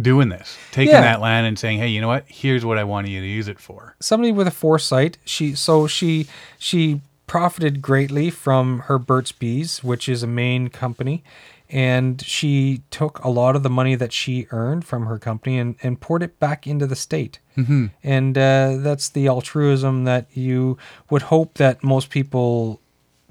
doing 0.00 0.28
this, 0.30 0.56
taking 0.70 0.92
Yeah. 0.92 1.00
that 1.02 1.20
land 1.20 1.46
and 1.46 1.58
saying, 1.58 1.78
"Hey, 1.78 1.88
you 1.88 2.00
know 2.00 2.08
what? 2.08 2.24
Here's 2.28 2.64
what 2.64 2.78
I 2.78 2.84
want 2.84 3.08
you 3.08 3.20
to 3.20 3.26
use 3.26 3.48
it 3.48 3.58
for." 3.58 3.94
somebody 4.00 4.32
with 4.32 4.46
a 4.46 4.50
foresight. 4.52 5.18
She 5.24 5.54
so 5.54 5.86
she 5.86 6.26
she 6.58 7.00
profited 7.26 7.80
greatly 7.82 8.30
from 8.30 8.80
her 8.80 8.98
Burt's 8.98 9.32
Bees, 9.32 9.82
which 9.82 10.08
is 10.08 10.22
a 10.22 10.26
Maine 10.26 10.68
company, 10.68 11.24
and 11.70 12.20
she 12.22 12.82
took 12.90 13.18
a 13.24 13.30
lot 13.30 13.56
of 13.56 13.62
the 13.62 13.70
money 13.70 13.94
that 13.94 14.12
she 14.12 14.46
earned 14.50 14.84
from 14.84 15.06
her 15.06 15.18
company 15.18 15.58
and, 15.58 15.76
and 15.82 15.98
poured 15.98 16.22
it 16.22 16.38
back 16.38 16.66
into 16.66 16.86
the 16.86 16.96
state. 16.96 17.38
Mm-hmm. 17.56 17.86
And 18.02 18.36
uh, 18.36 18.76
that's 18.80 19.08
the 19.08 19.28
altruism 19.28 20.04
that 20.04 20.26
you 20.34 20.76
would 21.08 21.22
hope 21.22 21.54
that 21.54 21.82
most 21.82 22.10
people 22.10 22.80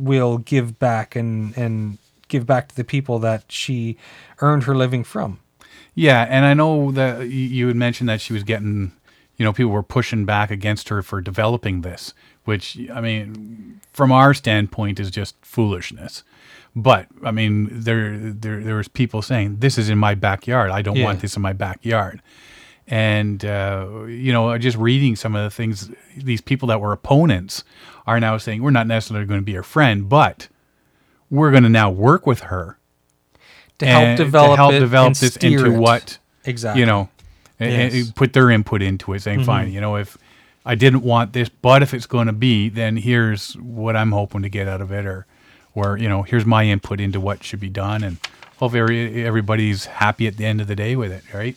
will 0.01 0.37
give 0.39 0.79
back 0.79 1.15
and 1.15 1.55
and 1.57 1.97
give 2.27 2.45
back 2.45 2.69
to 2.69 2.75
the 2.75 2.83
people 2.83 3.19
that 3.19 3.43
she 3.51 3.97
earned 4.39 4.63
her 4.63 4.75
living 4.75 5.03
from. 5.03 5.39
Yeah, 5.95 6.25
and 6.29 6.45
I 6.45 6.53
know 6.53 6.91
that 6.91 7.27
you 7.29 7.67
had 7.67 7.75
mentioned 7.75 8.07
that 8.09 8.21
she 8.21 8.31
was 8.31 8.43
getting, 8.43 8.93
you 9.35 9.43
know, 9.43 9.51
people 9.51 9.71
were 9.73 9.83
pushing 9.83 10.23
back 10.25 10.49
against 10.49 10.87
her 10.87 11.01
for 11.03 11.19
developing 11.19 11.81
this, 11.81 12.13
which 12.45 12.77
I 12.93 13.01
mean, 13.01 13.81
from 13.91 14.11
our 14.11 14.33
standpoint, 14.33 14.99
is 14.99 15.11
just 15.11 15.35
foolishness. 15.41 16.23
But 16.73 17.07
I 17.25 17.31
mean, 17.31 17.67
there 17.71 18.17
there 18.17 18.61
there 18.61 18.75
was 18.75 18.87
people 18.87 19.21
saying 19.21 19.57
this 19.59 19.77
is 19.77 19.89
in 19.89 19.97
my 19.97 20.15
backyard. 20.15 20.71
I 20.71 20.81
don't 20.81 20.95
Yeah. 20.95 21.03
want 21.05 21.19
this 21.19 21.35
in 21.35 21.41
my 21.41 21.51
backyard. 21.53 22.21
And 22.91 23.43
uh, 23.45 24.03
you 24.07 24.33
know, 24.33 24.55
just 24.57 24.77
reading 24.77 25.15
some 25.15 25.33
of 25.33 25.43
the 25.45 25.49
things, 25.49 25.89
these 26.17 26.41
people 26.41 26.67
that 26.67 26.81
were 26.81 26.91
opponents 26.91 27.63
are 28.05 28.19
now 28.19 28.37
saying 28.37 28.61
we're 28.61 28.71
not 28.71 28.85
necessarily 28.85 29.25
going 29.25 29.39
to 29.39 29.45
be 29.45 29.53
her 29.53 29.63
friend, 29.63 30.09
but 30.09 30.49
we're 31.29 31.51
going 31.51 31.63
to 31.63 31.69
now 31.69 31.89
work 31.89 32.27
with 32.27 32.41
her 32.41 32.77
To 33.79 33.85
help 33.85 34.17
develop 34.17 34.51
to 34.51 34.55
help 34.57 34.71
develop 34.73 35.13
this 35.15 35.37
into 35.37 35.65
it. 35.73 35.79
what 35.79 36.17
exactly 36.43 36.81
you 36.81 36.85
know, 36.85 37.07
and- 37.61 37.71
and 37.73 37.93
Mm-hmm. 37.93 38.11
put 38.11 38.33
their 38.33 38.49
input 38.51 38.81
into 38.81 39.13
it, 39.13 39.21
saying, 39.21 39.45
fine, 39.45 39.71
you 39.71 39.79
know, 39.79 39.95
if 39.95 40.17
I 40.65 40.75
didn't 40.75 41.03
want 41.03 41.31
this, 41.31 41.47
but 41.47 41.81
if 41.81 41.93
it's 41.93 42.05
going 42.07 42.27
to 42.27 42.33
be, 42.33 42.67
then 42.67 42.97
here's 42.97 43.53
what 43.53 43.95
I'm 43.95 44.11
hoping 44.11 44.41
to 44.41 44.49
get 44.49 44.67
out 44.67 44.81
of 44.81 44.91
it, 44.91 45.05
or, 45.05 45.25
or 45.73 45.97
you 45.97 46.09
know, 46.09 46.23
here's 46.23 46.45
my 46.45 46.65
input 46.65 46.99
into 46.99 47.21
what 47.21 47.41
should 47.43 47.61
be 47.61 47.69
done, 47.69 48.03
and 48.03 48.17
hopefully 48.57 49.23
everybody's 49.23 49.85
happy 49.85 50.27
at 50.27 50.35
the 50.35 50.45
end 50.45 50.59
of 50.59 50.67
the 50.67 50.75
day 50.75 50.97
with 50.97 51.11
it, 51.13 51.23
right? 51.33 51.55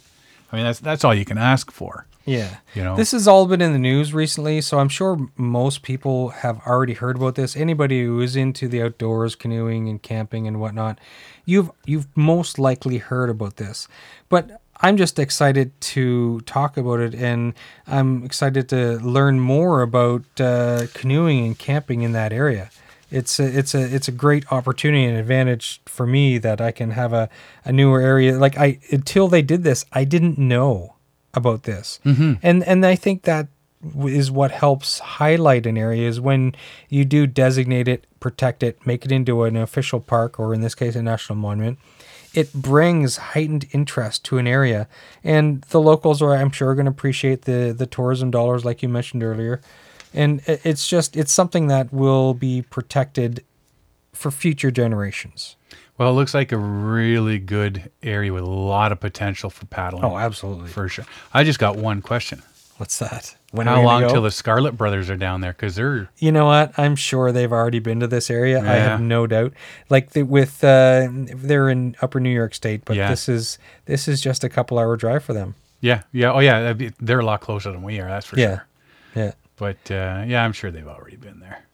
I 0.55 0.57
mean, 0.57 0.67
that's 0.67 0.79
that's 0.79 1.05
all 1.05 1.15
you 1.15 1.25
can 1.25 1.37
ask 1.37 1.73
for. 1.73 2.07
Yeah. 2.25 2.57
You 2.75 2.85
know? 2.85 2.97
This 2.97 3.11
has 3.11 3.29
all 3.29 3.47
been 3.47 3.61
in 3.61 3.73
the 3.73 3.79
news 3.79 4.15
recently, 4.15 4.61
so 4.61 4.79
I'm 4.79 4.89
sure 4.89 5.29
most 5.37 5.83
people 5.83 6.31
have 6.31 6.61
already 6.67 6.95
heard 6.95 7.17
about 7.17 7.35
this. 7.35 7.57
Anybody 7.57 8.05
who 8.05 8.21
is 8.21 8.37
into 8.37 8.69
the 8.69 8.83
outdoors, 8.83 9.35
canoeing 9.35 9.89
and 9.89 10.01
camping 10.01 10.47
and 10.47 10.61
whatnot, 10.61 11.01
you've 11.45 11.71
you've 11.85 12.07
most 12.17 12.59
likely 12.59 12.99
heard 12.99 13.31
about 13.31 13.57
this. 13.57 13.89
But 14.29 14.63
I'm 14.81 14.97
just 14.97 15.19
excited 15.19 15.79
to 15.81 16.41
talk 16.43 16.77
about 16.77 17.01
it, 17.01 17.15
and 17.15 17.55
I'm 17.87 18.25
excited 18.25 18.69
to 18.69 18.99
learn 19.01 19.41
more 19.41 19.83
about 19.83 20.23
uh, 20.41 20.87
canoeing 20.95 21.45
and 21.47 21.59
camping 21.59 22.03
in 22.03 22.13
that 22.13 22.33
area. 22.33 22.71
It's 23.15 23.39
a, 23.39 23.45
it's 23.45 23.75
a 23.77 23.95
it's 23.95 24.09
a 24.09 24.13
great 24.13 24.51
opportunity 24.51 25.05
and 25.05 25.17
advantage 25.17 25.81
for 25.87 26.05
me 26.05 26.37
that 26.39 26.61
I 26.61 26.73
can 26.73 26.91
have 26.91 27.13
a, 27.13 27.29
a 27.65 27.71
newer 27.71 28.01
area. 28.01 28.37
Like 28.37 28.59
I 28.59 28.81
until 28.91 29.29
they 29.29 29.41
did 29.41 29.63
this, 29.63 29.85
I 29.93 30.03
didn't 30.03 30.37
know 30.37 30.95
about 31.33 31.63
this, 31.63 32.01
mm-hmm. 32.05 32.35
and 32.43 32.65
and 32.65 32.85
I 32.85 32.97
think 32.97 33.23
that 33.23 33.47
is 34.07 34.31
what 34.31 34.51
helps 34.51 34.99
highlight 34.99 35.67
an 35.67 35.77
area 35.77 36.09
is 36.09 36.21
when 36.21 36.55
you 36.89 37.05
do 37.05 37.27
designate 37.27 37.87
it, 37.87 38.07
protect 38.19 38.63
it, 38.63 38.85
make 38.85 39.05
it 39.05 39.13
into 39.13 39.45
an 39.45 39.57
official 39.57 40.01
park, 40.01 40.41
or 40.41 40.53
in 40.53 40.61
this 40.61 40.75
case, 40.75 40.97
a 40.97 41.03
national 41.03 41.37
monument. 41.37 41.79
It 42.33 42.53
brings 42.53 43.17
heightened 43.17 43.67
interest 43.71 44.25
to 44.25 44.39
an 44.39 44.49
area, 44.49 44.89
and 45.23 45.63
the 45.71 45.81
locals 45.81 46.21
are, 46.21 46.35
I'm 46.35 46.51
sure, 46.51 46.75
going 46.75 46.87
to 46.87 46.91
appreciate 46.91 47.43
the 47.43 47.73
the 47.77 47.87
tourism 47.87 48.33
dollars, 48.33 48.65
like 48.65 48.83
you 48.83 48.89
mentioned 48.89 49.23
earlier. 49.23 49.61
And 50.15 50.41
it's 50.47 50.87
just 50.89 51.17
it's 51.17 51.33
something 51.33 51.67
that 51.69 51.93
will 51.93 52.35
be 52.35 52.63
protected 52.63 53.45
for 54.13 54.31
future 54.31 54.71
generations. 54.71 55.57
Well, 55.99 56.11
it 56.11 56.13
looks 56.15 56.35
like 56.35 56.51
a 56.53 56.57
really 56.59 57.39
good 57.39 57.91
area 58.03 58.33
with 58.33 58.43
a 58.45 58.51
lot 58.51 58.93
of 58.93 59.01
potential 59.01 59.51
for 59.51 59.67
paddling. 59.67 60.05
Oh, 60.05 60.17
absolutely. 60.17 60.69
for 60.69 60.89
sure. 60.89 61.05
I 61.33 61.45
just 61.45 61.59
got 61.59 61.77
one 61.77 62.01
question: 62.03 62.43
What's 62.79 62.99
that? 63.01 63.37
When 63.53 63.67
How 63.69 63.75
are 63.75 63.79
we 63.81 63.85
gonna 63.85 63.93
long 63.93 64.03
go? 64.03 64.13
till 64.15 64.23
the 64.23 64.31
Scarlet 64.33 64.73
Brothers 64.77 65.09
are 65.11 65.17
down 65.17 65.41
there? 65.41 65.53
Because 65.53 65.77
they're 65.77 66.09
You 66.19 66.33
know 66.33 66.47
what? 66.47 66.77
I'm 66.79 66.97
sure 66.97 67.31
they've 67.31 67.53
already 67.53 67.79
been 67.79 68.01
to 68.01 68.09
this 68.09 68.29
area. 68.31 68.61
I 68.61 68.75
have 68.75 69.01
no 69.01 69.27
doubt. 69.29 69.53
Like 69.91 70.11
the, 70.11 70.23
with 70.25 70.63
uh, 70.65 71.09
they're 71.13 71.69
in 71.71 71.95
Upper 72.03 72.19
New 72.19 72.31
York 72.35 72.55
State, 72.55 72.85
but 72.85 72.97
Yeah. 72.97 73.11
this 73.11 73.29
is 73.29 73.59
this 73.87 74.09
is 74.09 74.21
just 74.21 74.43
a 74.43 74.49
couple 74.49 74.79
hour 74.79 74.97
drive 74.97 75.23
for 75.25 75.33
them. 75.35 75.55
yeah, 75.81 76.03
yeah, 76.13 76.33
oh 76.33 76.41
yeah, 76.41 76.73
they're 77.01 77.21
a 77.21 77.25
lot 77.25 77.41
closer 77.41 77.71
than 77.71 77.83
we 77.83 78.01
are. 78.01 78.09
That's 78.09 78.27
for 78.27 78.39
Yeah, 78.39 78.61
sure. 79.15 79.23
yeah, 79.25 79.33
But 79.57 79.91
uh, 79.91 80.25
yeah, 80.27 80.45
I'm 80.45 80.53
sure 80.53 80.71
they've 80.71 80.87
already 80.89 81.17
been 81.17 81.39
there. 81.41 81.65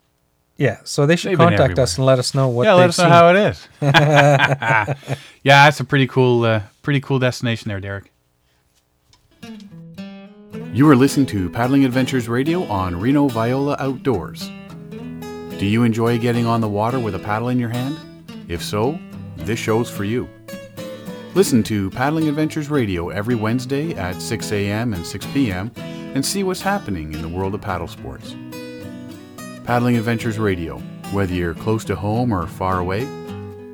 yeah. 0.56 0.78
So 0.84 1.06
they 1.06 1.16
should 1.16 1.30
They've 1.30 1.38
been 1.38 1.48
contact 1.56 1.78
us 1.78 1.96
and 1.96 2.06
let 2.06 2.18
us 2.18 2.34
know 2.34 2.48
what. 2.48 2.64
yeah, 2.64 2.74
let 2.74 2.82
they've 2.82 2.88
us 2.90 2.98
know 2.98 3.04
seen. 3.04 3.10
how 3.12 3.28
it 3.30 3.36
is. 3.36 3.68
yeah, 5.42 5.64
that's 5.64 5.80
a 5.80 5.84
pretty 5.84 6.06
cool, 6.06 6.44
uh, 6.44 6.60
pretty 6.82 7.00
cool 7.00 7.18
destination 7.18 7.68
there, 7.68 7.80
Derek. 7.80 8.12
You 10.72 10.88
are 10.88 10.96
listening 10.96 11.26
to 11.26 11.50
Paddling 11.50 11.84
Adventures 11.84 12.28
Radio 12.28 12.62
on 12.64 12.98
Reno 12.98 13.28
Viola 13.28 13.76
Outdoors. 13.80 14.48
Do 15.58 15.66
you 15.66 15.82
enjoy 15.82 16.18
getting 16.18 16.46
on 16.46 16.60
the 16.60 16.68
water 16.68 16.98
with 16.98 17.14
a 17.14 17.18
paddle 17.18 17.48
in 17.48 17.58
your 17.58 17.68
hand? 17.70 17.98
If 18.48 18.62
so, 18.62 18.98
this 19.36 19.58
show's 19.58 19.90
for 19.90 20.04
you. 20.04 20.28
Listen 21.34 21.62
to 21.64 21.90
Paddling 21.90 22.28
Adventures 22.28 22.68
Radio 22.70 23.08
every 23.10 23.34
Wednesday 23.34 23.94
at 23.94 24.20
6 24.20 24.52
a.m. 24.52 24.94
and 24.94 25.04
6 25.06 25.26
p.m. 25.26 25.70
and 26.14 26.24
see 26.24 26.42
what's 26.42 26.62
happening 26.62 27.12
in 27.12 27.22
the 27.22 27.28
world 27.28 27.54
of 27.54 27.60
paddle 27.60 27.88
sports. 27.88 28.34
Paddling 29.64 29.96
Adventures 29.96 30.38
Radio, 30.38 30.78
whether 31.12 31.32
you're 31.32 31.54
close 31.54 31.84
to 31.84 31.96
home 31.96 32.32
or 32.32 32.46
far 32.46 32.78
away, 32.78 33.04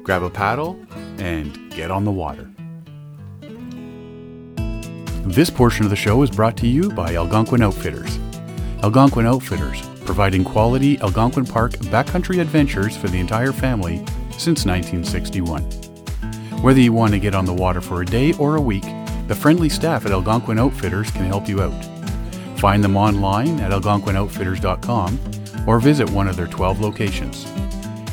grab 0.03 0.23
a 0.23 0.31
paddle 0.31 0.79
and 1.19 1.71
get 1.71 1.91
on 1.91 2.05
the 2.05 2.13
water. 2.13 2.51
This 5.25 5.51
portion 5.51 5.85
of 5.85 5.91
the 5.91 5.97
show 5.97 6.23
is 6.23 6.31
brought 6.31 6.57
to 6.59 6.67
you 6.67 6.91
by 6.91 7.15
Algonquin 7.17 7.63
Outfitters. 7.63 8.19
Algonquin 8.83 9.27
Outfitters, 9.27 9.83
providing 10.05 10.45
quality 10.45 11.01
Algonquin 11.01 11.47
Park 11.47 11.73
backcountry 11.73 12.41
adventures 12.41 12.97
for 12.97 13.09
the 13.09 13.19
entire 13.19 13.53
family 13.53 13.97
since 14.39 14.65
1961. 14.65 15.63
Whether 16.63 16.81
you 16.81 16.93
want 16.93 17.13
to 17.13 17.19
get 17.19 17.35
on 17.35 17.45
the 17.45 17.53
water 17.53 17.81
for 17.81 18.03
a 18.03 18.07
day 18.07 18.35
or 18.35 18.57
a 18.57 18.61
week, 18.61 18.85
the 19.27 19.35
friendly 19.35 19.69
staff 19.69 20.07
at 20.07 20.13
Algonquin 20.13 20.59
Outfitters 20.59 21.11
can 21.11 21.25
help 21.25 21.49
you 21.49 21.61
out. 21.61 21.96
Find 22.57 22.83
them 22.83 22.97
online 22.97 23.61
at 23.61 23.71
algonquinoutfitters.com 23.71 25.19
or 25.67 25.79
visit 25.81 26.09
one 26.11 26.29
of 26.29 26.37
their 26.37 26.47
12 26.47 26.81
locations. 26.81 27.47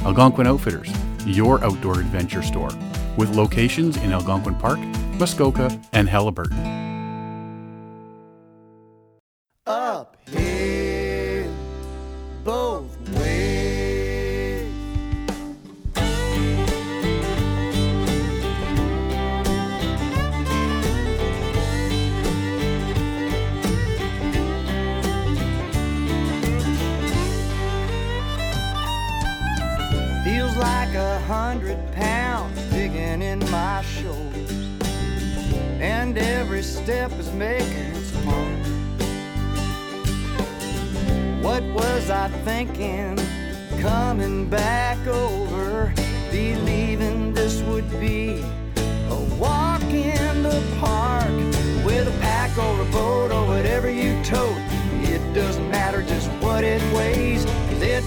Algonquin 0.04 0.48
Outfitters, 0.48 0.92
your 1.26 1.64
outdoor 1.64 2.00
adventure 2.00 2.42
store, 2.42 2.72
with 3.18 3.36
locations 3.36 3.96
in 3.98 4.12
Algonquin 4.12 4.56
Park, 4.56 4.80
Muskoka, 5.18 5.80
and 5.94 6.08
Haliburton. 6.10 6.83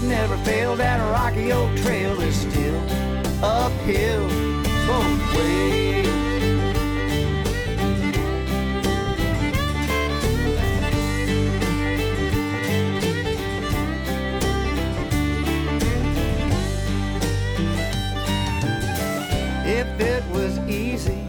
Never 0.07 0.37
failed. 0.37 0.79
That 0.79 0.99
rocky 1.11 1.51
old 1.51 1.75
trail 1.77 2.19
is 2.21 2.35
still 2.35 2.81
uphill 3.43 4.27
both 4.87 5.35
ways. 5.35 6.07
If 19.65 19.99
it 19.99 20.23
was 20.31 20.57
easy, 20.59 21.27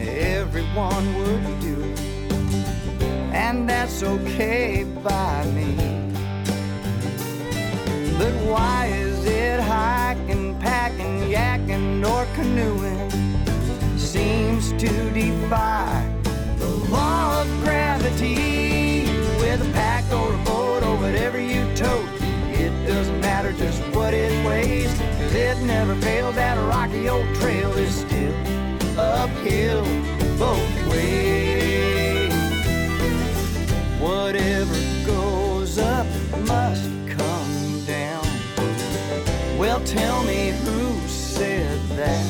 everyone 0.00 1.14
would 1.18 1.60
do 1.60 1.80
it. 1.82 2.00
And 3.32 3.68
that's 3.68 4.02
okay 4.02 4.84
by 5.04 5.44
me. 5.54 5.87
But 8.18 8.34
why 8.50 8.86
is 8.86 9.24
it 9.24 9.60
hiking, 9.60 10.58
packing, 10.58 11.30
yakking, 11.30 12.04
or 12.04 12.26
canoeing 12.34 13.10
seems 13.96 14.72
to 14.72 14.88
defy 15.10 16.04
the 16.58 16.66
law 16.90 17.42
of 17.42 17.48
gravity? 17.62 19.04
With 19.40 19.62
a 19.62 19.70
pack 19.72 20.04
or 20.12 20.34
a 20.34 20.44
boat 20.44 20.82
or 20.82 20.96
whatever 20.96 21.40
you 21.40 21.62
tote, 21.76 22.08
it 22.50 22.72
doesn't 22.88 23.20
matter 23.20 23.52
just 23.52 23.80
what 23.94 24.12
it 24.14 24.32
weighs. 24.44 24.92
'cause 24.98 25.34
it 25.34 25.56
never 25.62 25.94
failed. 26.06 26.34
That 26.34 26.58
rocky 26.74 27.08
old 27.08 27.28
trail 27.36 27.72
is 27.74 27.94
still 28.04 28.34
uphill 28.98 29.84
both 30.38 30.74
ways. 30.90 32.32
Whatever 34.00 34.77
tell 39.88 40.22
me 40.24 40.50
who 40.50 41.08
said 41.08 41.80
that. 41.96 42.26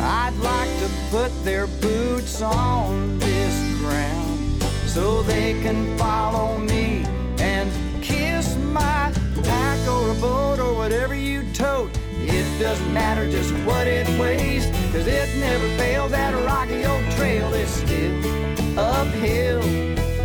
I'd 0.00 0.36
like 0.36 0.70
to 0.80 0.90
put 1.10 1.32
their 1.44 1.66
boots 1.66 2.42
on 2.42 3.18
this 3.18 3.78
ground 3.80 4.62
so 4.86 5.22
they 5.22 5.54
can 5.62 5.96
follow 5.96 6.58
me 6.58 7.06
and 7.38 7.70
kiss 8.02 8.56
my 8.56 9.10
pack 9.42 9.88
or 9.88 10.10
a 10.10 10.14
boat 10.20 10.58
or 10.58 10.74
whatever 10.74 11.14
you 11.14 11.50
tote. 11.54 11.90
It 12.18 12.46
doesn't 12.60 12.92
matter 12.92 13.30
just 13.30 13.52
what 13.64 13.86
it 13.86 14.06
weighs, 14.20 14.66
cause 14.92 15.06
it 15.06 15.28
never 15.40 15.68
failed. 15.78 16.10
That 16.10 16.34
rocky 16.44 16.84
old 16.84 17.04
trail 17.12 17.52
is 17.54 17.70
still 17.70 18.78
uphill. 18.78 19.64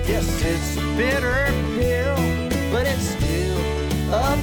Yes, 0.05 0.43
it's 0.43 0.75
bitter 0.97 1.50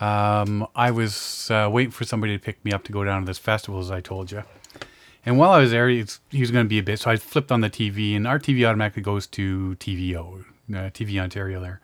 um, 0.00 0.66
I 0.74 0.90
was 0.90 1.50
uh, 1.50 1.68
waiting 1.70 1.90
for 1.90 2.04
somebody 2.04 2.36
to 2.36 2.42
pick 2.42 2.64
me 2.64 2.72
up 2.72 2.84
to 2.84 2.92
go 2.92 3.04
down 3.04 3.22
to 3.22 3.26
this 3.26 3.38
festival, 3.38 3.80
as 3.80 3.90
I 3.90 4.00
told 4.00 4.32
you. 4.32 4.42
And 5.26 5.36
while 5.38 5.50
I 5.50 5.58
was 5.58 5.70
there, 5.70 5.88
it's, 5.90 6.20
he 6.30 6.40
was 6.40 6.50
going 6.50 6.64
to 6.64 6.68
be 6.68 6.78
a 6.78 6.82
bit, 6.82 6.98
so 7.00 7.10
I 7.10 7.16
flipped 7.16 7.52
on 7.52 7.60
the 7.60 7.68
TV, 7.70 8.16
and 8.16 8.26
our 8.26 8.38
TV 8.38 8.66
automatically 8.66 9.02
goes 9.02 9.26
to 9.28 9.76
TVO, 9.78 10.40
uh, 10.70 10.74
TV 10.90 11.20
Ontario 11.20 11.60
there. 11.60 11.80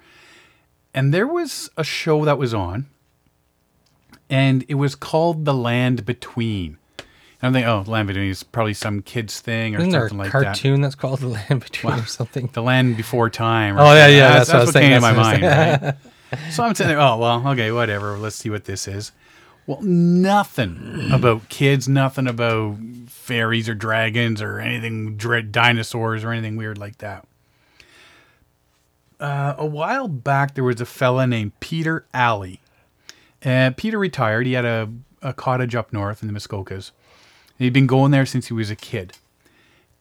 And 0.95 1.13
there 1.13 1.27
was 1.27 1.69
a 1.77 1.85
show 1.85 2.25
that 2.25 2.39
was 2.39 2.55
on, 2.55 2.87
and 4.31 4.65
it 4.69 4.75
was 4.77 4.95
called 4.95 5.45
The 5.45 5.53
Land 5.55 6.07
Between. 6.07 6.79
And 6.99 7.05
I'm 7.49 7.53
thinking, 7.53 7.69
oh, 7.69 7.85
Land 7.87 8.09
Between 8.09 8.31
is 8.31 8.43
probably 8.43 8.73
some 8.73 9.03
kids 9.03 9.41
thing 9.41 9.77
or 9.77 9.81
Isn't 9.81 9.91
there 9.91 10.07
a 10.07 10.09
something 10.09 10.19
like 10.25 10.33
that. 10.33 10.43
cartoon 10.43 10.81
that's 10.81 10.95
called 10.95 11.21
The 11.21 11.29
Land 11.29 11.61
Between 11.63 11.93
or 11.93 12.07
something? 12.07 12.49
The 12.55 12.63
Land 12.63 12.97
Before 12.97 13.29
Time. 13.29 13.77
or 13.77 13.83
Oh, 13.83 13.93
yeah, 13.95 14.07
yeah, 14.07 14.29
That's, 14.39 14.49
that's 14.49 14.49
what 14.49 14.57
I 14.57 14.61
was 14.65 14.75
what 14.75 14.81
came 14.81 14.93
to 14.95 15.01
my 15.01 15.13
mind, 15.13 15.43
right? 15.43 15.95
so 16.51 16.65
I'm 16.65 16.75
sitting 16.75 16.89
there, 16.89 17.01
oh, 17.01 17.17
well, 17.17 17.47
okay, 17.49 17.71
whatever. 17.73 18.19
Let's 18.19 18.37
see 18.37 18.51
what 18.51 18.65
this 18.65 18.89
is. 18.89 19.13
Well, 19.67 19.83
nothing 19.83 21.09
about 21.13 21.49
kids, 21.49 21.89
nothing 21.89 22.29
about 22.29 22.77
fairies 23.09 23.69
or 23.69 23.75
dragons 23.75 24.41
or 24.41 24.61
anything, 24.61 25.17
dinosaurs 25.17 26.23
or 26.23 26.31
anything 26.31 26.57
weird 26.57 26.79
like 26.79 26.99
that. 26.99 27.27
Uh, 29.19 29.55
a 29.59 29.67
while 29.67 30.09
back, 30.09 30.55
there 30.55 30.63
was 30.63 30.81
a 30.81 30.87
fella 30.87 31.27
named 31.27 31.59
Peter 31.59 32.05
Alley. 32.15 32.61
Uh, 33.45 33.71
Peter 33.77 33.99
retired. 33.99 34.47
He 34.47 34.53
had 34.53 34.65
a, 34.65 34.89
a 35.23 35.33
cottage 35.33 35.75
up 35.75 35.93
north 35.93 36.23
in 36.23 36.33
the 36.33 36.39
Muskokas. 36.39 36.93
He'd 37.59 37.73
been 37.73 37.87
going 37.87 38.11
there 38.11 38.27
since 38.27 38.49
he 38.49 38.55
was 38.55 38.71
a 38.71 38.77
kid. 38.77 39.15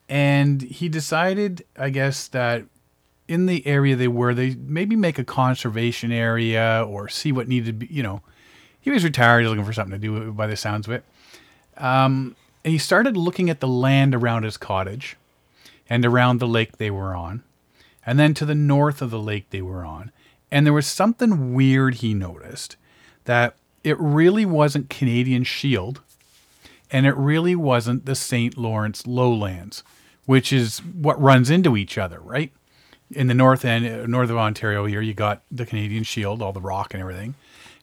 And 0.07 0.61
he 0.61 0.89
decided, 0.89 1.65
I 1.77 1.89
guess, 1.89 2.27
that 2.27 2.65
in 3.27 3.45
the 3.45 3.65
area 3.65 3.95
they 3.95 4.07
were, 4.07 4.33
they 4.33 4.55
maybe 4.55 4.95
make 4.95 5.17
a 5.17 5.23
conservation 5.23 6.11
area 6.11 6.85
or 6.87 7.09
see 7.09 7.31
what 7.31 7.47
needed 7.47 7.65
to 7.65 7.73
be, 7.73 7.93
you 7.93 8.03
know. 8.03 8.21
He 8.79 8.91
was 8.91 9.03
retired, 9.03 9.39
he 9.39 9.45
was 9.45 9.51
looking 9.51 9.65
for 9.65 9.73
something 9.73 9.99
to 9.99 10.07
do 10.07 10.31
by 10.31 10.45
the 10.45 10.55
sounds 10.55 10.87
of 10.87 10.93
it. 10.93 11.03
Um, 11.77 12.35
and 12.63 12.71
he 12.71 12.77
started 12.77 13.17
looking 13.17 13.49
at 13.49 13.59
the 13.59 13.67
land 13.67 14.13
around 14.13 14.43
his 14.43 14.57
cottage 14.57 15.17
and 15.89 16.05
around 16.05 16.39
the 16.39 16.47
lake 16.47 16.77
they 16.77 16.91
were 16.91 17.15
on, 17.15 17.43
and 18.05 18.19
then 18.19 18.33
to 18.35 18.45
the 18.45 18.55
north 18.55 19.01
of 19.01 19.09
the 19.09 19.19
lake 19.19 19.49
they 19.49 19.61
were 19.61 19.83
on. 19.83 20.11
And 20.51 20.65
there 20.65 20.73
was 20.73 20.87
something 20.87 21.53
weird 21.53 21.95
he 21.95 22.13
noticed 22.13 22.75
that 23.25 23.55
it 23.83 23.99
really 23.99 24.45
wasn't 24.45 24.89
Canadian 24.89 25.43
Shield 25.43 26.01
and 26.91 27.05
it 27.05 27.15
really 27.15 27.55
wasn't 27.55 28.05
the 28.05 28.15
St. 28.15 28.57
Lawrence 28.57 29.05
lowlands, 29.07 29.83
which 30.25 30.53
is 30.53 30.79
what 30.79 31.21
runs 31.21 31.49
into 31.49 31.75
each 31.75 31.97
other, 31.97 32.19
right? 32.19 32.51
In 33.11 33.27
the 33.27 33.33
north 33.33 33.63
end, 33.63 34.09
north 34.09 34.29
of 34.29 34.37
Ontario, 34.37 34.85
here 34.85 35.01
you 35.01 35.13
got 35.13 35.43
the 35.51 35.65
Canadian 35.65 36.03
Shield, 36.03 36.41
all 36.41 36.51
the 36.53 36.61
rock 36.61 36.93
and 36.93 37.01
everything, 37.01 37.35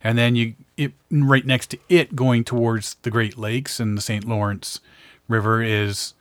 and 0.02 0.18
then 0.18 0.34
you 0.34 0.54
it 0.76 0.92
right 1.10 1.46
next 1.46 1.68
to 1.68 1.78
it, 1.88 2.16
going 2.16 2.42
towards 2.44 2.96
the 3.02 3.10
Great 3.10 3.38
Lakes 3.38 3.78
and 3.78 3.96
the 3.96 4.02
St. 4.02 4.24
Lawrence 4.26 4.80
River 5.28 5.62
is 5.62 6.14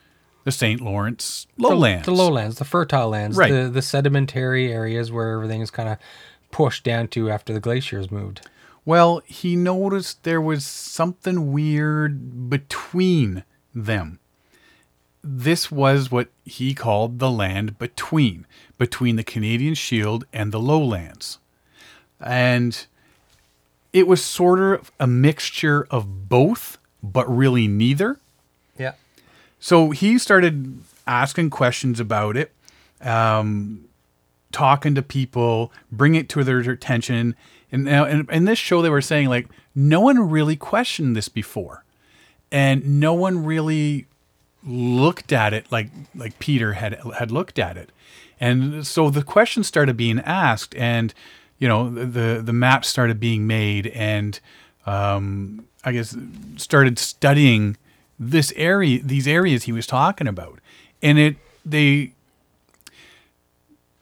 the 0.43 0.51
St. 0.51 0.81
Lawrence 0.81 1.47
lowlands. 1.57 2.05
The, 2.05 2.11
the 2.11 2.17
lowlands, 2.17 2.57
the 2.57 2.65
fertile 2.65 3.09
lands, 3.09 3.37
Right. 3.37 3.51
the, 3.51 3.69
the 3.69 3.81
sedimentary 3.81 4.71
areas 4.71 5.11
where 5.11 5.31
everything 5.33 5.61
is 5.61 5.71
kind 5.71 5.89
of 5.89 5.97
pushed 6.51 6.83
down 6.83 7.07
to 7.09 7.29
after 7.29 7.53
the 7.53 7.59
glaciers 7.59 8.11
moved. 8.11 8.47
Well, 8.85 9.21
he 9.25 9.55
noticed 9.55 10.23
there 10.23 10.41
was 10.41 10.65
something 10.65 11.51
weird 11.51 12.49
between 12.49 13.43
them. 13.73 14.19
This 15.23 15.71
was 15.71 16.11
what 16.11 16.29
he 16.45 16.73
called 16.73 17.19
the 17.19 17.29
land 17.29 17.77
between, 17.77 18.45
between 18.77 19.15
the 19.15 19.23
Canadian 19.23 19.75
Shield 19.75 20.25
and 20.33 20.51
the 20.51 20.59
lowlands. 20.59 21.37
And 22.19 22.85
it 23.93 24.07
was 24.07 24.23
sort 24.23 24.59
of 24.59 24.91
a 24.99 25.07
mixture 25.07 25.87
of 25.91 26.29
both 26.29 26.77
but 27.03 27.29
really 27.35 27.67
neither. 27.67 28.17
Yeah. 28.77 28.93
So 29.59 29.91
he 29.91 30.17
started 30.17 30.79
asking 31.07 31.49
questions 31.49 31.99
about 31.99 32.37
it, 32.37 32.51
um, 33.01 33.85
talking 34.51 34.95
to 34.95 35.01
people, 35.01 35.71
bring 35.91 36.15
it 36.15 36.29
to 36.29 36.43
their 36.43 36.59
attention. 36.59 37.35
And 37.71 37.85
now, 37.85 38.05
in, 38.05 38.27
in 38.31 38.45
this 38.45 38.59
show, 38.59 38.81
they 38.81 38.89
were 38.89 39.01
saying 39.01 39.29
like 39.29 39.47
no 39.73 40.01
one 40.01 40.29
really 40.29 40.55
questioned 40.55 41.15
this 41.15 41.29
before, 41.29 41.83
and 42.51 42.99
no 42.99 43.13
one 43.13 43.45
really 43.45 44.07
looked 44.63 45.31
at 45.31 45.53
it 45.53 45.71
like 45.71 45.89
like 46.15 46.37
Peter 46.39 46.73
had 46.73 46.99
had 47.17 47.31
looked 47.31 47.59
at 47.59 47.77
it, 47.77 47.91
and 48.39 48.85
so 48.85 49.09
the 49.09 49.23
questions 49.23 49.67
started 49.67 49.97
being 49.97 50.19
asked, 50.19 50.75
and 50.75 51.13
you 51.59 51.67
know 51.67 51.89
the 51.89 52.41
the 52.43 52.53
maps 52.53 52.87
started 52.87 53.19
being 53.19 53.47
made, 53.47 53.87
and 53.87 54.39
um, 54.85 55.65
I 55.83 55.91
guess 55.91 56.15
started 56.57 56.99
studying 56.99 57.77
this 58.19 58.53
area, 58.55 59.01
these 59.03 59.27
areas 59.27 59.63
he 59.63 59.71
was 59.71 59.87
talking 59.87 60.27
about, 60.27 60.59
and 61.01 61.17
it 61.17 61.35
they 61.65 62.13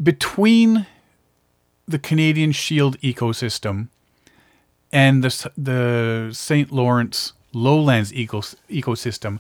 between 0.02 0.86
the 1.88 2.00
Canadian 2.00 2.52
Shield 2.52 3.00
ecosystem 3.00 3.88
and 4.92 5.24
the 5.24 5.52
the 5.58 6.30
St. 6.34 6.72
Lawrence 6.72 7.34
lowlands 7.54 8.12
ecos- 8.12 8.56
ecosystem, 8.70 9.40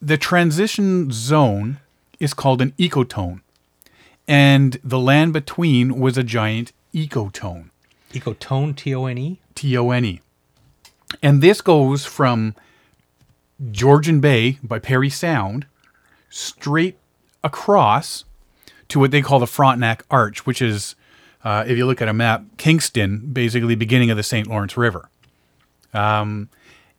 the 0.00 0.16
transition 0.16 1.10
zone 1.10 1.78
is 2.20 2.34
called 2.34 2.60
an 2.62 2.72
ecotone, 2.72 3.40
and 4.28 4.78
the 4.82 4.98
land 4.98 5.32
between 5.32 5.98
was 5.98 6.16
a 6.18 6.22
giant 6.22 6.72
ecotone. 6.94 7.70
Ecotone, 8.12 8.76
T 8.76 8.94
O 8.94 9.06
N 9.06 9.18
E. 9.18 9.40
T 9.54 9.76
O 9.76 9.90
N 9.90 10.04
E. 10.04 10.20
And 11.22 11.42
this 11.42 11.60
goes 11.60 12.04
from 12.04 12.54
Georgian 13.70 14.20
Bay 14.20 14.58
by 14.62 14.78
Parry 14.78 15.10
Sound 15.10 15.66
straight 16.28 16.98
across 17.42 18.24
to 18.88 18.98
what 18.98 19.10
they 19.10 19.22
call 19.22 19.38
the 19.38 19.46
Frontenac 19.46 20.04
Arch, 20.10 20.46
which 20.46 20.60
is, 20.60 20.94
uh, 21.44 21.64
if 21.66 21.76
you 21.76 21.86
look 21.86 22.02
at 22.02 22.08
a 22.08 22.12
map, 22.12 22.44
Kingston, 22.56 23.30
basically 23.32 23.74
beginning 23.74 24.10
of 24.10 24.16
the 24.16 24.22
St. 24.22 24.46
Lawrence 24.46 24.76
River. 24.76 25.08
Um, 25.94 26.48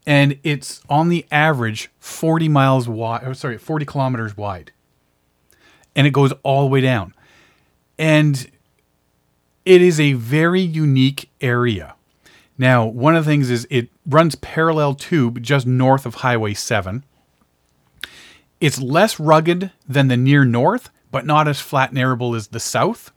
and 0.08 0.40
it's 0.42 0.82
on 0.90 1.10
the 1.10 1.26
average 1.32 1.92
40 2.00 2.48
miles 2.48 2.88
wide, 2.88 3.24
oh, 3.26 3.34
sorry, 3.34 3.58
40 3.58 3.86
kilometers 3.86 4.38
wide. 4.38 4.72
And 5.98 6.08
it 6.08 6.12
goes 6.12 6.32
all 6.44 6.62
the 6.62 6.70
way 6.70 6.80
down. 6.80 7.14
And 8.00 8.50
it 9.66 9.82
is 9.82 10.00
a 10.00 10.14
very 10.14 10.62
unique 10.62 11.30
area. 11.42 11.96
Now, 12.58 12.86
one 12.86 13.18
of 13.18 13.26
the 13.26 13.30
things 13.30 13.50
is 13.50 13.68
it 13.70 13.90
runs 14.06 14.36
parallel 14.36 14.96
tube 14.96 15.44
just 15.44 15.68
north 15.68 16.06
of 16.06 16.16
Highway 16.16 16.54
7. 16.54 17.04
It's 18.62 18.80
less 18.80 19.20
rugged 19.20 19.72
than 19.90 20.08
the 20.08 20.18
near 20.18 20.46
north, 20.46 20.90
but 21.12 21.26
not 21.26 21.50
as 21.50 21.60
flat 21.60 21.90
and 21.90 22.00
arable 22.00 22.34
as 22.34 22.48
the 22.48 22.62
south. 22.62 23.12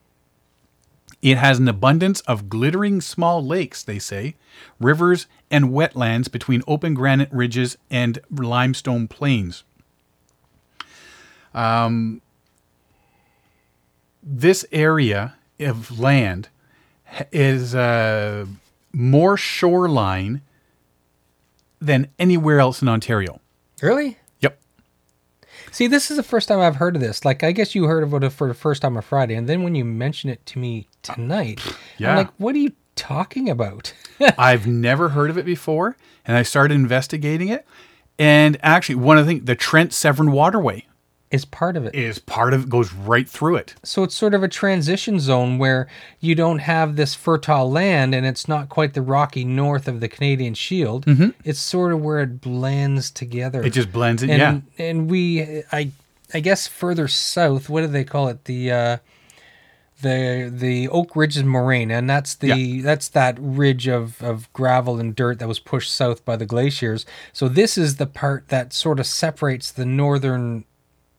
It 1.23 1.37
has 1.37 1.59
an 1.59 1.69
abundance 1.69 2.21
of 2.23 2.49
glittering 2.49 3.01
small 3.01 3.45
lakes, 3.45 3.83
they 3.83 3.99
say, 3.99 4.37
rivers, 4.79 5.27
and 5.51 5.67
wetlands 5.67 6.31
between 6.31 6.63
open 6.67 6.95
granite 6.95 7.31
ridges 7.31 7.77
and 7.91 8.19
limestone 8.31 9.07
plains. 9.07 9.65
Um, 11.53 12.23
this 14.23 14.65
area 14.73 15.35
of 15.59 15.99
land 15.99 16.49
is 17.33 17.75
uh, 17.75 18.47
more 18.93 19.37
shoreline 19.37 20.41
than 21.81 22.09
anywhere 22.19 22.61
else 22.61 22.81
in 22.81 22.89
Ontario. 22.89 23.41
Really? 23.83 24.19
See, 25.71 25.87
this 25.87 26.11
is 26.11 26.17
the 26.17 26.23
first 26.23 26.49
time 26.49 26.59
I've 26.61 26.77
heard 26.77 26.97
of 26.97 27.03
this. 27.03 27.25
Like, 27.25 27.43
I 27.43 27.53
guess 27.53 27.75
you 27.75 27.85
heard 27.85 28.03
of 28.03 28.13
it 28.23 28.31
for 28.31 28.49
the 28.49 28.55
first 28.55 28.83
time 28.83 28.97
on 28.97 29.03
Friday, 29.03 29.35
and 29.35 29.49
then 29.49 29.63
when 29.63 29.75
you 29.75 29.85
mention 29.85 30.31
it 30.31 30.45
to 30.47 30.59
me 30.59 30.89
tonight, 31.03 31.61
Yeah. 31.99 32.11
I'm 32.11 32.17
like, 32.17 32.31
what 32.39 32.55
are 32.55 32.59
you 32.59 32.73
talking 32.97 33.49
about? 33.49 33.93
I've 34.39 34.67
never 34.67 35.11
heard 35.11 35.31
of 35.31 35.39
it 35.39 35.45
before, 35.45 35.97
and 36.27 36.37
I 36.37 36.43
started 36.43 36.75
investigating 36.75 37.49
it. 37.49 37.67
And 38.19 38.59
actually, 38.63 38.97
one 38.97 39.17
of 39.17 39.27
the 39.27 39.33
things, 39.33 39.45
the 39.47 39.55
Trent 39.55 39.93
Severn 39.95 40.33
Waterway 40.33 40.87
is 41.31 41.45
part 41.45 41.77
of 41.77 41.87
it. 41.87 41.95
is 41.95 42.19
part 42.19 42.53
of 42.53 42.65
it 42.65 42.69
goes 42.69 42.93
right 42.93 43.29
through 43.29 43.57
it. 43.57 43.75
So 43.85 44.03
it's 44.03 44.15
sort 44.15 44.35
of 44.35 44.43
a 44.43 44.49
transition 44.49 45.21
zone 45.21 45.59
where 45.59 45.87
you 46.19 46.35
don't 46.35 46.59
have 46.59 46.97
this 46.97 47.15
fertile 47.15 47.71
land 47.71 48.15
and 48.15 48.27
it's 48.27 48.49
not 48.49 48.69
quite 48.69 48.95
the 48.95 49.03
rocky 49.03 49.45
north 49.45 49.87
of 49.87 50.01
the 50.01 50.09
Canadian 50.09 50.55
Shield. 50.55 51.05
It's 51.45 51.61
sort 51.61 51.93
of 51.93 52.01
where 52.01 52.21
it 52.21 52.41
blends 52.41 53.11
together. 53.11 53.63
It 53.63 53.71
just 53.71 53.93
blends 53.93 54.23
it. 54.23 54.31
and 54.31 54.39
yeah. 54.79 54.85
and 54.85 55.11
we 55.11 55.63
I 55.71 55.93
I 56.35 56.41
guess 56.41 56.67
further 56.67 57.09
south, 57.09 57.69
what 57.69 57.83
do 57.83 57.87
they 57.87 58.05
call 58.05 58.29
it? 58.29 58.45
The 58.45 58.73
uh 58.73 58.97
the 60.03 60.51
the 60.53 60.89
Oak 60.89 61.15
Ridges 61.15 61.45
moraine, 61.45 61.91
and 61.91 62.09
that's 62.09 62.35
the 62.35 62.81
that's 62.81 63.09
that 63.09 63.37
ridge 63.39 63.87
of, 63.87 64.23
of 64.23 64.53
gravel 64.53 64.99
and 64.99 65.15
dirt 65.15 65.39
that 65.39 65.49
was 65.49 65.59
pushed 65.59 65.93
south 65.93 66.25
by 66.25 66.37
the 66.37 66.47
glaciers. 66.47 67.07
So 67.33 67.49
this 67.49 67.77
is 67.77 67.97
the 67.97 68.07
part 68.07 68.49
that 68.49 68.73
sort 68.73 68.99
of 68.99 69.07
separates 69.07 69.71
the 69.71 69.85
northern 69.87 70.65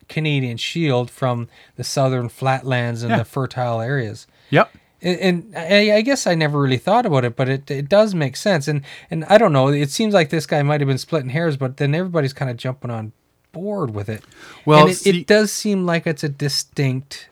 Canadian 0.10 0.58
Shield 0.58 1.10
from 1.12 1.48
the 1.76 1.84
southern 1.84 2.30
flatlands 2.30 3.04
and 3.04 3.12
Yeah. 3.12 3.18
the 3.20 3.26
fertile 3.26 3.82
areas. 3.82 4.28
Yep. 4.50 4.72
And, 5.02 5.20
and 5.20 5.58
I, 5.58 5.96
I 5.98 6.02
guess 6.02 6.28
I 6.28 6.36
never 6.36 6.60
really 6.60 6.78
thought 6.78 7.06
about 7.06 7.26
it, 7.26 7.36
but 7.36 7.50
it, 7.50 7.72
it 7.72 7.90
does 7.90 8.14
make 8.14 8.36
sense. 8.36 8.68
And 8.68 8.84
and 9.10 9.26
I 9.26 9.38
don't 9.38 9.52
know. 9.54 9.70
It 9.70 9.90
seems 9.90 10.14
like 10.14 10.30
this 10.30 10.46
guy 10.46 10.62
might 10.64 10.80
have 10.82 10.88
been 10.88 10.98
splitting 10.98 11.30
hairs, 11.32 11.58
but 11.58 11.78
then 11.78 11.96
everybody's 11.96 12.34
kind 12.34 12.52
of 12.52 12.58
jumping 12.58 12.92
on 12.92 13.12
board 13.52 13.94
with 13.94 14.10
it. 14.10 14.24
Well, 14.66 14.82
and 14.82 14.90
it, 14.92 14.96
see- 14.96 15.22
it 15.22 15.28
does 15.28 15.52
seem 15.52 15.86
like 15.86 16.06
it's 16.06 16.24
a 16.24 16.30
distinct 16.30 17.30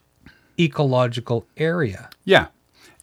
ecological 0.59 1.45
area. 1.57 2.09
Yeah. 2.25 2.47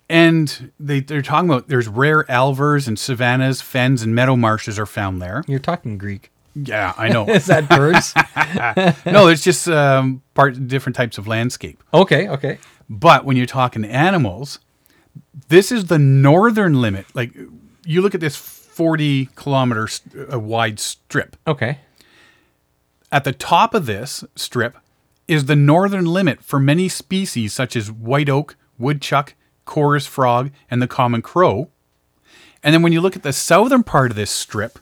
And 0.09 0.73
they, 0.79 1.01
they're 1.01 1.23
talking 1.23 1.49
about 1.51 1.69
there's 1.69 1.89
rare 1.89 2.25
alvars 2.25 2.87
and 2.87 2.99
savannas, 2.99 3.61
fens, 3.61 4.03
and 4.03 4.15
meadow 4.15 4.37
marshes 4.37 4.79
are 4.79 4.87
found 4.87 5.21
there. 5.21 5.43
You're 5.49 5.59
talking 5.59 5.99
Greek. 5.99 6.31
Yeah, 6.57 6.95
I 6.97 7.09
know. 7.09 7.27
Is 7.29 7.47
that 7.47 7.69
birds? 7.69 8.15
no, 9.07 9.29
it's 9.29 9.43
just 9.45 9.69
um, 9.69 10.23
part 10.35 10.67
different 10.67 10.97
types 10.97 11.19
of 11.19 11.29
landscape. 11.29 11.83
okay, 11.93 12.29
okay. 12.29 12.59
But 12.89 13.25
when 13.25 13.37
you're 13.37 13.47
talking 13.47 13.85
animals, 13.85 14.61
this 15.49 15.73
is 15.73 15.87
the 15.87 15.99
northern 15.99 16.81
limit. 16.81 17.07
Like 17.15 17.33
you 17.85 18.01
look 18.01 18.15
at 18.15 18.21
this 18.21 18.37
40 18.37 19.29
kilometer 19.35 19.89
st- 19.89 20.33
uh, 20.33 20.39
wide 20.39 20.79
strip. 20.79 21.37
Okay. 21.47 21.79
At 23.11 23.25
the 23.25 23.33
top 23.33 23.75
of 23.75 23.87
this 23.87 24.25
strip 24.35 24.79
is 25.27 25.47
the 25.47 25.57
northern 25.57 26.05
limit 26.05 26.43
for 26.43 26.61
many 26.61 26.89
species 26.89 27.53
such 27.53 27.75
as 27.75 27.91
white 27.91 28.29
oak, 28.29 28.57
woodchuck, 28.79 29.35
chorus 29.65 30.07
frog, 30.07 30.51
and 30.71 30.81
the 30.81 30.87
common 30.87 31.23
crow. 31.23 31.71
And 32.63 32.73
then 32.73 32.83
when 32.83 32.93
you 32.93 33.01
look 33.01 33.17
at 33.17 33.23
the 33.23 33.33
southern 33.33 33.83
part 33.83 34.11
of 34.11 34.17
this 34.17 34.31
strip, 34.31 34.79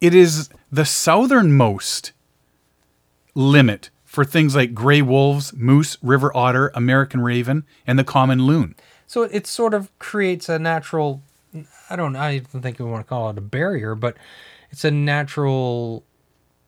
it 0.00 0.14
is 0.14 0.48
the 0.76 0.84
southernmost 0.84 2.12
limit 3.34 3.88
for 4.04 4.24
things 4.24 4.54
like 4.54 4.74
gray 4.74 5.00
wolves, 5.00 5.54
moose, 5.54 5.96
river 6.02 6.34
otter, 6.36 6.70
American 6.74 7.20
raven, 7.20 7.64
and 7.86 7.98
the 7.98 8.04
common 8.04 8.44
loon. 8.44 8.74
So 9.06 9.22
it 9.22 9.46
sort 9.46 9.72
of 9.72 9.96
creates 9.98 10.48
a 10.48 10.58
natural 10.58 11.22
I 11.88 11.96
don't 11.96 12.14
I 12.14 12.38
don't 12.38 12.60
think 12.60 12.78
we 12.78 12.84
want 12.84 13.06
to 13.06 13.08
call 13.08 13.30
it 13.30 13.38
a 13.38 13.42
barrier, 13.42 13.94
but 13.94 14.18
it's 14.70 14.84
a 14.84 14.90
natural 14.90 16.04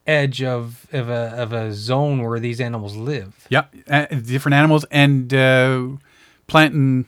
edge 0.07 0.41
of 0.41 0.87
of 0.91 1.09
a 1.09 1.33
of 1.37 1.53
a 1.53 1.71
zone 1.71 2.23
where 2.23 2.39
these 2.39 2.59
animals 2.59 2.95
live. 2.95 3.45
Yeah, 3.49 3.65
uh, 3.87 4.05
different 4.05 4.55
animals 4.55 4.85
and 4.89 5.31
uh, 5.31 5.87
plant 6.47 6.73
and 6.73 7.05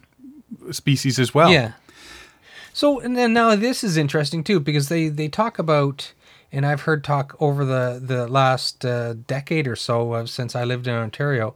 species 0.70 1.18
as 1.18 1.34
well. 1.34 1.52
Yeah. 1.52 1.72
So 2.74 2.99
and 2.99 3.18
then 3.18 3.34
now 3.34 3.56
this 3.56 3.84
is 3.84 3.97
interesting 3.97 4.43
too 4.43 4.60
because 4.60 4.88
they 4.89 5.08
they 5.08 5.30
talk 5.30 5.58
about 5.58 6.14
and 6.52 6.66
I've 6.66 6.82
heard 6.82 7.04
talk 7.04 7.36
over 7.39 7.66
the 7.66 8.02
the 8.04 8.28
last 8.28 8.86
uh, 8.86 9.14
decade 9.14 9.68
or 9.68 9.76
so 9.76 10.14
of 10.14 10.30
since 10.30 10.56
I 10.56 10.64
lived 10.64 10.88
in 10.88 10.93
Ontario. 10.95 11.56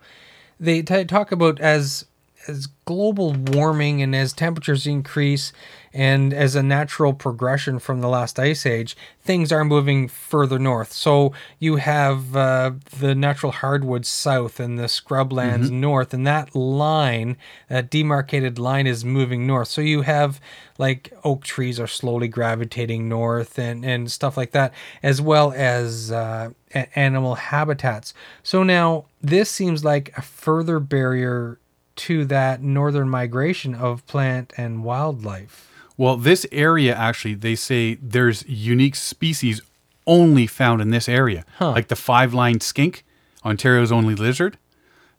They 0.60 0.82
t- 0.82 1.06
talk 1.06 1.32
about 1.32 1.60
as 1.60 2.06
as 2.48 2.68
global 2.86 3.34
warming 3.34 4.02
and 4.02 4.16
as 4.16 4.34
temperatures 4.34 4.86
increase 4.86 5.52
and 5.94 6.34
as 6.34 6.56
a 6.56 6.62
natural 6.62 7.14
progression 7.14 7.80
from 7.80 8.02
the 8.02 8.10
last 8.10 8.38
ice 8.38 8.66
age, 8.66 8.98
things 9.24 9.52
are 9.52 9.64
moving 9.64 10.10
further 10.10 10.60
north. 10.60 10.92
So 10.92 11.32
you 11.58 11.78
have 11.78 12.36
uh, 12.36 12.72
the 13.00 13.16
natural 13.16 13.54
hardwoods 13.54 14.10
south 14.10 14.60
and 14.60 14.78
the 14.78 14.84
scrublands 14.84 15.72
north, 15.72 16.14
and 16.14 16.28
that 16.28 16.54
line, 16.54 17.38
that 17.70 17.90
demarcated 17.90 18.60
line, 18.60 18.88
is 18.88 19.06
moving 19.06 19.48
north. 19.48 19.70
So 19.70 19.80
you 19.80 20.02
have 20.02 20.42
like 20.78 21.14
oak 21.24 21.46
trees 21.46 21.80
are 21.80 21.88
slowly 21.88 22.28
gravitating 22.28 23.08
north 23.08 23.58
and, 23.58 23.86
and 23.86 24.12
stuff 24.12 24.36
like 24.36 24.52
that, 24.52 24.74
as 25.02 25.22
well 25.22 25.54
as 25.56 26.12
uh, 26.12 26.50
a- 26.74 27.00
animal 27.00 27.36
habitats. 27.36 28.14
So 28.44 28.64
now 28.64 29.06
this 29.22 29.50
seems 29.50 29.86
like 29.86 30.16
a 30.18 30.22
further 30.22 30.82
barrier 30.82 31.58
to 31.98 32.26
that 32.26 32.62
northern 32.62 33.10
migration 33.10 33.74
of 33.76 34.06
plant 34.08 34.54
and 34.58 34.84
wildlife. 34.84 35.72
Well, 35.98 36.18
this 36.18 36.46
area 36.52 36.94
actually, 36.96 37.36
they 37.36 37.56
say 37.56 37.96
there's 38.02 38.46
unique 38.48 38.96
species 38.96 39.62
only 40.06 40.46
found 40.46 40.82
in 40.82 40.90
this 40.90 41.08
area, 41.10 41.46
Huh. 41.58 41.72
like 41.72 41.88
the 41.88 41.96
five-lined 41.96 42.62
skink, 42.62 43.04
Ontario's 43.44 43.92
only 43.92 44.14
lizard, 44.16 44.58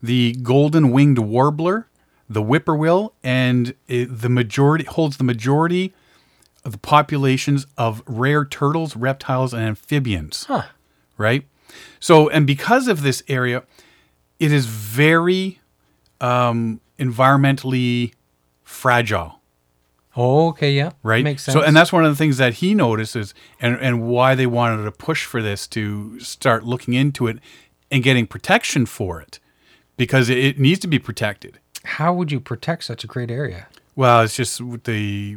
the 0.02 0.36
golden 0.42 0.90
winged 0.90 1.18
warbler, 1.18 1.88
the 2.28 2.42
whippoorwill, 2.42 3.14
and 3.24 3.74
it, 3.88 4.06
the 4.20 4.28
majority 4.28 4.84
holds 4.84 5.16
the 5.16 5.24
majority 5.24 5.92
of 6.64 6.72
the 6.72 6.78
populations 6.78 7.66
of 7.78 8.02
rare 8.06 8.44
turtles, 8.44 8.96
reptiles, 8.96 9.54
and 9.54 9.62
amphibians. 9.62 10.44
Huh. 10.44 10.64
Right. 11.16 11.46
So, 12.00 12.28
and 12.28 12.46
because 12.46 12.86
of 12.88 13.02
this 13.02 13.22
area, 13.28 13.62
it 14.38 14.52
is 14.52 14.66
very 14.66 15.60
um, 16.20 16.80
environmentally 16.98 18.12
fragile 18.64 19.40
Oh, 20.18 20.48
okay, 20.48 20.72
yeah. 20.72 20.92
right? 21.02 21.22
Makes 21.22 21.42
sense. 21.44 21.52
So, 21.52 21.60
and 21.62 21.76
that's 21.76 21.92
one 21.92 22.04
of 22.06 22.10
the 22.10 22.16
things 22.16 22.38
that 22.38 22.54
he 22.54 22.74
notices, 22.74 23.34
and 23.60 23.76
and 23.76 24.08
why 24.08 24.34
they 24.34 24.46
wanted 24.46 24.82
to 24.84 24.90
push 24.90 25.26
for 25.26 25.42
this 25.42 25.66
to 25.68 26.18
start 26.20 26.64
looking 26.64 26.94
into 26.94 27.26
it 27.26 27.38
and 27.90 28.02
getting 28.02 28.26
protection 28.26 28.86
for 28.86 29.20
it, 29.20 29.38
because 29.98 30.30
it, 30.30 30.38
it 30.38 30.58
needs 30.58 30.80
to 30.80 30.86
be 30.86 30.98
protected. 30.98 31.58
How 31.84 32.14
would 32.14 32.32
you 32.32 32.40
protect 32.40 32.84
such 32.84 33.04
a 33.04 33.06
great 33.06 33.30
area? 33.30 33.66
Well, 33.94 34.22
it's 34.22 34.34
just 34.34 34.58
with 34.62 34.84
the 34.84 35.36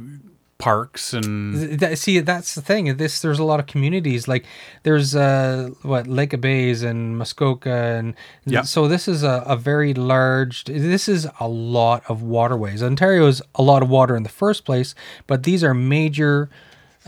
parks 0.59 1.13
and 1.13 1.55
Th- 1.55 1.79
that- 1.79 1.97
see, 1.97 2.19
that's 2.19 2.53
the 2.53 2.61
thing. 2.61 2.97
This 2.97 3.21
there's 3.21 3.39
a 3.39 3.43
lot 3.45 3.59
of 3.59 3.65
communities. 3.65 4.27
Like 4.27 4.45
there's 4.83 5.15
uh 5.15 5.69
what 5.81 6.05
Lake 6.05 6.33
of 6.33 6.41
Bays 6.41 6.83
and 6.83 7.17
Muskoka, 7.17 7.71
and 7.71 8.13
Yeah. 8.45 8.61
so 8.63 8.87
this 8.87 9.07
is 9.07 9.23
a, 9.23 9.41
a 9.47 9.55
very 9.55 9.93
large. 9.93 10.65
This 10.65 11.07
is 11.07 11.27
a 11.39 11.47
lot 11.47 12.03
of 12.09 12.21
waterways. 12.21 12.83
Ontario 12.83 13.25
is 13.27 13.41
a 13.55 13.63
lot 13.63 13.81
of 13.81 13.89
water 13.89 14.15
in 14.15 14.23
the 14.23 14.29
first 14.29 14.65
place, 14.65 14.93
but 15.27 15.43
these 15.43 15.63
are 15.63 15.73
major 15.73 16.49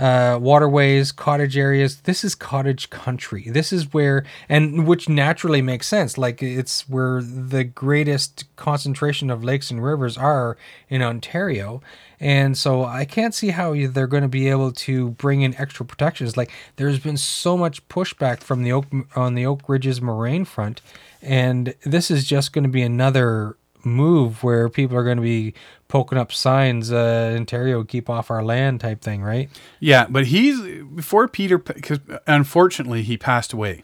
uh, 0.02 0.40
waterways, 0.42 1.12
cottage 1.12 1.56
areas. 1.56 1.98
This 2.02 2.24
is 2.24 2.34
cottage 2.34 2.90
country. 2.90 3.44
This 3.44 3.72
is 3.72 3.94
where, 3.94 4.26
and 4.50 4.88
which 4.88 5.08
naturally 5.08 5.62
makes 5.62 5.88
sense. 5.88 6.18
Like 6.18 6.42
it's 6.42 6.90
where 6.90 7.22
the 7.22 7.64
greatest 7.64 8.46
concentration 8.56 9.30
of 9.30 9.44
lakes 9.44 9.70
and 9.70 9.84
rivers 9.84 10.18
are 10.18 10.58
in 10.90 11.04
Ontario. 11.04 11.84
And 12.20 12.58
so 12.58 12.84
I 12.84 13.06
can't 13.06 13.36
see 13.36 13.50
how 13.50 13.76
they're 13.76 14.08
going 14.08 14.24
to 14.24 14.30
be 14.30 14.50
able 14.50 14.72
to 14.72 15.12
bring 15.12 15.44
in 15.44 15.56
extra 15.56 15.86
protections. 15.86 16.36
Like 16.36 16.52
there's 16.78 17.00
been 17.00 17.18
so 17.18 17.56
much 17.56 17.88
pushback 17.88 18.42
from 18.42 18.64
the 18.64 18.72
Oak 18.72 18.88
on 19.16 19.36
the 19.36 19.46
Oak 19.46 19.70
Ridges 19.70 20.02
moraine 20.02 20.46
front, 20.46 20.82
and 21.22 21.76
this 21.84 22.10
is 22.10 22.26
just 22.26 22.54
going 22.54 22.64
to 22.64 22.70
be 22.70 22.82
another 22.82 23.56
move 23.84 24.44
where 24.44 24.70
people 24.70 24.98
are 24.98 25.04
going 25.04 25.18
to 25.18 25.24
be 25.24 25.54
poking 25.88 26.18
up 26.18 26.32
signs, 26.32 26.92
uh, 26.92 27.34
Ontario 27.36 27.84
keep 27.84 28.10
off 28.10 28.32
our 28.32 28.44
land 28.44 28.80
type 28.82 29.02
thing, 29.02 29.22
right? 29.22 29.50
yeah. 29.80 30.06
But 30.10 30.28
he's 30.28 30.60
before 30.84 31.28
Peter, 31.28 31.58
because 31.58 32.00
unfortunately 32.28 33.04
he 33.04 33.18
passed 33.18 33.54
away, 33.54 33.84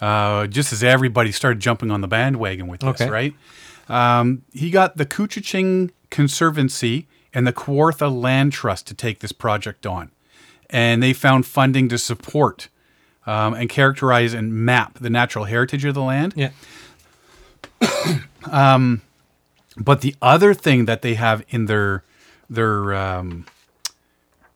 uh, 0.00 0.46
just 0.46 0.72
as 0.72 0.84
everybody 0.84 1.32
started 1.32 1.60
jumping 1.60 1.90
on 1.90 2.00
the 2.00 2.08
bandwagon 2.08 2.66
with 2.68 2.80
this, 2.80 3.00
Okay. 3.00 3.08
right? 3.10 3.34
Um, 3.88 4.42
he 4.52 4.70
got 4.70 4.96
the 4.98 5.06
Couchiching 5.06 5.90
Conservancy 6.10 7.06
and 7.32 7.46
the 7.46 7.52
Kawartha 7.52 8.10
Land 8.14 8.52
Trust 8.52 8.86
to 8.88 8.94
take 8.94 9.20
this 9.20 9.32
project 9.32 9.86
on. 9.86 10.10
And 10.70 11.02
they 11.02 11.14
found 11.14 11.46
funding 11.46 11.88
to 11.88 11.96
support 11.96 12.68
um, 13.26 13.54
and 13.54 13.70
characterize 13.70 14.34
and 14.34 14.52
map 14.52 14.98
the 14.98 15.08
natural 15.08 15.46
heritage 15.46 15.84
of 15.86 15.94
the 15.94 16.02
land. 16.02 16.34
Yeah. 16.36 16.50
But 19.78 20.00
the 20.00 20.14
other 20.20 20.54
thing 20.54 20.84
that 20.86 21.02
they 21.02 21.14
have 21.14 21.44
in 21.48 21.66
their 21.66 22.02
their 22.50 22.94
um, 22.94 23.46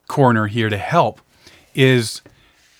corner 0.08 0.46
here 0.46 0.68
to 0.68 0.78
help 0.78 1.20
is 1.74 2.22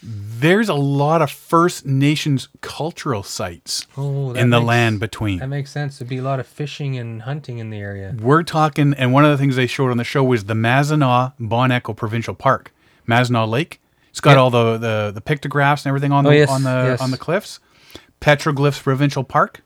there's 0.03 0.69
a 0.69 0.75
lot 0.75 1.23
of 1.23 1.31
First 1.31 1.87
Nations 1.87 2.49
cultural 2.61 3.23
sites 3.23 3.87
Oh, 3.97 4.33
in 4.33 4.51
the 4.51 4.59
makes- 4.59 4.67
land 4.67 5.01
between. 5.01 5.39
That 5.39 5.47
makes 5.49 5.71
sense. 5.71 5.99
There'd 5.99 6.09
be 6.09 6.17
a 6.19 6.23
lot 6.23 6.41
of 6.41 6.47
fishing 6.47 6.99
and 6.99 7.23
hunting 7.23 7.59
in 7.59 7.71
the 7.71 7.79
area. 7.79 8.15
We're 8.21 8.43
talking, 8.43 8.95
and 8.95 9.13
one 9.13 9.25
of 9.25 9.31
the 9.31 9.39
things 9.39 9.55
they 9.55 9.69
showed 9.69 9.91
on 9.93 9.99
the 9.99 10.05
show 10.05 10.25
was 10.25 10.45
the 10.47 10.55
Mazinaw 10.55 11.35
Bon 11.39 11.71
Echo 11.71 11.93
Provincial 11.95 12.35
Park, 12.35 12.73
Mazinaw 13.07 13.49
Lake. 13.49 13.81
It's 14.11 14.21
got 14.21 14.33
Yep. 14.33 14.39
all 14.39 14.51
the, 14.51 14.77
the 14.79 15.11
the 15.15 15.21
pictographs 15.21 15.85
and 15.85 15.91
everything 15.91 16.11
on 16.13 16.25
the 16.25 16.31
Oh, 16.31 16.33
yes, 16.35 16.51
on 16.51 16.65
the 16.65 16.71
yes. 16.71 17.01
on 17.01 17.13
the 17.13 17.17
cliffs. 17.19 17.61
Petroglyphs 18.21 18.83
Provincial 18.83 19.25
Park. 19.25 19.63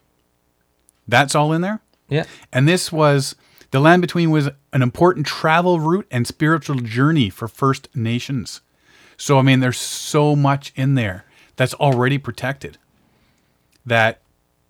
That's 1.07 1.33
all 1.35 1.51
in 1.51 1.61
there. 1.61 1.81
Yeah. 2.09 2.25
And 2.51 2.67
this 2.67 2.91
was 2.91 3.35
the 3.71 3.79
land 3.79 4.01
between 4.01 4.31
was 4.31 4.49
an 4.73 4.81
important 4.81 5.25
travel 5.25 5.79
route 5.79 6.07
and 6.09 6.25
spiritual 6.25 6.77
journey 6.77 7.29
for 7.29 7.47
First 7.47 7.89
Nations. 7.95 8.61
So 9.17 9.39
I 9.39 9.41
mean, 9.41 9.59
there's 9.59 9.79
so 9.79 10.35
much 10.35 10.71
in 10.75 10.95
there 10.95 11.25
that's 11.55 11.73
already 11.73 12.17
protected. 12.17 12.77
That 13.85 14.21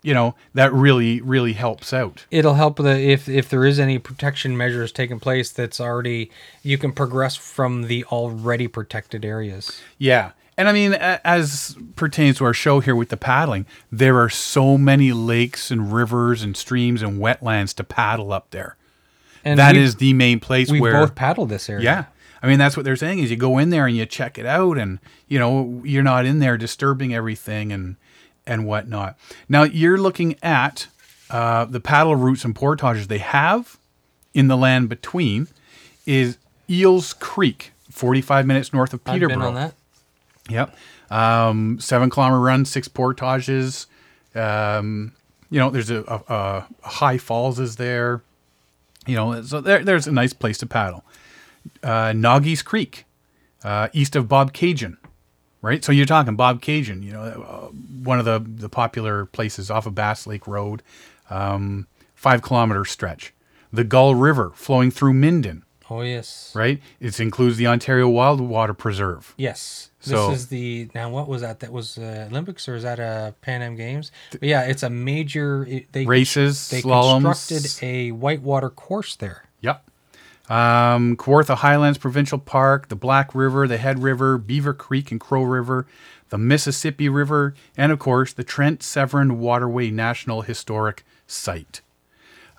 you 0.02 0.14
know 0.14 0.34
that 0.54 0.72
really 0.72 1.20
really 1.20 1.52
helps 1.52 1.92
out. 1.92 2.24
It'll 2.30 2.54
help 2.54 2.76
the 2.76 2.98
if 2.98 3.28
if 3.28 3.48
there 3.48 3.64
is 3.64 3.78
any 3.78 3.98
protection 3.98 4.56
measures 4.56 4.92
taking 4.92 5.20
place 5.20 5.50
that's 5.50 5.80
already 5.80 6.30
you 6.62 6.78
can 6.78 6.92
progress 6.92 7.36
from 7.36 7.82
the 7.82 8.04
already 8.04 8.68
protected 8.68 9.24
areas. 9.24 9.80
Yeah. 9.98 10.32
And 10.58 10.68
I 10.68 10.72
mean, 10.72 10.92
as 10.94 11.76
pertains 11.94 12.38
to 12.38 12.44
our 12.44 12.52
show 12.52 12.80
here 12.80 12.96
with 12.96 13.10
the 13.10 13.16
paddling, 13.16 13.64
there 13.92 14.18
are 14.18 14.28
so 14.28 14.76
many 14.76 15.12
lakes 15.12 15.70
and 15.70 15.92
rivers 15.92 16.42
and 16.42 16.56
streams 16.56 17.00
and 17.00 17.20
wetlands 17.20 17.72
to 17.76 17.84
paddle 17.84 18.32
up 18.32 18.50
there. 18.50 18.76
And 19.44 19.56
that 19.60 19.76
is 19.76 19.96
the 19.96 20.12
main 20.14 20.40
place 20.40 20.68
where 20.68 20.74
we've 20.74 20.82
where 20.82 21.00
both 21.00 21.14
paddled 21.14 21.48
this 21.48 21.70
area. 21.70 21.84
Yeah. 21.84 22.04
I 22.42 22.48
mean, 22.48 22.58
that's 22.58 22.76
what 22.76 22.84
they're 22.84 22.96
saying 22.96 23.20
is 23.20 23.30
you 23.30 23.36
go 23.36 23.58
in 23.58 23.70
there 23.70 23.86
and 23.86 23.96
you 23.96 24.04
check 24.04 24.36
it 24.36 24.46
out 24.46 24.78
and, 24.78 24.98
you 25.28 25.38
know, 25.38 25.80
you're 25.84 26.02
not 26.02 26.26
in 26.26 26.40
there 26.40 26.58
disturbing 26.58 27.14
everything 27.14 27.72
and, 27.72 27.94
and 28.44 28.66
whatnot. 28.66 29.16
Now 29.48 29.62
you're 29.62 29.96
looking 29.96 30.36
at 30.42 30.88
uh, 31.30 31.66
the 31.66 31.80
paddle 31.80 32.16
routes 32.16 32.44
and 32.44 32.54
portages 32.54 33.06
they 33.06 33.18
have 33.18 33.78
in 34.34 34.48
the 34.48 34.56
land 34.56 34.88
between 34.88 35.46
is 36.04 36.36
Eels 36.68 37.12
Creek, 37.12 37.72
45 37.92 38.44
minutes 38.44 38.72
north 38.72 38.92
of 38.92 39.02
I've 39.06 39.14
Peterborough. 39.14 39.72
Yep. 40.48 40.76
Um, 41.10 41.78
seven 41.80 42.10
kilometer 42.10 42.40
run, 42.40 42.64
six 42.64 42.88
portages. 42.88 43.86
Um, 44.34 45.12
you 45.50 45.58
know, 45.58 45.70
there's 45.70 45.90
a, 45.90 46.02
a, 46.04 46.22
a 46.82 46.88
high 46.88 47.18
falls 47.18 47.58
is 47.58 47.76
there. 47.76 48.22
You 49.06 49.16
know, 49.16 49.42
so 49.42 49.60
there, 49.60 49.82
there's 49.82 50.06
a 50.06 50.12
nice 50.12 50.32
place 50.32 50.58
to 50.58 50.66
paddle. 50.66 51.04
Uh, 51.82 52.12
Noggies 52.12 52.62
Creek, 52.62 53.04
uh, 53.64 53.88
east 53.92 54.16
of 54.16 54.26
Bobcaygeon, 54.26 54.96
right? 55.62 55.82
So 55.84 55.92
you're 55.92 56.06
talking 56.06 56.36
Bobcaygeon, 56.36 57.02
you 57.02 57.12
know, 57.12 57.22
uh, 57.22 57.68
one 58.04 58.18
of 58.18 58.24
the, 58.24 58.38
the 58.38 58.68
popular 58.68 59.24
places 59.24 59.70
off 59.70 59.86
of 59.86 59.94
Bass 59.94 60.26
Lake 60.26 60.46
Road, 60.46 60.82
um, 61.30 61.86
five 62.14 62.42
kilometer 62.42 62.84
stretch. 62.84 63.32
The 63.72 63.84
Gull 63.84 64.14
River 64.14 64.52
flowing 64.54 64.90
through 64.90 65.14
Minden, 65.14 65.62
Oh 65.90 66.02
yes. 66.02 66.52
right? 66.54 66.80
It 67.00 67.18
includes 67.18 67.56
the 67.56 67.66
Ontario 67.66 68.10
Wildwater 68.10 68.76
Preserve. 68.76 69.34
Yes. 69.36 69.90
This 70.04 70.30
is 70.30 70.46
the 70.48 70.88
now 70.94 71.10
what 71.10 71.28
was 71.28 71.42
that? 71.42 71.60
That 71.60 71.72
was 71.72 71.98
uh, 71.98 72.28
Olympics 72.30 72.68
or 72.68 72.76
is 72.76 72.82
that 72.84 72.98
a 72.98 73.34
Pan 73.40 73.62
Am 73.62 73.74
Games? 73.74 74.12
But 74.30 74.44
yeah, 74.44 74.62
it's 74.62 74.82
a 74.82 74.90
major 74.90 75.64
it, 75.64 75.92
they 75.92 76.06
Races, 76.06 76.68
they 76.70 76.82
slaloms. 76.82 77.22
constructed 77.24 77.84
a 77.84 78.12
whitewater 78.12 78.70
course 78.70 79.16
there. 79.16 79.44
Yep. 79.60 79.84
Um, 80.48 81.16
Kawartha 81.16 81.56
Highlands 81.56 81.98
Provincial 81.98 82.38
Park, 82.38 82.88
the 82.88 82.96
Black 82.96 83.34
River, 83.34 83.66
the 83.66 83.76
Head 83.76 84.02
River, 84.02 84.38
Beaver 84.38 84.72
Creek 84.72 85.10
and 85.10 85.20
Crow 85.20 85.42
River, 85.42 85.86
the 86.30 86.38
Mississippi 86.38 87.08
River, 87.08 87.54
and 87.76 87.92
of 87.92 87.98
course 87.98 88.32
the 88.32 88.44
Trent 88.44 88.82
Severn 88.82 89.38
Waterway 89.38 89.90
National 89.90 90.42
Historic 90.42 91.04
Site. 91.26 91.82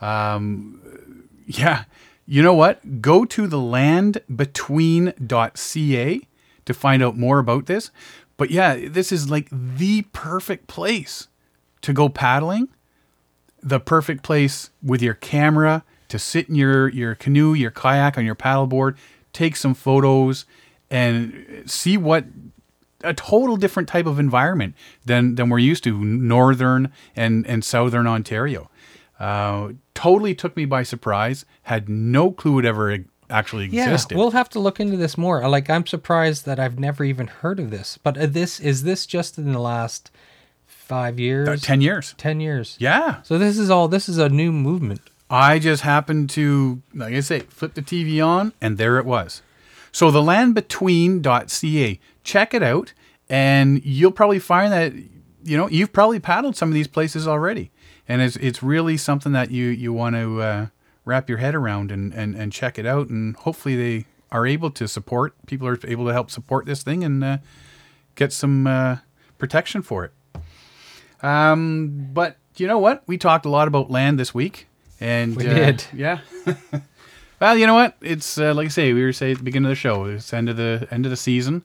Um, 0.02 1.28
yeah, 1.48 1.86
you 2.30 2.42
know 2.44 2.54
what? 2.54 3.02
Go 3.02 3.26
to 3.26 3.48
the 3.48 3.58
landbetween.ca 3.58 6.22
to 6.66 6.74
find 6.74 7.04
out 7.04 7.18
more 7.18 7.40
about 7.40 7.66
this. 7.66 7.92
But 8.38 8.52
yeah, 8.52 8.88
this 8.88 9.12
is 9.12 9.30
like 9.30 9.50
the 9.52 10.04
perfect 10.14 10.68
place 10.68 11.28
to 11.82 11.92
go 11.92 12.08
paddling 12.08 12.70
the 13.62 13.80
perfect 13.80 14.24
place 14.24 14.70
with 14.82 15.02
your 15.02 15.14
camera 15.14 15.84
to 16.08 16.18
sit 16.18 16.50
in 16.50 16.56
your 16.56 16.90
your 16.90 17.16
canoe, 17.16 17.54
your 17.54 17.72
kayak 17.72 18.18
on 18.18 18.26
your 18.26 18.36
paddleboard, 18.36 18.96
take 19.34 19.56
some 19.56 19.74
photos 19.74 20.46
and 20.90 21.64
see 21.66 21.98
what 21.98 22.26
a 23.04 23.14
total 23.14 23.56
different 23.56 23.88
type 23.88 24.06
of 24.06 24.20
environment 24.20 24.76
than 25.06 25.36
than 25.36 25.50
we're 25.50 25.60
used 25.60 25.84
to 25.84 26.04
northern 26.04 26.92
and 27.16 27.46
and 27.48 27.64
southern 27.64 28.08
Ontario. 28.08 28.70
Uh, 29.20 29.74
totally 30.02 30.34
took 30.36 30.56
me 30.56 30.66
by 30.66 30.84
surprise. 30.84 31.46
Had 31.64 31.90
no 31.90 32.32
clue 32.32 32.60
it 32.60 32.66
ever 32.66 32.98
actually 33.30 33.66
existed. 33.66 34.12
Yeah, 34.16 34.18
we'll 34.18 34.32
have 34.32 34.50
to 34.50 34.60
look 34.60 34.80
into 34.80 34.98
this 34.98 35.18
more. 35.18 35.48
Like 35.48 35.70
I'm 35.70 35.86
surprised 35.86 36.46
that 36.46 36.60
I've 36.60 36.80
never 36.80 37.04
even 37.04 37.28
heard 37.28 37.60
of 37.60 37.70
this. 37.70 37.98
But 38.02 38.18
uh, 38.18 38.26
this 38.26 38.60
is 38.60 38.84
this 38.84 39.06
just 39.06 39.38
in 39.38 39.52
the 39.54 39.60
last 39.60 40.12
five 40.66 41.20
years, 41.20 41.48
Uh, 41.50 41.58
ten 41.62 41.82
years. 41.82 42.16
ten 42.18 42.40
years. 42.40 42.76
Yeah, 42.80 43.22
So 43.24 43.38
this 43.38 43.58
is 43.60 43.70
all. 43.70 43.88
This 43.88 44.10
is 44.10 44.18
a 44.18 44.30
new 44.30 44.52
movement. 44.52 45.02
I 45.30 45.60
just 45.60 45.84
happened 45.84 46.32
to, 46.32 46.82
like 46.96 47.14
I 47.14 47.20
say, 47.20 47.42
flip 47.42 47.76
the 47.76 47.84
TV 47.84 48.20
on, 48.26 48.52
and 48.60 48.80
there 48.80 48.98
it 48.98 49.06
was. 49.06 49.44
So 49.92 50.10
the 50.10 50.22
landbetween.ca, 50.24 52.00
check 52.24 52.54
it 52.54 52.64
out, 52.64 52.94
and 53.30 53.84
you'll 53.86 54.12
probably 54.12 54.40
find 54.40 54.72
that 54.74 54.94
you 55.44 55.56
know 55.58 55.70
you've 55.70 55.94
probably 55.94 56.20
paddled 56.20 56.56
some 56.56 56.70
of 56.70 56.74
these 56.74 56.88
places 56.88 57.28
already, 57.28 57.72
and 58.10 58.24
it's 58.24 58.36
it's 58.38 58.62
really 58.62 58.98
something 58.98 59.32
that 59.32 59.52
you 59.52 59.68
you 59.68 59.94
want 59.94 60.16
to 60.16 60.42
uh, 60.42 60.68
wrap 61.06 61.30
your 61.30 61.38
head 61.38 61.56
around 61.56 61.92
and, 61.92 62.12
and 62.14 62.36
and 62.36 62.52
check 62.52 62.78
it 62.80 62.86
out, 62.86 63.08
and 63.08 63.36
hopefully 63.38 63.76
they 63.76 64.06
are 64.32 64.46
able 64.46 64.72
to 64.72 64.88
support 64.88 65.36
people 65.46 65.68
are 65.68 65.80
able 65.88 66.06
to 66.06 66.14
help 66.14 66.30
support 66.30 66.66
this 66.66 66.84
thing 66.84 67.04
and 67.04 67.24
uh, 67.24 67.38
get 68.16 68.34
some 68.34 68.68
uh, 68.68 68.98
protection 69.38 69.82
for 69.82 70.06
it. 70.06 70.14
Um, 71.24 72.10
but 72.12 72.38
you 72.58 72.68
know 72.68 72.80
what? 72.80 73.04
We 73.08 73.18
talked 73.18 73.46
a 73.46 73.50
lot 73.50 73.68
about 73.68 73.92
land 73.92 74.20
this 74.20 74.34
week, 74.34 74.68
and 75.00 75.36
We 75.36 75.48
uh, 75.48 75.54
did. 75.54 75.84
Yeah. 75.94 76.20
well, 77.40 77.58
you 77.58 77.68
know 77.68 77.76
what? 77.76 77.96
It's 78.02 78.40
uh, 78.40 78.56
like 78.56 78.66
I 78.66 78.70
say, 78.70 78.92
we 78.92 79.04
were 79.04 79.14
saying 79.14 79.34
at 79.34 79.38
the 79.38 79.44
beginning 79.44 79.68
of 79.68 79.72
the 79.72 79.76
show. 79.76 80.06
It's 80.06 80.34
end 80.34 80.50
of 80.50 80.58
the 80.58 80.88
end 80.90 81.06
of 81.06 81.12
the 81.12 81.18
season, 81.18 81.64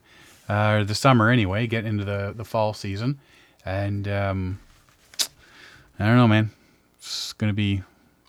uh, 0.49 0.77
or 0.79 0.85
the 0.85 0.95
summer 0.95 1.31
anyway. 1.31 1.67
Getting 1.67 1.89
into 1.89 2.05
the 2.05 2.35
the 2.37 2.45
fall 2.45 2.75
season, 2.75 3.19
and 3.65 4.07
um, 4.09 4.61
I 5.99 6.07
don't 6.07 6.17
know, 6.17 6.29
man. 6.29 6.51
It's 6.99 7.33
gonna 7.35 7.53
be 7.53 7.83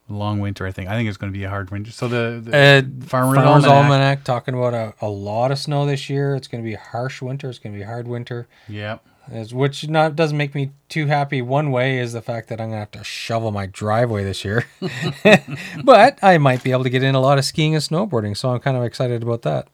a 0.10 0.14
long 0.14 0.40
winter. 0.40 0.66
I 0.68 0.72
think. 0.72 0.90
I 0.90 0.96
think 0.96 1.08
it's 1.10 1.18
gonna 1.18 1.32
be 1.32 1.44
a 1.44 1.50
hard 1.50 1.72
winter. 1.72 1.92
So 1.92 2.08
the, 2.08 2.42
the 2.44 2.56
Uh, 2.56 3.06
Farmer's, 3.08 3.36
Farmer's 3.38 3.66
Almanac. 3.66 3.66
Almanac 3.92 4.24
talking 4.24 4.54
about 4.54 4.74
a, 4.74 4.94
a 5.02 5.10
lot 5.10 5.52
of 5.52 5.58
snow 5.60 5.86
this 5.86 6.10
year. 6.10 6.36
It's 6.36 6.48
going 6.48 6.64
to 6.64 6.68
be 6.68 6.74
a 6.76 6.80
harsh 6.80 7.22
winter. 7.22 7.50
It's 7.50 7.58
going 7.60 7.74
to 7.74 7.78
be 7.80 7.84
a 7.84 7.88
hard 7.88 8.08
winter. 8.08 8.48
Yeah. 8.68 8.98
As, 9.32 9.52
which 9.54 9.88
not 9.90 10.16
doesn't 10.16 10.38
make 10.38 10.54
me 10.54 10.72
too 10.90 11.08
happy. 11.08 11.42
One 11.42 11.72
way 11.72 11.98
is 11.98 12.14
the 12.14 12.22
fact 12.22 12.48
that 12.50 12.62
I'm 12.62 12.68
gonna 12.68 12.82
have 12.82 12.92
to 12.92 13.04
shovel 13.04 13.50
my 13.52 13.66
driveway 13.66 14.24
this 14.24 14.46
year, 14.46 14.66
but 15.84 16.20
I 16.22 16.38
might 16.38 16.64
be 16.64 16.72
able 16.72 16.84
to 16.84 16.92
get 16.92 17.02
in 17.02 17.16
a 17.16 17.20
lot 17.20 17.40
of 17.40 17.46
skiing 17.46 17.74
and 17.74 17.84
snowboarding. 17.84 18.38
So 18.38 18.50
I'm 18.52 18.60
kind 18.60 18.78
of 18.78 18.84
excited 18.84 19.24
about 19.24 19.42
that. 19.42 19.68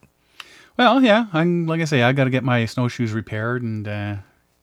Well, 0.77 1.03
yeah. 1.03 1.25
I'm 1.33 1.67
like 1.67 1.81
I 1.81 1.85
say, 1.85 2.01
I 2.01 2.13
got 2.13 2.23
to 2.23 2.29
get 2.29 2.45
my 2.45 2.65
snowshoes 2.65 3.11
repaired 3.11 3.61
and 3.61 3.85
uh, 3.85 4.15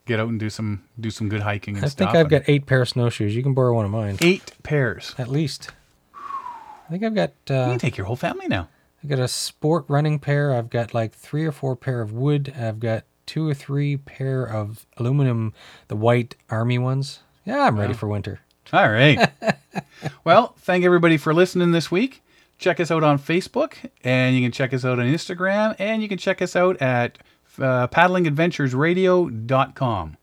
get 0.09 0.19
out 0.19 0.27
and 0.27 0.39
do 0.39 0.49
some 0.49 0.83
do 0.99 1.11
some 1.11 1.29
good 1.29 1.41
hiking 1.41 1.75
and 1.75 1.85
I 1.85 1.87
stuff. 1.87 2.11
think 2.11 2.17
I've 2.19 2.29
got 2.29 2.41
eight 2.47 2.65
pair 2.65 2.81
of 2.81 2.89
snowshoes. 2.89 3.35
You 3.35 3.43
can 3.43 3.53
borrow 3.53 3.73
one 3.75 3.85
of 3.85 3.91
mine, 3.91 4.17
eight 4.21 4.51
pairs. 4.63 5.15
at 5.17 5.29
least. 5.29 5.69
I 6.15 6.91
think 6.91 7.03
I've 7.03 7.15
got 7.15 7.31
You 7.47 7.55
uh, 7.55 7.69
can 7.69 7.79
take 7.79 7.95
your 7.95 8.07
whole 8.07 8.15
family 8.15 8.47
now. 8.47 8.67
I've 9.03 9.09
got 9.09 9.19
a 9.19 9.27
sport 9.27 9.85
running 9.87 10.19
pair. 10.19 10.53
I've 10.53 10.69
got 10.69 10.93
like 10.93 11.13
three 11.13 11.45
or 11.45 11.51
four 11.51 11.75
pair 11.75 12.01
of 12.01 12.11
wood. 12.11 12.53
I've 12.59 12.79
got 12.79 13.03
two 13.27 13.47
or 13.47 13.53
three 13.53 13.95
pair 13.95 14.43
of 14.43 14.87
aluminum, 14.97 15.53
the 15.87 15.95
white 15.95 16.35
army 16.49 16.79
ones. 16.79 17.19
Yeah, 17.45 17.61
I'm 17.61 17.79
ready 17.79 17.93
for 17.93 18.07
winter. 18.07 18.39
All 18.73 18.89
right. 18.89 19.31
well, 20.23 20.55
thank 20.59 20.83
everybody 20.83 21.17
for 21.17 21.33
listening 21.33 21.71
this 21.71 21.91
week. 21.91 22.21
Check 22.57 22.79
us 22.79 22.91
out 22.91 23.03
on 23.03 23.19
Facebook, 23.19 23.75
and 24.03 24.35
you 24.35 24.41
can 24.41 24.51
check 24.51 24.73
us 24.73 24.83
out 24.83 24.99
on 24.99 25.05
Instagram, 25.05 25.75
and 25.79 26.01
you 26.01 26.09
can 26.09 26.17
check 26.17 26.41
us 26.41 26.55
out 26.55 26.81
at 26.81 27.17
uh, 27.61 27.87
paddlingadventuresradio.com. 27.87 30.17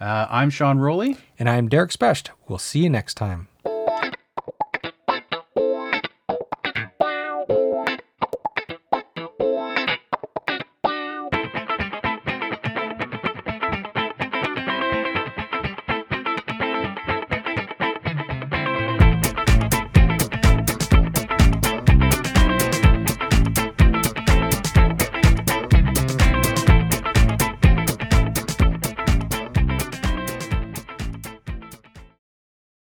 Uh, 0.00 0.26
I'm 0.30 0.50
Sean 0.50 0.78
Rowley. 0.78 1.16
And 1.38 1.48
I'm 1.48 1.68
Derek 1.68 1.92
Specht. 1.92 2.32
We'll 2.46 2.58
see 2.58 2.80
you 2.80 2.90
next 2.90 3.14
time. 3.14 3.48